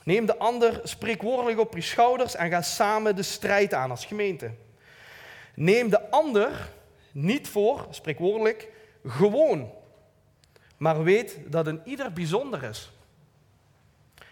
Neem 0.03 0.25
de 0.25 0.37
ander 0.37 0.81
spreekwoordelijk 0.83 1.59
op 1.59 1.75
je 1.75 1.81
schouders 1.81 2.35
en 2.35 2.49
ga 2.49 2.61
samen 2.61 3.15
de 3.15 3.23
strijd 3.23 3.73
aan 3.73 3.89
als 3.89 4.05
gemeente. 4.05 4.51
Neem 5.55 5.89
de 5.89 6.09
ander 6.09 6.71
niet 7.11 7.47
voor, 7.47 7.87
spreekwoordelijk, 7.89 8.67
gewoon. 9.05 9.71
Maar 10.81 11.03
weet 11.03 11.39
dat 11.47 11.67
een 11.67 11.81
ieder 11.83 12.13
bijzonder 12.13 12.63
is. 12.63 12.91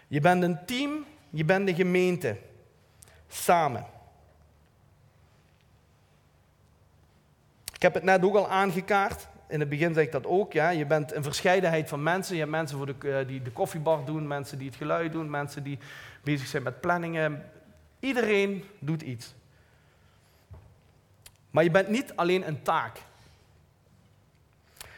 Je 0.07 0.19
bent 0.19 0.43
een 0.43 0.65
team, 0.65 1.05
je 1.29 1.45
bent 1.45 1.69
een 1.69 1.75
gemeente. 1.75 2.37
Samen. 3.27 3.85
Ik 7.73 7.81
heb 7.81 7.93
het 7.93 8.03
net 8.03 8.23
ook 8.23 8.35
al 8.35 8.49
aangekaart. 8.49 9.27
In 9.47 9.59
het 9.59 9.69
begin 9.69 9.93
zei 9.93 10.05
ik 10.05 10.11
dat 10.11 10.25
ook. 10.25 10.53
Ja. 10.53 10.69
Je 10.69 10.85
bent 10.85 11.13
een 11.13 11.23
verscheidenheid 11.23 11.89
van 11.89 12.03
mensen. 12.03 12.33
Je 12.33 12.39
hebt 12.39 12.51
mensen 12.51 12.77
voor 12.77 12.85
de, 12.85 13.09
eh, 13.09 13.27
die 13.27 13.41
de 13.41 13.51
koffiebar 13.51 14.05
doen, 14.05 14.27
mensen 14.27 14.57
die 14.57 14.67
het 14.67 14.77
geluid 14.77 15.11
doen, 15.11 15.29
mensen 15.29 15.63
die 15.63 15.79
bezig 16.23 16.47
zijn 16.47 16.63
met 16.63 16.81
planningen. 16.81 17.51
Iedereen 17.99 18.63
doet 18.79 19.01
iets. 19.01 19.33
Maar 21.51 21.63
je 21.63 21.71
bent 21.71 21.87
niet 21.87 22.15
alleen 22.15 22.47
een 22.47 22.61
taak. 22.61 22.97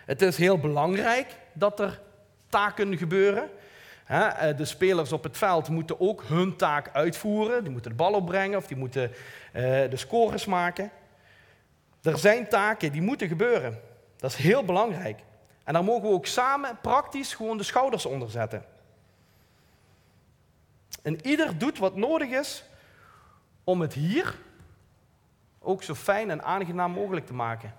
Het 0.06 0.22
is 0.22 0.38
heel 0.38 0.60
belangrijk 0.60 1.40
dat 1.54 1.80
er 1.80 2.02
taken 2.50 2.98
gebeuren. 2.98 3.50
Eh, 4.06 4.58
de 4.58 4.66
spelers 4.66 5.12
op 5.12 5.24
het 5.24 5.38
veld 5.38 5.70
moeten 5.70 6.00
ook 6.00 6.24
hun 6.24 6.56
taak 6.56 6.90
uitvoeren. 6.94 7.64
Die 7.64 7.72
moeten 7.72 7.92
de 7.92 7.98
bal 7.98 8.14
opbrengen 8.14 8.58
of 8.58 8.68
die 8.68 8.78
moeten 8.78 9.12
eh, 9.52 9.62
de 9.90 9.98
scores 9.98 10.46
maken. 10.46 10.92
Er 12.02 12.18
zijn 12.18 12.48
taken 12.48 12.92
die 12.92 13.02
moeten 13.02 13.28
gebeuren. 13.28 13.80
Dat 14.18 14.32
is 14.32 14.38
heel 14.38 14.64
belangrijk. 14.64 15.20
En 15.64 15.74
daar 15.74 15.84
mogen 15.84 16.10
we 16.10 16.16
ook 16.16 16.26
samen 16.26 16.78
praktisch 16.82 17.34
gewoon 17.34 17.58
de 17.58 17.64
schouders 17.64 18.06
onder 18.06 18.30
zetten. 18.30 18.66
En 21.02 21.28
ieder 21.28 21.58
doet 21.58 21.78
wat 21.78 21.96
nodig 21.96 22.30
is 22.30 22.64
om 23.64 23.82
het 23.82 23.94
hier 23.94 24.36
ook 25.60 25.84
zo 25.84 25.94
fijn 25.94 26.30
en 26.30 26.44
aangenaam 26.44 26.92
mogelijk 26.92 27.26
te 27.26 27.34
maken. 27.34 27.74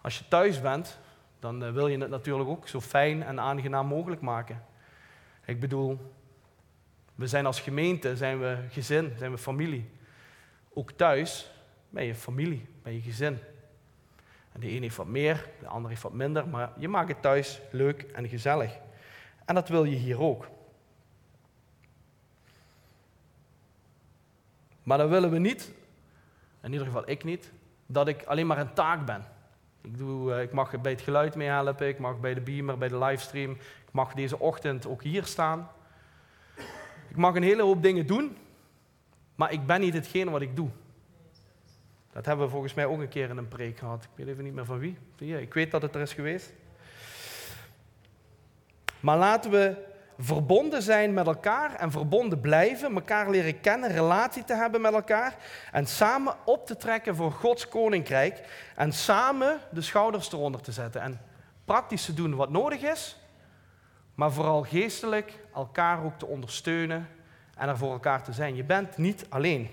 Als 0.00 0.18
je 0.18 0.28
thuis 0.28 0.60
bent, 0.60 0.98
dan 1.44 1.64
eh, 1.64 1.72
wil 1.72 1.86
je 1.86 1.98
het 1.98 2.10
natuurlijk 2.10 2.48
ook 2.48 2.68
zo 2.68 2.80
fijn 2.80 3.22
en 3.22 3.40
aangenaam 3.40 3.86
mogelijk 3.86 4.20
maken. 4.20 4.64
Ik 5.44 5.60
bedoel, 5.60 6.12
we 7.14 7.26
zijn 7.26 7.46
als 7.46 7.60
gemeente, 7.60 8.16
zijn 8.16 8.40
we 8.40 8.58
gezin, 8.70 9.12
zijn 9.18 9.30
we 9.30 9.38
familie. 9.38 9.90
Ook 10.72 10.92
thuis 10.92 11.50
ben 11.88 12.04
je 12.04 12.14
familie, 12.14 12.66
ben 12.82 12.92
je 12.92 13.00
gezin. 13.00 13.38
En 14.52 14.60
de 14.60 14.70
een 14.70 14.82
heeft 14.82 14.96
wat 14.96 15.06
meer, 15.06 15.48
de 15.60 15.66
ander 15.66 15.90
heeft 15.90 16.02
wat 16.02 16.12
minder, 16.12 16.48
maar 16.48 16.72
je 16.78 16.88
maakt 16.88 17.08
het 17.08 17.22
thuis 17.22 17.60
leuk 17.70 18.02
en 18.02 18.28
gezellig. 18.28 18.78
En 19.44 19.54
dat 19.54 19.68
wil 19.68 19.84
je 19.84 19.96
hier 19.96 20.20
ook. 20.20 20.48
Maar 24.82 24.98
dan 24.98 25.08
willen 25.08 25.30
we 25.30 25.38
niet, 25.38 25.72
in 26.62 26.72
ieder 26.72 26.86
geval 26.86 27.10
ik 27.10 27.24
niet, 27.24 27.52
dat 27.86 28.08
ik 28.08 28.22
alleen 28.24 28.46
maar 28.46 28.58
een 28.58 28.74
taak 28.74 29.06
ben. 29.06 29.33
Ik, 29.84 29.98
doe, 29.98 30.32
eh, 30.32 30.42
ik 30.42 30.52
mag 30.52 30.80
bij 30.80 30.92
het 30.92 31.00
geluid 31.00 31.34
meehelpen, 31.34 31.88
ik 31.88 31.98
mag 31.98 32.20
bij 32.20 32.34
de 32.34 32.40
beamer, 32.40 32.78
bij 32.78 32.88
de 32.88 32.98
livestream, 32.98 33.50
ik 33.50 33.92
mag 33.92 34.14
deze 34.14 34.38
ochtend 34.38 34.86
ook 34.86 35.02
hier 35.02 35.24
staan. 35.24 35.70
Ik 37.08 37.16
mag 37.16 37.34
een 37.34 37.42
hele 37.42 37.62
hoop 37.62 37.82
dingen 37.82 38.06
doen, 38.06 38.36
maar 39.34 39.52
ik 39.52 39.66
ben 39.66 39.80
niet 39.80 39.94
hetgene 39.94 40.30
wat 40.30 40.40
ik 40.40 40.56
doe. 40.56 40.68
Dat 42.12 42.26
hebben 42.26 42.44
we 42.44 42.50
volgens 42.50 42.74
mij 42.74 42.86
ook 42.86 43.00
een 43.00 43.08
keer 43.08 43.30
in 43.30 43.36
een 43.36 43.48
preek 43.48 43.78
gehad. 43.78 44.04
Ik 44.04 44.10
weet 44.14 44.26
even 44.26 44.44
niet 44.44 44.54
meer 44.54 44.64
van 44.64 44.78
wie. 44.78 44.96
Ik 45.18 45.54
weet 45.54 45.70
dat 45.70 45.82
het 45.82 45.94
er 45.94 46.00
is 46.00 46.12
geweest. 46.12 46.52
Maar 49.00 49.18
laten 49.18 49.50
we 49.50 49.76
verbonden 50.18 50.82
zijn 50.82 51.14
met 51.14 51.26
elkaar 51.26 51.74
en 51.74 51.90
verbonden 51.90 52.40
blijven, 52.40 52.94
elkaar 52.94 53.30
leren 53.30 53.60
kennen, 53.60 53.90
relatie 53.90 54.44
te 54.44 54.54
hebben 54.54 54.80
met 54.80 54.92
elkaar 54.92 55.36
en 55.72 55.86
samen 55.86 56.34
op 56.44 56.66
te 56.66 56.76
trekken 56.76 57.16
voor 57.16 57.32
Gods 57.32 57.68
koninkrijk 57.68 58.40
en 58.76 58.92
samen 58.92 59.60
de 59.70 59.82
schouders 59.82 60.32
eronder 60.32 60.60
te 60.60 60.72
zetten 60.72 61.00
en 61.00 61.20
praktisch 61.64 62.04
te 62.04 62.14
doen 62.14 62.34
wat 62.34 62.50
nodig 62.50 62.82
is, 62.82 63.18
maar 64.14 64.32
vooral 64.32 64.62
geestelijk 64.62 65.38
elkaar 65.54 66.04
ook 66.04 66.18
te 66.18 66.26
ondersteunen 66.26 67.08
en 67.56 67.68
er 67.68 67.76
voor 67.76 67.92
elkaar 67.92 68.22
te 68.22 68.32
zijn. 68.32 68.56
Je 68.56 68.64
bent 68.64 68.96
niet 68.96 69.26
alleen. 69.28 69.70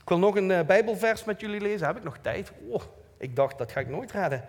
Ik 0.00 0.08
wil 0.08 0.18
nog 0.18 0.36
een 0.36 0.50
eh, 0.50 0.66
Bijbelvers 0.66 1.24
met 1.24 1.40
jullie 1.40 1.60
lezen. 1.60 1.86
Heb 1.86 1.96
ik 1.96 2.04
nog 2.04 2.18
tijd? 2.20 2.52
Oh, 2.68 2.82
ik 3.18 3.36
dacht, 3.36 3.58
dat 3.58 3.72
ga 3.72 3.80
ik 3.80 3.88
nooit 3.88 4.12
redden. 4.12 4.44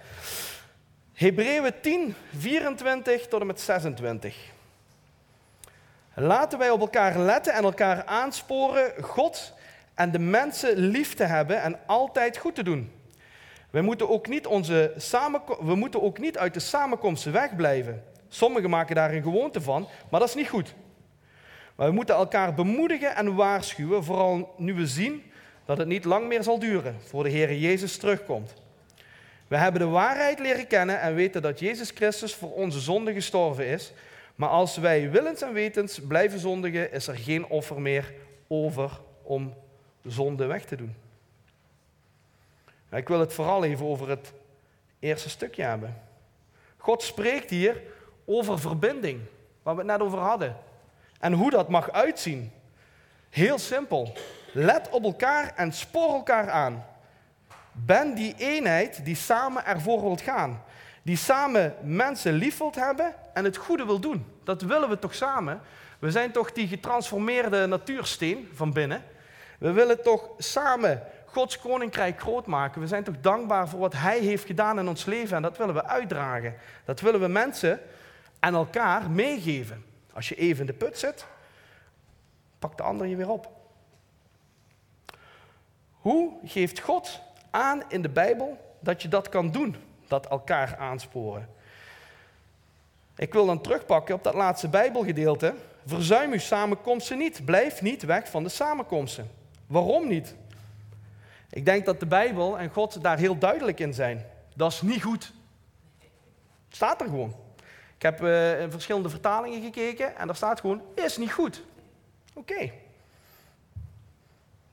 Hebreeën 1.14 1.72
10, 1.82 2.16
24 2.38 3.28
tot 3.28 3.42
en 3.42 3.48
met 3.48 3.62
26. 3.62 4.36
Laten 6.14 6.60
wij 6.60 6.70
op 6.70 6.80
elkaar 6.80 7.20
letten 7.20 7.54
en 7.54 7.64
elkaar 7.64 8.06
aansporen 8.06 9.04
God 9.04 9.54
en 9.94 10.12
de 10.12 10.20
mensen 10.20 10.78
lief 10.78 11.14
te 11.14 11.24
hebben 11.24 11.62
en 11.62 11.80
altijd 11.86 12.38
goed 12.38 12.56
te 12.56 12.64
doen. 12.64 12.92
We 13.70 13.82
moeten 13.82 14.10
ook 14.10 14.28
niet, 14.28 14.48
onze 14.48 14.94
we 15.62 15.76
moeten 15.76 16.02
ook 16.02 16.20
niet 16.20 16.38
uit 16.38 16.54
de 16.54 16.60
samenkomsten 16.60 17.32
wegblijven. 17.32 18.04
Sommigen 18.28 18.70
maken 18.70 18.96
daar 18.96 19.14
een 19.14 19.24
gewoonte 19.24 19.62
van, 19.62 19.88
maar 20.10 20.20
dat 20.20 20.30
is 20.30 20.36
niet 20.36 20.50
goed. 20.50 20.74
Maar 21.76 21.88
we 21.88 21.94
moeten 21.94 22.16
elkaar 22.16 22.54
bemoedigen 22.54 23.16
en 23.16 23.36
waarschuwen, 23.36 24.04
vooral 24.04 24.54
nu 24.58 24.74
we 24.74 24.88
zien 24.88 25.32
dat 25.66 25.78
het 25.78 25.88
niet 25.88 26.06
lang 26.06 26.28
meer 26.28 26.44
zal 26.44 26.60
duren 26.60 26.98
voor 27.06 27.24
de 27.24 27.30
Heer 27.30 27.56
Jezus 27.56 27.98
terugkomt. 27.98 28.54
We 29.52 29.58
hebben 29.58 29.82
de 29.82 29.88
waarheid 29.88 30.40
leren 30.40 30.68
kennen 30.68 31.00
en 31.00 31.16
weten 31.16 31.42
dat 31.42 31.60
Jezus 31.60 31.90
Christus 31.90 32.36
voor 32.36 32.54
onze 32.54 32.80
zonde 32.80 33.14
gestorven 33.14 33.66
is. 33.66 33.94
Maar 34.36 34.50
als 34.50 34.78
wij 34.78 35.10
willens 35.10 35.42
en 35.42 35.54
wetens 35.54 36.00
blijven 36.08 36.40
zondigen, 36.40 36.92
is 36.92 37.08
er 37.08 37.18
geen 37.18 37.46
offer 37.46 37.82
meer 37.82 38.14
over 38.48 39.00
om 39.24 39.54
zonde 40.06 40.46
weg 40.46 40.66
te 40.66 40.76
doen. 40.76 40.96
Ik 42.92 43.08
wil 43.08 43.20
het 43.20 43.34
vooral 43.34 43.64
even 43.64 43.86
over 43.86 44.10
het 44.10 44.34
eerste 45.00 45.30
stukje 45.30 45.64
hebben. 45.64 46.02
God 46.78 47.04
spreekt 47.04 47.50
hier 47.50 47.82
over 48.26 48.60
verbinding, 48.60 49.20
waar 49.64 49.76
we 49.76 49.82
het 49.82 49.90
net 49.90 50.02
over 50.02 50.20
hadden. 50.20 50.58
En 51.20 51.34
hoe 51.34 51.50
dat 51.50 51.70
mag 51.70 51.92
uitzien. 51.92 52.52
Heel 53.30 53.60
simpel. 53.60 54.14
Let 54.54 54.90
op 54.90 55.04
elkaar 55.04 55.54
en 55.56 55.74
spoor 55.74 56.14
elkaar 56.14 56.50
aan. 56.50 56.86
Ben 57.72 58.14
die 58.14 58.36
eenheid 58.38 59.06
die 59.06 59.16
samen 59.16 59.66
ervoor 59.66 60.02
wilt 60.02 60.22
gaan. 60.22 60.64
Die 61.02 61.18
samen 61.18 61.76
mensen 61.82 62.34
lief 62.34 62.58
wilt 62.58 62.76
hebben 62.76 63.16
en 63.34 63.44
het 63.44 63.58
goede 63.58 63.86
wil 63.86 64.00
doen. 64.00 64.26
Dat 64.44 64.62
willen 64.62 64.90
we 64.90 65.00
toch 65.00 65.16
samen? 65.16 65.62
We 66.00 66.12
zijn 66.12 66.32
toch 66.32 66.52
die 66.52 66.68
getransformeerde 66.68 67.66
natuursteen 67.66 68.50
van 68.54 68.74
binnen. 68.74 69.04
We 69.58 69.72
willen 69.72 70.04
toch 70.04 70.30
samen 70.38 71.04
Gods 71.26 71.60
koninkrijk 71.60 72.22
groot 72.22 72.46
maken. 72.46 72.82
We 72.82 72.88
zijn 72.88 73.04
toch 73.04 73.20
dankbaar 73.22 73.70
voor 73.70 73.80
wat 73.80 73.94
Hij 73.94 74.20
heeft 74.20 74.46
gedaan 74.46 74.80
in 74.80 74.88
ons 74.88 75.06
leven 75.06 75.36
en 75.36 75.42
dat 75.42 75.58
willen 75.58 75.74
we 75.74 75.86
uitdragen. 75.86 76.56
Dat 76.86 77.00
willen 77.00 77.20
we 77.20 77.28
mensen 77.28 77.80
en 78.40 78.54
elkaar 78.54 79.12
meegeven. 79.12 79.86
Als 80.14 80.30
je 80.30 80.36
even 80.36 80.60
in 80.60 80.66
de 80.66 80.74
put 80.74 80.98
zit, 80.98 81.26
pak 82.60 82.78
de 82.78 82.84
ander 82.84 83.08
je 83.08 83.16
weer 83.16 83.30
op. 83.30 83.52
Hoe 85.92 86.34
geeft 86.44 86.80
God 86.80 87.22
aan 87.52 87.84
in 87.88 88.02
de 88.02 88.10
Bijbel 88.10 88.76
dat 88.80 89.02
je 89.02 89.08
dat 89.08 89.30
kan 89.30 89.52
doen, 89.52 89.76
dat 90.08 90.28
elkaar 90.28 90.76
aansporen. 90.78 91.50
Ik 93.16 93.34
wil 93.34 93.46
dan 93.46 93.62
terugpakken 93.62 94.16
op 94.16 94.24
dat 94.24 94.34
laatste 94.34 94.68
Bijbelgedeelte. 94.68 95.54
Verzuim 95.86 96.32
uw 96.32 96.40
samenkomsten 96.40 97.18
niet. 97.18 97.46
Blijf 97.46 97.82
niet 97.82 98.04
weg 98.04 98.30
van 98.30 98.44
de 98.44 98.50
samenkomsten. 98.50 99.32
Waarom 99.68 100.08
niet? 100.08 100.36
Ik 101.50 101.66
denk 101.66 101.86
dat 101.86 102.00
de 102.00 102.06
Bijbel 102.06 102.60
en 102.60 102.70
God 102.70 103.04
daar 103.04 103.18
heel 103.18 103.38
duidelijk 103.38 103.80
in 103.80 103.94
zijn. 103.94 104.26
Dat 104.56 104.72
is 104.72 104.82
niet 104.82 105.04
goed. 105.04 105.34
Staat 106.70 107.02
er 107.02 107.08
gewoon. 107.08 107.36
Ik 107.96 108.02
heb 108.02 108.22
uh, 108.22 108.62
in 108.62 108.72
verschillende 108.72 109.10
vertalingen 109.10 109.62
gekeken 109.62 110.18
en 110.18 110.28
daar 110.28 110.36
staat 110.36 110.60
gewoon: 110.60 110.82
is 110.96 111.18
niet 111.18 111.32
goed. 111.32 111.64
Oké. 112.34 112.72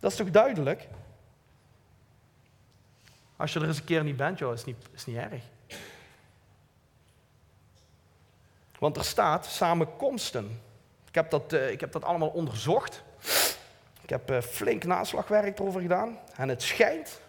Dat 0.01 0.11
is 0.11 0.17
toch 0.17 0.31
duidelijk? 0.31 0.89
Als 3.39 3.53
je 3.53 3.61
er 3.61 3.67
eens 3.67 3.79
een 3.79 3.85
keer 3.85 4.05
niet 4.05 4.17
bent, 4.17 4.39
joh, 4.39 4.53
is 4.53 4.65
niet, 4.65 4.77
is 4.95 5.07
niet 5.07 5.17
erg. 5.17 5.43
Want 8.79 8.97
er 8.97 9.05
staat 9.05 9.47
samenkomsten. 9.47 10.61
Ik 11.09 11.15
heb 11.15 11.31
dat, 11.31 11.53
uh, 11.53 11.71
ik 11.71 11.81
heb 11.81 11.93
dat 11.93 12.05
allemaal 12.05 12.29
onderzocht. 12.29 13.03
Ik 14.01 14.11
heb 14.11 14.31
uh, 14.31 14.41
flink 14.41 14.85
naslagwerk 14.85 15.59
erover 15.59 15.81
gedaan. 15.81 16.19
En 16.37 16.49
het 16.49 16.63
schijnt 16.63 17.21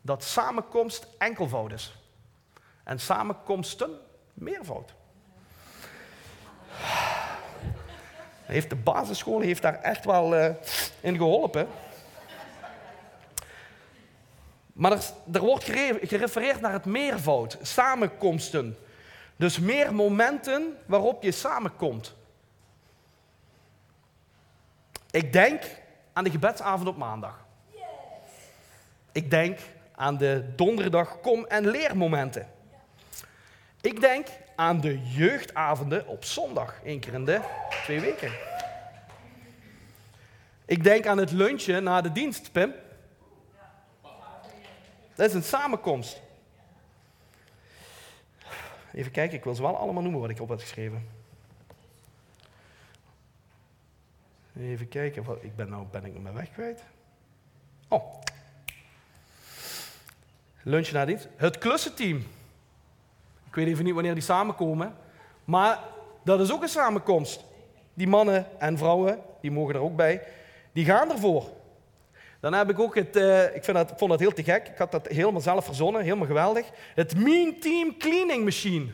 dat 0.00 0.24
samenkomst 0.24 1.06
enkelvoud 1.18 1.72
is. 1.72 1.94
En 2.84 3.00
samenkomsten 3.00 3.98
meervoud. 4.34 4.94
Heeft 8.42 8.70
de 8.70 8.76
basisschool 8.76 9.40
heeft 9.40 9.62
daar 9.62 9.80
echt 9.80 10.04
wel 10.04 10.38
uh, 10.38 10.50
in 11.00 11.16
geholpen. 11.16 11.68
Maar 14.78 14.92
er, 14.92 15.02
er 15.32 15.40
wordt 15.40 15.64
gerefereerd 16.02 16.60
naar 16.60 16.72
het 16.72 16.84
meervoud, 16.84 17.58
samenkomsten. 17.62 18.78
Dus 19.36 19.58
meer 19.58 19.94
momenten 19.94 20.76
waarop 20.86 21.22
je 21.22 21.30
samenkomt. 21.30 22.14
Ik 25.10 25.32
denk 25.32 25.62
aan 26.12 26.24
de 26.24 26.30
gebedsavond 26.30 26.88
op 26.88 26.96
maandag. 26.96 27.44
Ik 29.12 29.30
denk 29.30 29.58
aan 29.94 30.16
de 30.16 30.44
donderdag 30.56 31.20
kom- 31.20 31.46
en 31.46 31.66
leermomenten. 31.68 32.48
Ik 33.80 34.00
denk 34.00 34.26
aan 34.56 34.80
de 34.80 35.08
jeugdavonden 35.08 36.06
op 36.06 36.24
zondag, 36.24 36.74
één 36.84 37.00
keer 37.00 37.14
in 37.14 37.24
de 37.24 37.40
twee 37.84 38.00
weken. 38.00 38.32
Ik 40.64 40.84
denk 40.84 41.06
aan 41.06 41.18
het 41.18 41.30
lunchen 41.30 41.82
na 41.82 42.00
de 42.00 42.12
dienst, 42.12 42.52
Pim. 42.52 42.74
Dat 45.18 45.28
is 45.28 45.34
een 45.34 45.42
samenkomst. 45.42 46.20
Even 48.92 49.12
kijken, 49.12 49.36
ik 49.36 49.44
wil 49.44 49.54
ze 49.54 49.62
wel 49.62 49.76
allemaal 49.76 50.02
noemen 50.02 50.20
wat 50.20 50.30
ik 50.30 50.40
op 50.40 50.48
heb 50.48 50.60
geschreven. 50.60 51.08
Even 54.60 54.88
kijken, 54.88 55.24
ik 55.40 55.56
ben, 55.56 55.68
nou, 55.68 55.86
ben 55.90 56.04
ik 56.04 56.18
mijn 56.18 56.34
weg 56.34 56.52
kwijt? 56.52 56.82
Oh. 57.88 58.20
Lunch 60.62 60.90
na 60.90 61.04
dienst. 61.04 61.28
Het 61.36 61.58
klussenteam. 61.58 62.16
Ik 63.46 63.54
weet 63.54 63.66
even 63.66 63.84
niet 63.84 63.94
wanneer 63.94 64.14
die 64.14 64.22
samenkomen. 64.22 64.94
Maar 65.44 65.78
dat 66.22 66.40
is 66.40 66.52
ook 66.52 66.62
een 66.62 66.68
samenkomst. 66.68 67.44
Die 67.94 68.08
mannen 68.08 68.60
en 68.60 68.78
vrouwen, 68.78 69.22
die 69.40 69.50
mogen 69.50 69.74
er 69.74 69.80
ook 69.80 69.96
bij, 69.96 70.22
die 70.72 70.84
gaan 70.84 71.10
ervoor. 71.10 71.56
Dan 72.40 72.52
heb 72.52 72.70
ik 72.70 72.78
ook 72.78 72.94
het, 72.94 73.16
uh, 73.16 73.54
ik 73.54 73.64
vind 73.64 73.76
dat, 73.76 73.92
vond 73.96 74.10
dat 74.10 74.20
heel 74.20 74.32
te 74.32 74.42
gek, 74.44 74.68
ik 74.68 74.78
had 74.78 74.90
dat 74.90 75.06
helemaal 75.06 75.40
zelf 75.40 75.64
verzonnen, 75.64 76.02
helemaal 76.02 76.26
geweldig. 76.26 76.66
Het 76.94 77.16
Mean 77.16 77.58
Team 77.58 77.96
Cleaning 77.96 78.44
Machine. 78.44 78.86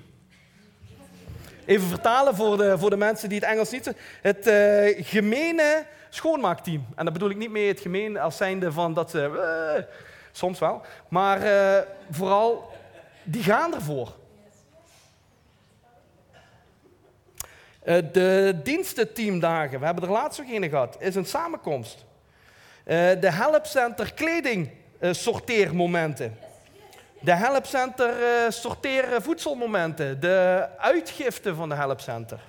Even 1.64 1.88
vertalen 1.88 2.34
voor 2.34 2.57
de, 2.57 2.78
voor 2.78 2.90
de 2.90 2.97
mensen 2.97 3.28
die 3.28 3.38
het 3.38 3.49
Engels 3.49 3.70
niet... 3.70 3.92
Het 4.22 4.47
uh, 4.47 5.05
gemene 5.07 5.86
schoonmaakteam. 6.09 6.86
En 6.95 7.05
daar 7.05 7.12
bedoel 7.12 7.30
ik 7.30 7.36
niet 7.36 7.51
mee 7.51 7.68
het 7.68 7.80
gemeen 7.80 8.18
als 8.18 8.36
zijnde 8.36 8.72
van 8.72 8.95
dat 8.95 9.11
ze... 9.11 9.30
Uh, 9.76 9.84
soms 10.32 10.59
wel. 10.59 10.82
Maar 11.09 11.40
vooral, 12.11 12.72
die 13.22 13.42
gaan 13.42 13.74
ervoor. 13.74 14.12
De 18.12 18.61
dienstenteamdagen, 18.62 19.78
we 19.78 19.84
hebben 19.84 20.05
er 20.05 20.11
laatst 20.11 20.38
nog 20.40 20.51
een 20.51 20.68
gehad, 20.68 20.97
is 20.99 21.14
een 21.14 21.26
samenkomst. 21.26 22.05
De 22.85 23.30
helpcenter 23.30 24.14
kleding 24.14 24.70
sorteermomenten. 25.01 26.39
De 27.24 27.35
helpcenter 27.35 28.20
uh, 28.20 28.51
sorteren 28.51 29.22
voedselmomenten. 29.22 30.20
De 30.20 30.68
uitgifte 30.78 31.55
van 31.55 31.68
de 31.68 31.74
helpcenter. 31.74 32.41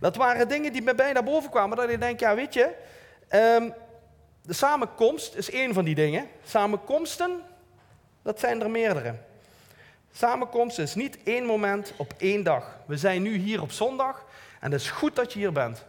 Dat 0.00 0.16
waren 0.16 0.48
dingen 0.48 0.72
die 0.72 0.82
bij 0.82 0.94
mij 0.94 1.12
naar 1.12 1.24
boven 1.24 1.50
kwamen. 1.50 1.76
Dat 1.76 1.88
ik 1.88 2.00
denk, 2.00 2.20
ja 2.20 2.34
weet 2.34 2.54
je, 2.54 2.74
um, 3.30 3.74
de 4.42 4.52
samenkomst 4.52 5.34
is 5.34 5.50
één 5.50 5.74
van 5.74 5.84
die 5.84 5.94
dingen. 5.94 6.28
Samenkomsten, 6.44 7.40
dat 8.22 8.40
zijn 8.40 8.62
er 8.62 8.70
meerdere. 8.70 9.14
Samenkomst 10.12 10.78
is 10.78 10.94
niet 10.94 11.18
één 11.22 11.44
moment 11.44 11.92
op 11.96 12.14
één 12.18 12.42
dag. 12.42 12.76
We 12.86 12.96
zijn 12.96 13.22
nu 13.22 13.36
hier 13.36 13.62
op 13.62 13.72
zondag 13.72 14.24
en 14.60 14.72
het 14.72 14.80
is 14.80 14.90
goed 14.90 15.16
dat 15.16 15.32
je 15.32 15.38
hier 15.38 15.52
bent. 15.52 15.84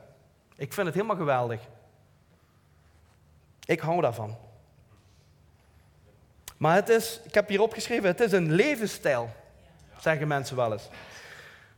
Ik 0.56 0.74
vind 0.74 0.86
het 0.86 0.96
helemaal 0.96 1.18
geweldig. 1.18 1.60
Ik 3.66 3.80
hou 3.80 4.02
daarvan. 4.02 4.38
Maar 6.58 6.76
het 6.76 6.90
is, 6.90 7.20
ik 7.24 7.34
heb 7.34 7.48
hier 7.48 7.62
opgeschreven, 7.62 8.08
het 8.08 8.20
is 8.20 8.32
een 8.32 8.52
levensstijl, 8.52 9.30
zeggen 10.00 10.28
mensen 10.28 10.56
wel 10.56 10.72
eens. 10.72 10.90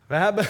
We 0.07 0.15
hebben, 0.15 0.43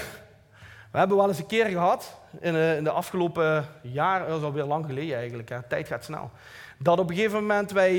we 0.92 0.98
hebben 0.98 1.18
wel 1.18 1.28
eens 1.28 1.40
een 1.40 1.46
keer 1.46 1.66
gehad, 1.66 2.16
in 2.40 2.54
de, 2.54 2.74
in 2.78 2.84
de 2.84 2.90
afgelopen 2.90 3.66
jaren, 3.82 4.28
dat 4.28 4.38
is 4.38 4.44
alweer 4.44 4.64
lang 4.64 4.86
geleden 4.86 5.18
eigenlijk, 5.18 5.50
hè, 5.50 5.64
tijd 5.64 5.88
gaat 5.88 6.04
snel, 6.04 6.32
dat 6.78 7.00
op 7.00 7.10
een 7.10 7.16
gegeven 7.16 7.40
moment 7.40 7.72
wij 7.72 7.94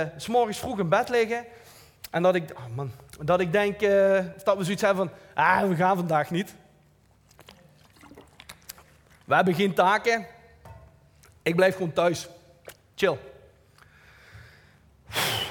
uh, 0.00 0.06
s 0.16 0.26
morgens 0.26 0.58
vroeg 0.58 0.78
in 0.78 0.88
bed 0.88 1.08
liggen 1.08 1.44
en 2.10 2.22
dat 2.22 2.34
ik, 2.34 2.50
oh 2.56 2.76
man, 2.76 2.90
dat 3.20 3.40
ik 3.40 3.52
denk, 3.52 3.82
uh, 3.82 4.18
dat 4.44 4.56
we 4.56 4.64
zoiets 4.64 4.82
hebben 4.82 5.08
van, 5.08 5.16
ah, 5.44 5.68
we 5.68 5.74
gaan 5.74 5.96
vandaag 5.96 6.30
niet. 6.30 6.54
We 9.24 9.34
hebben 9.34 9.54
geen 9.54 9.74
taken, 9.74 10.26
ik 11.42 11.56
blijf 11.56 11.74
gewoon 11.76 11.92
thuis, 11.92 12.28
chill 13.00 13.18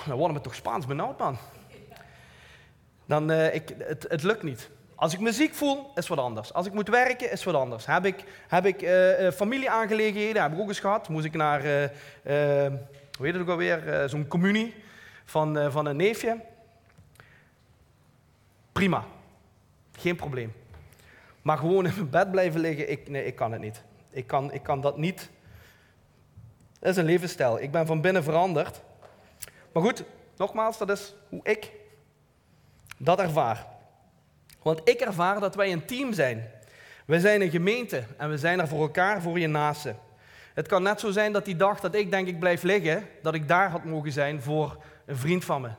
dan 0.10 0.18
worden 0.18 0.38
we 0.38 0.43
toch 0.43 0.56
Spaans 0.56 0.86
benauwd, 0.86 1.20
man. 1.20 1.38
Dan, 3.06 3.32
uh, 3.32 3.56
ik, 3.56 3.76
het, 3.78 4.06
het 4.10 4.24
lukt 4.24 4.43
niet. 4.43 4.70
Als 4.95 5.14
ik 5.14 5.20
muziek 5.20 5.54
voel, 5.54 5.91
is 5.95 6.08
wat 6.08 6.18
anders. 6.18 6.54
Als 6.54 6.66
ik 6.66 6.74
moet 6.74 6.88
werken, 6.88 7.32
is 7.32 7.43
wat 7.43 7.56
anders. 7.56 7.86
Heb 7.86 8.06
ik, 8.06 8.24
heb 8.47 8.66
ik 8.66 8.82
uh, 8.82 9.32
familieaangelegenheden, 9.32 10.41
heb 10.41 10.54
ik 10.54 10.60
ook 10.60 10.68
eens 10.68 10.80
gehad. 10.80 11.10
Moest 11.10 11.26
ik 11.26 11.34
naar, 11.34 11.66
uh, 11.66 11.72
hoe 13.18 13.26
heet 13.26 13.34
het 13.34 13.41
ook 13.41 13.50
alweer, 13.50 14.04
zo'n 14.10 14.28
communie 14.28 14.76
van, 15.26 15.72
van 15.72 15.86
een 15.86 15.95
neefje. 15.95 16.41
Prima. 18.72 19.04
Geen 19.97 20.16
probleem. 20.16 20.54
Maar 21.41 21.58
gewoon 21.58 21.86
in 21.86 21.93
mijn 21.95 22.10
bed 22.10 22.32
blijven 22.32 22.60
liggen, 22.60 22.91
ik, 22.91 23.10
nee, 23.10 23.26
ik 23.26 23.36
kan 23.36 23.52
het 23.52 23.62
niet. 23.62 23.84
Ik 24.10 24.28
kan, 24.28 24.52
ik 24.52 24.64
kan 24.64 24.82
dat 24.82 24.97
niet. 24.97 25.30
Dat 26.80 26.90
is 26.90 26.98
een 26.98 27.06
levensstijl. 27.06 27.60
Ik 27.60 27.72
ben 27.72 27.86
van 27.86 28.02
binnen 28.02 28.24
veranderd. 28.24 28.82
Maar 29.72 29.84
goed, 29.84 30.04
nogmaals, 30.38 30.78
dat 30.78 30.90
is 30.90 31.14
hoe 31.30 31.40
ik 31.44 31.72
dat 32.98 33.20
ervaar. 33.20 33.66
Want 34.62 34.82
ik 34.84 35.00
ervaar 35.00 35.40
dat 35.40 35.56
wij 35.56 35.72
een 35.72 35.86
team 35.86 36.14
zijn. 36.14 36.52
We 37.06 37.20
zijn 37.20 37.42
een 37.42 37.50
gemeente 37.50 38.04
en 38.18 38.30
we 38.30 38.38
zijn 38.38 38.60
er 38.60 38.68
voor 38.68 38.82
elkaar, 38.82 39.22
voor 39.22 39.40
je 39.40 39.48
naasten. 39.48 39.98
Het 40.54 40.68
kan 40.68 40.84
net 40.84 41.00
zo 41.00 41.12
zijn 41.12 41.32
dat 41.32 41.46
die 41.46 41.56
dag 41.56 41.80
dat 41.80 41.96
ik 41.96 42.12
denk 42.12 42.28
ik 42.28 42.40
blijf 42.40 42.64
liggen, 42.64 43.08
dat 43.22 43.34
ik 43.34 43.48
daar 43.48 43.70
had 43.70 43.84
mogen 43.84 44.12
zijn 44.12 44.42
voor 44.42 44.84
een 45.06 45.18
vriend 45.18 45.46
van 45.46 45.62
me. 45.62 45.70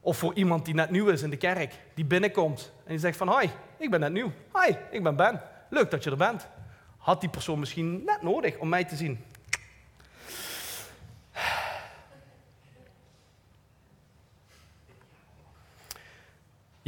Of 0.00 0.16
voor 0.16 0.34
iemand 0.34 0.64
die 0.64 0.74
net 0.74 0.90
nieuw 0.90 1.08
is 1.08 1.22
in 1.22 1.30
de 1.30 1.36
kerk, 1.36 1.74
die 1.94 2.04
binnenkomt 2.04 2.72
en 2.84 2.90
die 2.90 2.98
zegt 2.98 3.16
van 3.16 3.28
hoi, 3.28 3.50
ik 3.78 3.90
ben 3.90 4.00
net 4.00 4.12
nieuw. 4.12 4.32
Hoi, 4.52 4.76
ik 4.90 5.02
ben 5.02 5.16
Ben. 5.16 5.40
Leuk 5.70 5.90
dat 5.90 6.04
je 6.04 6.10
er 6.10 6.16
bent. 6.16 6.48
Had 6.96 7.20
die 7.20 7.30
persoon 7.30 7.58
misschien 7.58 8.02
net 8.04 8.22
nodig 8.22 8.56
om 8.56 8.68
mij 8.68 8.84
te 8.84 8.96
zien. 8.96 9.24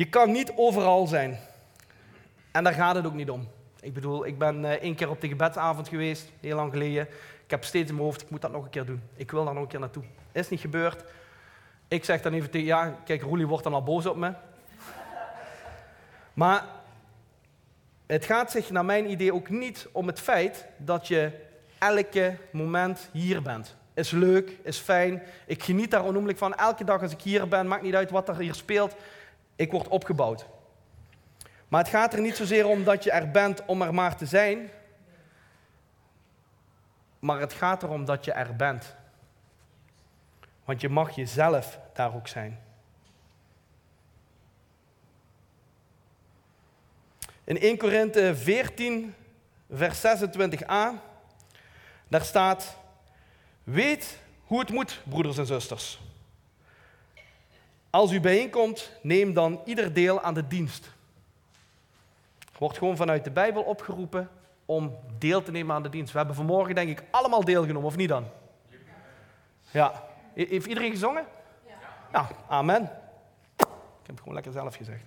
Je 0.03 0.09
kan 0.09 0.33
niet 0.33 0.53
overal 0.57 1.07
zijn. 1.07 1.39
En 2.53 2.65
daar 2.65 2.73
gaat 2.73 2.95
het 2.95 3.07
ook 3.07 3.15
niet 3.15 3.31
om. 3.31 3.49
Ik 3.81 3.95
bedoel, 3.95 4.27
ik 4.27 4.39
ben 4.39 4.63
uh, 4.63 4.71
één 4.71 4.95
keer 4.95 5.11
op 5.11 5.21
de 5.21 5.29
gebedsavond 5.29 5.89
geweest, 5.89 6.29
heel 6.41 6.57
lang 6.57 6.73
geleden. 6.73 7.09
Ik 7.45 7.51
heb 7.51 7.65
steeds 7.65 7.89
in 7.89 7.95
mijn 7.95 8.07
hoofd, 8.07 8.23
ik 8.23 8.31
moet 8.31 8.41
dat 8.41 8.53
nog 8.53 8.65
een 8.65 8.71
keer 8.71 8.85
doen. 8.85 9.03
Ik 9.17 9.31
wil 9.31 9.45
daar 9.45 9.55
nog 9.55 9.63
een 9.63 9.69
keer 9.69 9.81
naartoe. 9.81 10.03
Is 10.33 10.49
niet 10.49 10.61
gebeurd. 10.61 11.05
Ik 11.89 12.05
zeg 12.05 12.23
dan 12.23 12.33
even 12.33 12.51
tegen, 12.51 12.67
ja, 12.67 12.99
kijk, 13.05 13.23
Roelie 13.23 13.47
wordt 13.47 13.65
dan 13.65 13.75
al 13.75 13.83
boos 13.83 14.07
op 14.07 14.17
me. 14.17 14.33
Maar 16.41 16.65
het 18.07 18.25
gaat 18.25 18.51
zich 18.51 18.71
naar 18.71 18.85
mijn 18.85 19.11
idee 19.11 19.35
ook 19.35 19.49
niet 19.49 19.89
om 19.93 20.07
het 20.07 20.21
feit 20.21 20.67
dat 20.77 21.09
je 21.09 21.31
elke 21.79 22.37
moment 22.51 23.09
hier 23.13 23.43
bent. 23.43 23.77
Is 23.95 24.11
leuk, 24.11 24.59
is 24.63 24.79
fijn. 24.79 25.23
Ik 25.47 25.63
geniet 25.63 25.91
daar 25.91 26.05
onnoemelijk 26.05 26.39
van. 26.39 26.55
Elke 26.55 26.85
dag 26.85 27.03
als 27.03 27.13
ik 27.13 27.21
hier 27.21 27.49
ben, 27.49 27.69
maakt 27.69 27.83
niet 27.83 27.95
uit 27.95 28.11
wat 28.11 28.29
er 28.29 28.39
hier 28.39 28.55
speelt. 28.55 28.95
Ik 29.63 29.71
word 29.71 29.89
opgebouwd. 29.89 30.47
Maar 31.69 31.81
het 31.81 31.91
gaat 31.91 32.13
er 32.13 32.21
niet 32.21 32.37
zozeer 32.37 32.67
om 32.67 32.85
dat 32.85 33.05
je 33.05 33.11
er 33.11 33.31
bent 33.31 33.65
om 33.65 33.83
er 33.83 33.95
maar 33.95 34.17
te 34.17 34.27
zijn. 34.27 34.71
Maar 37.19 37.41
het 37.41 37.53
gaat 37.53 37.83
erom 37.83 38.05
dat 38.05 38.25
je 38.25 38.33
er 38.33 38.57
bent. 38.57 38.95
Want 40.65 40.81
je 40.81 40.89
mag 40.89 41.15
jezelf 41.15 41.79
daar 41.93 42.15
ook 42.15 42.29
zijn. 42.29 42.61
In 47.45 47.59
1 47.59 47.79
Korinthe 47.79 48.37
14, 48.37 49.15
vers 49.71 49.99
26a, 49.99 51.01
daar 52.09 52.25
staat: 52.25 52.77
Weet 53.65 54.19
hoe 54.45 54.61
het 54.61 54.71
moet, 54.71 55.01
broeders 55.09 55.39
en 55.39 55.47
zusters. 55.47 56.01
Als 57.93 58.13
u 58.13 58.21
bijeenkomt, 58.21 58.91
neem 59.03 59.33
dan 59.33 59.61
ieder 59.65 59.93
deel 59.93 60.21
aan 60.21 60.35
de 60.35 60.47
dienst. 60.47 60.91
Wordt 62.59 62.79
gewoon 62.79 62.97
vanuit 62.97 63.25
de 63.25 63.31
Bijbel 63.31 63.63
opgeroepen 63.63 64.31
om 64.65 64.97
deel 65.19 65.43
te 65.43 65.51
nemen 65.51 65.75
aan 65.75 65.83
de 65.83 65.89
dienst. 65.89 66.13
We 66.13 66.19
hebben 66.19 66.37
vanmorgen 66.37 66.75
denk 66.75 66.89
ik 66.89 67.03
allemaal 67.11 67.45
deelgenomen, 67.45 67.89
of 67.89 67.97
niet 67.97 68.09
dan? 68.09 68.27
Ja. 69.71 70.09
Heeft 70.35 70.67
iedereen 70.67 70.91
gezongen? 70.91 71.27
Ja. 71.67 71.73
Ja, 72.13 72.29
amen. 72.49 72.83
Ik 73.57 73.67
heb 74.03 74.07
het 74.07 74.19
gewoon 74.19 74.35
lekker 74.35 74.53
zelf 74.53 74.77
gezegd. 74.77 75.05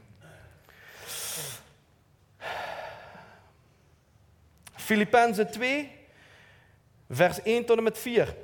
Filippenzen 4.75 5.51
2, 5.51 5.91
vers 7.09 7.41
1 7.41 7.65
tot 7.65 7.77
en 7.77 7.83
met 7.83 7.97
4. 7.97 8.35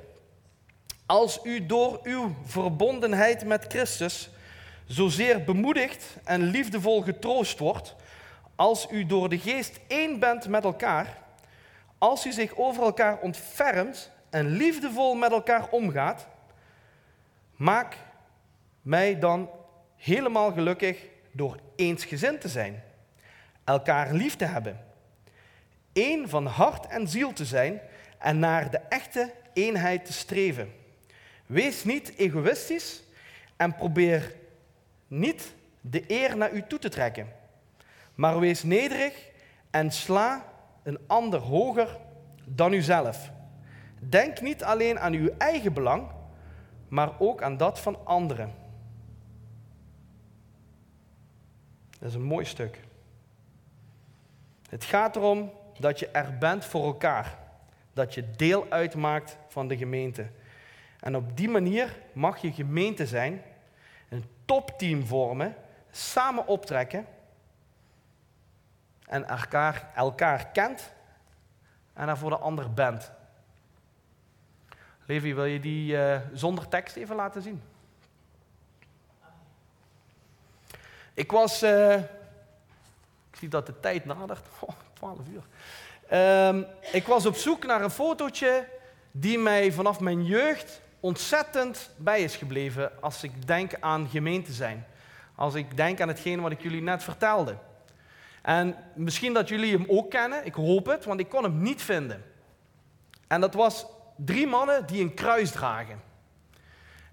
Als 1.12 1.40
u 1.42 1.66
door 1.66 2.00
uw 2.02 2.34
verbondenheid 2.44 3.44
met 3.44 3.64
Christus 3.68 4.30
zozeer 4.86 5.44
bemoedigd 5.44 6.16
en 6.24 6.42
liefdevol 6.42 7.02
getroost 7.02 7.58
wordt, 7.58 7.94
als 8.56 8.86
u 8.90 9.06
door 9.06 9.28
de 9.28 9.38
geest 9.38 9.80
één 9.86 10.18
bent 10.18 10.48
met 10.48 10.64
elkaar, 10.64 11.18
als 11.98 12.26
u 12.26 12.32
zich 12.32 12.56
over 12.56 12.82
elkaar 12.82 13.18
ontfermt 13.18 14.10
en 14.30 14.46
liefdevol 14.46 15.14
met 15.14 15.32
elkaar 15.32 15.68
omgaat, 15.70 16.26
maak 17.56 17.96
mij 18.82 19.18
dan 19.18 19.50
helemaal 19.96 20.52
gelukkig 20.52 21.06
door 21.32 21.58
eensgezind 21.76 22.40
te 22.40 22.48
zijn, 22.48 22.82
elkaar 23.64 24.12
lief 24.12 24.36
te 24.36 24.44
hebben, 24.44 24.84
één 25.92 26.28
van 26.28 26.46
hart 26.46 26.86
en 26.86 27.08
ziel 27.08 27.32
te 27.32 27.44
zijn 27.44 27.80
en 28.18 28.38
naar 28.38 28.70
de 28.70 28.78
echte 28.78 29.32
eenheid 29.52 30.04
te 30.04 30.12
streven. 30.12 30.80
Wees 31.52 31.84
niet 31.84 32.16
egoïstisch 32.16 33.02
en 33.56 33.74
probeer 33.74 34.34
niet 35.08 35.54
de 35.80 36.04
eer 36.06 36.36
naar 36.36 36.52
u 36.52 36.62
toe 36.66 36.78
te 36.78 36.88
trekken, 36.88 37.28
maar 38.14 38.38
wees 38.40 38.62
nederig 38.62 39.30
en 39.70 39.90
sla 39.90 40.52
een 40.82 40.98
ander 41.06 41.40
hoger 41.40 41.98
dan 42.44 42.72
uzelf. 42.72 43.30
Denk 43.98 44.40
niet 44.40 44.64
alleen 44.64 44.98
aan 44.98 45.12
uw 45.12 45.30
eigen 45.38 45.72
belang, 45.72 46.10
maar 46.88 47.20
ook 47.20 47.42
aan 47.42 47.56
dat 47.56 47.80
van 47.80 48.06
anderen. 48.06 48.54
Dat 51.98 52.08
is 52.08 52.14
een 52.14 52.22
mooi 52.22 52.44
stuk. 52.44 52.80
Het 54.68 54.84
gaat 54.84 55.16
erom 55.16 55.52
dat 55.78 55.98
je 55.98 56.08
er 56.08 56.38
bent 56.38 56.64
voor 56.64 56.84
elkaar. 56.84 57.38
Dat 57.92 58.14
je 58.14 58.30
deel 58.30 58.66
uitmaakt 58.68 59.36
van 59.48 59.68
de 59.68 59.76
gemeente. 59.76 60.26
En 61.02 61.16
op 61.16 61.36
die 61.36 61.48
manier 61.48 61.96
mag 62.12 62.38
je 62.38 62.52
gemeente 62.52 63.06
zijn, 63.06 63.42
een 64.08 64.24
topteam 64.44 65.06
vormen, 65.06 65.56
samen 65.90 66.46
optrekken 66.46 67.06
en 69.06 69.28
elkaar, 69.28 69.90
elkaar 69.94 70.46
kent 70.46 70.92
en 71.92 72.08
er 72.08 72.18
voor 72.18 72.30
de 72.30 72.38
ander 72.38 72.72
bent. 72.72 73.12
Levi, 75.06 75.34
wil 75.34 75.44
je 75.44 75.60
die 75.60 75.94
uh, 75.94 76.20
zonder 76.32 76.68
tekst 76.68 76.96
even 76.96 77.16
laten 77.16 77.42
zien? 77.42 77.62
Ik 81.14 81.30
was, 81.30 81.62
uh, 81.62 81.96
ik 83.30 83.36
zie 83.38 83.48
dat 83.48 83.66
de 83.66 83.80
tijd 83.80 84.04
nadert, 84.04 84.46
oh, 84.60 84.74
12 84.92 85.18
uur. 85.28 85.42
Um, 86.48 86.66
ik 86.92 87.06
was 87.06 87.26
op 87.26 87.34
zoek 87.34 87.66
naar 87.66 87.82
een 87.82 87.90
fotootje 87.90 88.68
die 89.10 89.38
mij 89.38 89.72
vanaf 89.72 90.00
mijn 90.00 90.24
jeugd 90.24 90.80
ontzettend 91.02 91.90
bij 91.96 92.22
is 92.22 92.36
gebleven 92.36 93.02
als 93.02 93.22
ik 93.22 93.46
denk 93.46 93.74
aan 93.80 94.08
gemeente 94.08 94.52
zijn. 94.52 94.86
Als 95.34 95.54
ik 95.54 95.76
denk 95.76 96.00
aan 96.00 96.08
hetgeen 96.08 96.40
wat 96.40 96.50
ik 96.50 96.62
jullie 96.62 96.82
net 96.82 97.02
vertelde. 97.02 97.56
En 98.42 98.76
misschien 98.94 99.32
dat 99.32 99.48
jullie 99.48 99.72
hem 99.72 99.84
ook 99.88 100.10
kennen, 100.10 100.46
ik 100.46 100.54
hoop 100.54 100.86
het, 100.86 101.04
want 101.04 101.20
ik 101.20 101.28
kon 101.28 101.42
hem 101.42 101.62
niet 101.62 101.82
vinden. 101.82 102.24
En 103.26 103.40
dat 103.40 103.54
was 103.54 103.86
drie 104.16 104.46
mannen 104.46 104.86
die 104.86 105.02
een 105.02 105.14
kruis 105.14 105.50
dragen. 105.50 106.00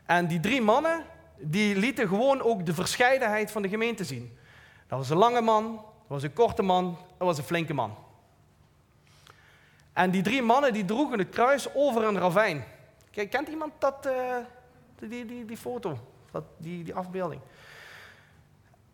En 0.06 0.28
die 0.28 0.40
drie 0.40 0.62
mannen, 0.62 1.06
die 1.38 1.76
lieten 1.76 2.08
gewoon 2.08 2.42
ook 2.42 2.66
de 2.66 2.74
verscheidenheid 2.74 3.52
van 3.52 3.62
de 3.62 3.70
gemeente 3.70 4.04
zien. 4.04 4.38
Dat 4.88 4.98
was 4.98 5.10
een 5.10 5.18
lange 5.18 5.42
man, 5.42 5.76
dat 5.76 6.08
was 6.08 6.24
een 6.24 6.34
korte 6.34 6.62
man, 6.62 6.98
dat 7.18 7.28
was 7.28 7.38
een 7.38 7.44
flinke 7.44 7.74
man. 7.74 7.96
En 9.94 10.12
die 10.12 10.22
drie 10.22 10.42
mannen 10.42 10.74
die 10.74 10.86
droegen 10.86 11.20
het 11.20 11.30
kruis 11.30 11.74
over 11.74 12.04
een 12.04 12.20
ravijn. 12.20 12.64
Kent 13.28 13.48
iemand 13.48 13.74
dat, 13.78 14.06
uh, 14.06 14.36
die, 15.00 15.26
die, 15.26 15.46
die 15.46 15.58
foto, 15.58 16.00
dat, 16.32 16.44
die, 16.58 16.84
die 16.84 16.94
afbeelding? 16.94 17.42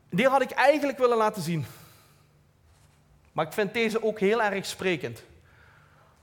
Die 0.09 0.27
had 0.27 0.41
ik 0.41 0.51
eigenlijk 0.51 0.97
willen 0.97 1.17
laten 1.17 1.41
zien. 1.41 1.65
Maar 3.31 3.45
ik 3.45 3.53
vind 3.53 3.73
deze 3.73 4.03
ook 4.03 4.19
heel 4.19 4.41
erg 4.41 4.65
sprekend. 4.65 5.23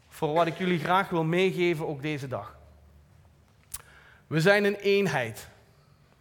Voor 0.08 0.32
wat 0.32 0.46
ik 0.46 0.58
jullie 0.58 0.78
graag 0.78 1.08
wil 1.08 1.24
meegeven 1.24 1.86
ook 1.86 2.02
deze 2.02 2.28
dag. 2.28 2.56
We 4.26 4.40
zijn 4.40 4.64
een 4.64 4.74
eenheid. 4.74 5.48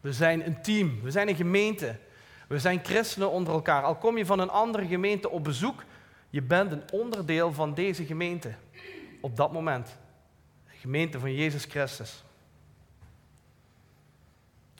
We 0.01 0.13
zijn 0.13 0.45
een 0.45 0.61
team. 0.61 1.01
We 1.01 1.11
zijn 1.11 1.27
een 1.27 1.35
gemeente. 1.35 1.99
We 2.51 2.59
zijn 2.59 2.79
christenen 2.83 3.31
onder 3.31 3.53
elkaar. 3.53 3.83
Al 3.83 3.95
kom 3.95 4.17
je 4.17 4.25
van 4.25 4.39
een 4.39 4.49
andere 4.49 4.85
gemeente 4.85 5.29
op 5.29 5.43
bezoek, 5.43 5.83
je 6.29 6.41
bent 6.41 6.71
een 6.71 6.83
onderdeel 6.91 7.53
van 7.53 7.73
deze 7.73 8.05
gemeente. 8.05 8.53
Op 9.21 9.35
dat 9.35 9.51
moment. 9.51 9.97
Gemeente 10.81 11.19
van 11.19 11.33
Jezus 11.33 11.65
Christus. 11.65 12.23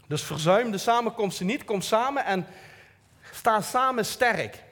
Dus 0.07 0.23
verzuim 0.23 0.71
de 0.71 0.77
samenkomsten 0.77 1.45
niet. 1.45 1.63
Kom 1.63 1.81
samen 1.81 2.25
en 2.25 2.47
sta 3.31 3.61
samen 3.61 4.05
sterk. 4.05 4.63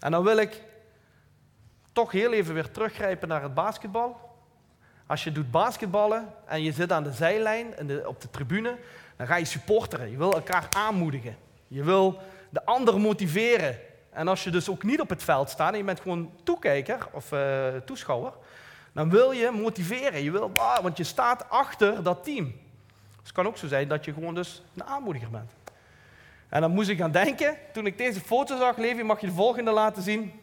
En 0.00 0.10
dan 0.10 0.24
wil 0.24 0.36
ik 0.36 0.62
toch 1.92 2.12
heel 2.12 2.32
even 2.32 2.54
weer 2.54 2.70
teruggrijpen 2.70 3.28
naar 3.28 3.42
het 3.42 3.54
basketbal. 3.54 4.36
Als 5.06 5.24
je 5.24 5.32
doet 5.32 5.50
basketballen 5.50 6.34
en 6.46 6.62
je 6.62 6.72
zit 6.72 6.92
aan 6.92 7.02
de 7.02 7.12
zijlijn, 7.12 7.74
de, 7.86 8.02
op 8.06 8.20
de 8.20 8.30
tribune, 8.30 8.78
dan 9.16 9.26
ga 9.26 9.36
je 9.36 9.44
supporteren. 9.44 10.10
Je 10.10 10.16
wil 10.16 10.32
elkaar 10.32 10.66
aanmoedigen. 10.70 11.36
Je 11.68 11.84
wil 11.84 12.18
de 12.50 12.64
ander 12.64 13.00
motiveren. 13.00 13.78
En 14.10 14.28
als 14.28 14.44
je 14.44 14.50
dus 14.50 14.68
ook 14.68 14.82
niet 14.82 15.00
op 15.00 15.08
het 15.08 15.22
veld 15.22 15.50
staat 15.50 15.72
en 15.72 15.78
je 15.78 15.84
bent 15.84 16.00
gewoon 16.00 16.32
toekijker 16.42 17.08
of 17.12 17.32
uh, 17.32 17.66
toeschouwer, 17.84 18.32
dan 18.92 19.10
wil 19.10 19.30
je 19.30 19.50
motiveren. 19.50 20.22
Je 20.22 20.30
wil, 20.30 20.52
ah, 20.56 20.78
want 20.82 20.96
je 20.96 21.04
staat 21.04 21.50
achter 21.50 22.02
dat 22.02 22.24
team. 22.24 22.44
Dus 22.44 23.22
het 23.22 23.32
kan 23.32 23.46
ook 23.46 23.56
zo 23.56 23.66
zijn 23.66 23.88
dat 23.88 24.04
je 24.04 24.12
gewoon 24.12 24.34
dus 24.34 24.62
een 24.74 24.84
aanmoediger 24.84 25.30
bent. 25.30 25.50
En 26.48 26.60
dan 26.60 26.70
moest 26.70 26.88
ik 26.88 27.00
aan 27.00 27.10
denken, 27.10 27.56
toen 27.72 27.86
ik 27.86 27.98
deze 27.98 28.20
foto 28.20 28.58
zag, 28.58 28.76
Levi, 28.76 29.02
mag 29.02 29.20
je 29.20 29.26
de 29.26 29.32
volgende 29.32 29.70
laten 29.70 30.02
zien. 30.02 30.40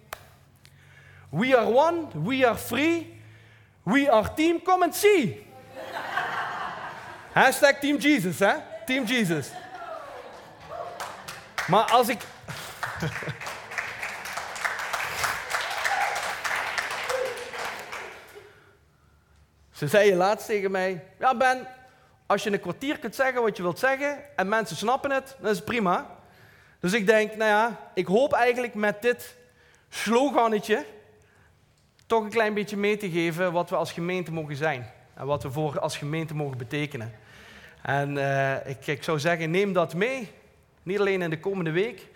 We 1.29 1.57
are 1.57 1.75
one, 1.75 2.05
we 2.23 2.47
are 2.47 2.57
free, 2.57 3.21
we 3.83 4.11
are 4.11 4.33
team, 4.33 4.61
come 4.61 4.83
and 4.83 4.95
see. 4.95 5.45
Hashtag 7.31 7.79
Team 7.79 7.97
Jesus, 7.97 8.39
hè? 8.39 8.53
Team 8.85 9.05
Jesus. 9.05 9.49
Maar 11.67 11.83
als 11.91 12.07
ik... 12.07 12.21
Ze 19.79 19.87
zei 19.87 20.15
laatst 20.15 20.45
tegen 20.45 20.71
mij, 20.71 21.03
ja 21.19 21.35
Ben, 21.35 21.67
als 22.25 22.43
je 22.43 22.51
een 22.51 22.59
kwartier 22.59 22.99
kunt 22.99 23.15
zeggen 23.15 23.41
wat 23.41 23.57
je 23.57 23.63
wilt 23.63 23.79
zeggen 23.79 24.17
en 24.35 24.49
mensen 24.49 24.75
snappen 24.75 25.11
het, 25.11 25.35
dan 25.39 25.49
is 25.49 25.55
het 25.55 25.65
prima. 25.65 26.15
Dus 26.79 26.93
ik 26.93 27.07
denk, 27.07 27.35
nou 27.35 27.49
ja, 27.49 27.89
ik 27.93 28.05
hoop 28.05 28.33
eigenlijk 28.33 28.73
met 28.73 29.01
dit 29.01 29.35
slogannetje 29.89 30.85
toch 32.05 32.23
een 32.23 32.29
klein 32.29 32.53
beetje 32.53 32.77
mee 32.77 32.97
te 32.97 33.09
geven 33.09 33.51
wat 33.51 33.69
we 33.69 33.75
als 33.75 33.91
gemeente 33.91 34.31
mogen 34.31 34.55
zijn. 34.55 34.91
En 35.13 35.25
wat 35.25 35.43
we 35.43 35.51
voor 35.51 35.79
als 35.79 35.97
gemeente 35.97 36.35
mogen 36.35 36.57
betekenen. 36.57 37.13
En 37.81 38.15
uh, 38.15 38.67
ik, 38.67 38.87
ik, 38.87 39.03
zou 39.03 39.19
zeggen, 39.19 39.51
neem 39.51 39.73
dat 39.73 39.93
mee. 39.93 40.31
Niet 40.83 40.99
alleen 40.99 41.21
in 41.21 41.29
de 41.29 41.39
komende 41.39 41.71
week. 41.71 42.07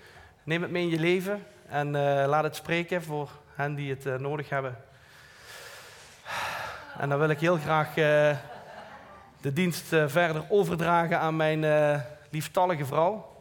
Neem 0.43 0.61
het 0.61 0.71
mee 0.71 0.83
in 0.83 0.89
je 0.89 0.99
leven. 0.99 1.45
En 1.67 1.87
uh, 1.87 1.93
laat 2.27 2.43
het 2.43 2.55
spreken 2.55 3.03
voor 3.03 3.29
hen 3.55 3.75
die 3.75 3.89
het 3.89 4.05
uh, 4.05 4.15
nodig 4.15 4.49
hebben. 4.49 4.77
En 6.97 7.09
dan 7.09 7.19
wil 7.19 7.29
ik 7.29 7.39
heel 7.39 7.57
graag 7.57 7.93
de 9.41 9.53
dienst 9.53 9.85
verder 9.87 10.45
overdragen 10.49 11.19
aan 11.19 11.35
mijn 11.35 11.65
lieftallige 12.29 12.85
vrouw. 12.85 13.31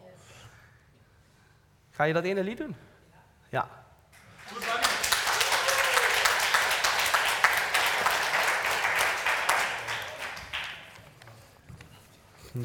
Ga 1.91 2.05
je 2.05 2.13
dat 2.13 2.25
ene 2.25 2.43
lied 2.43 2.59
doen? 2.59 2.77
Ja. 3.49 3.82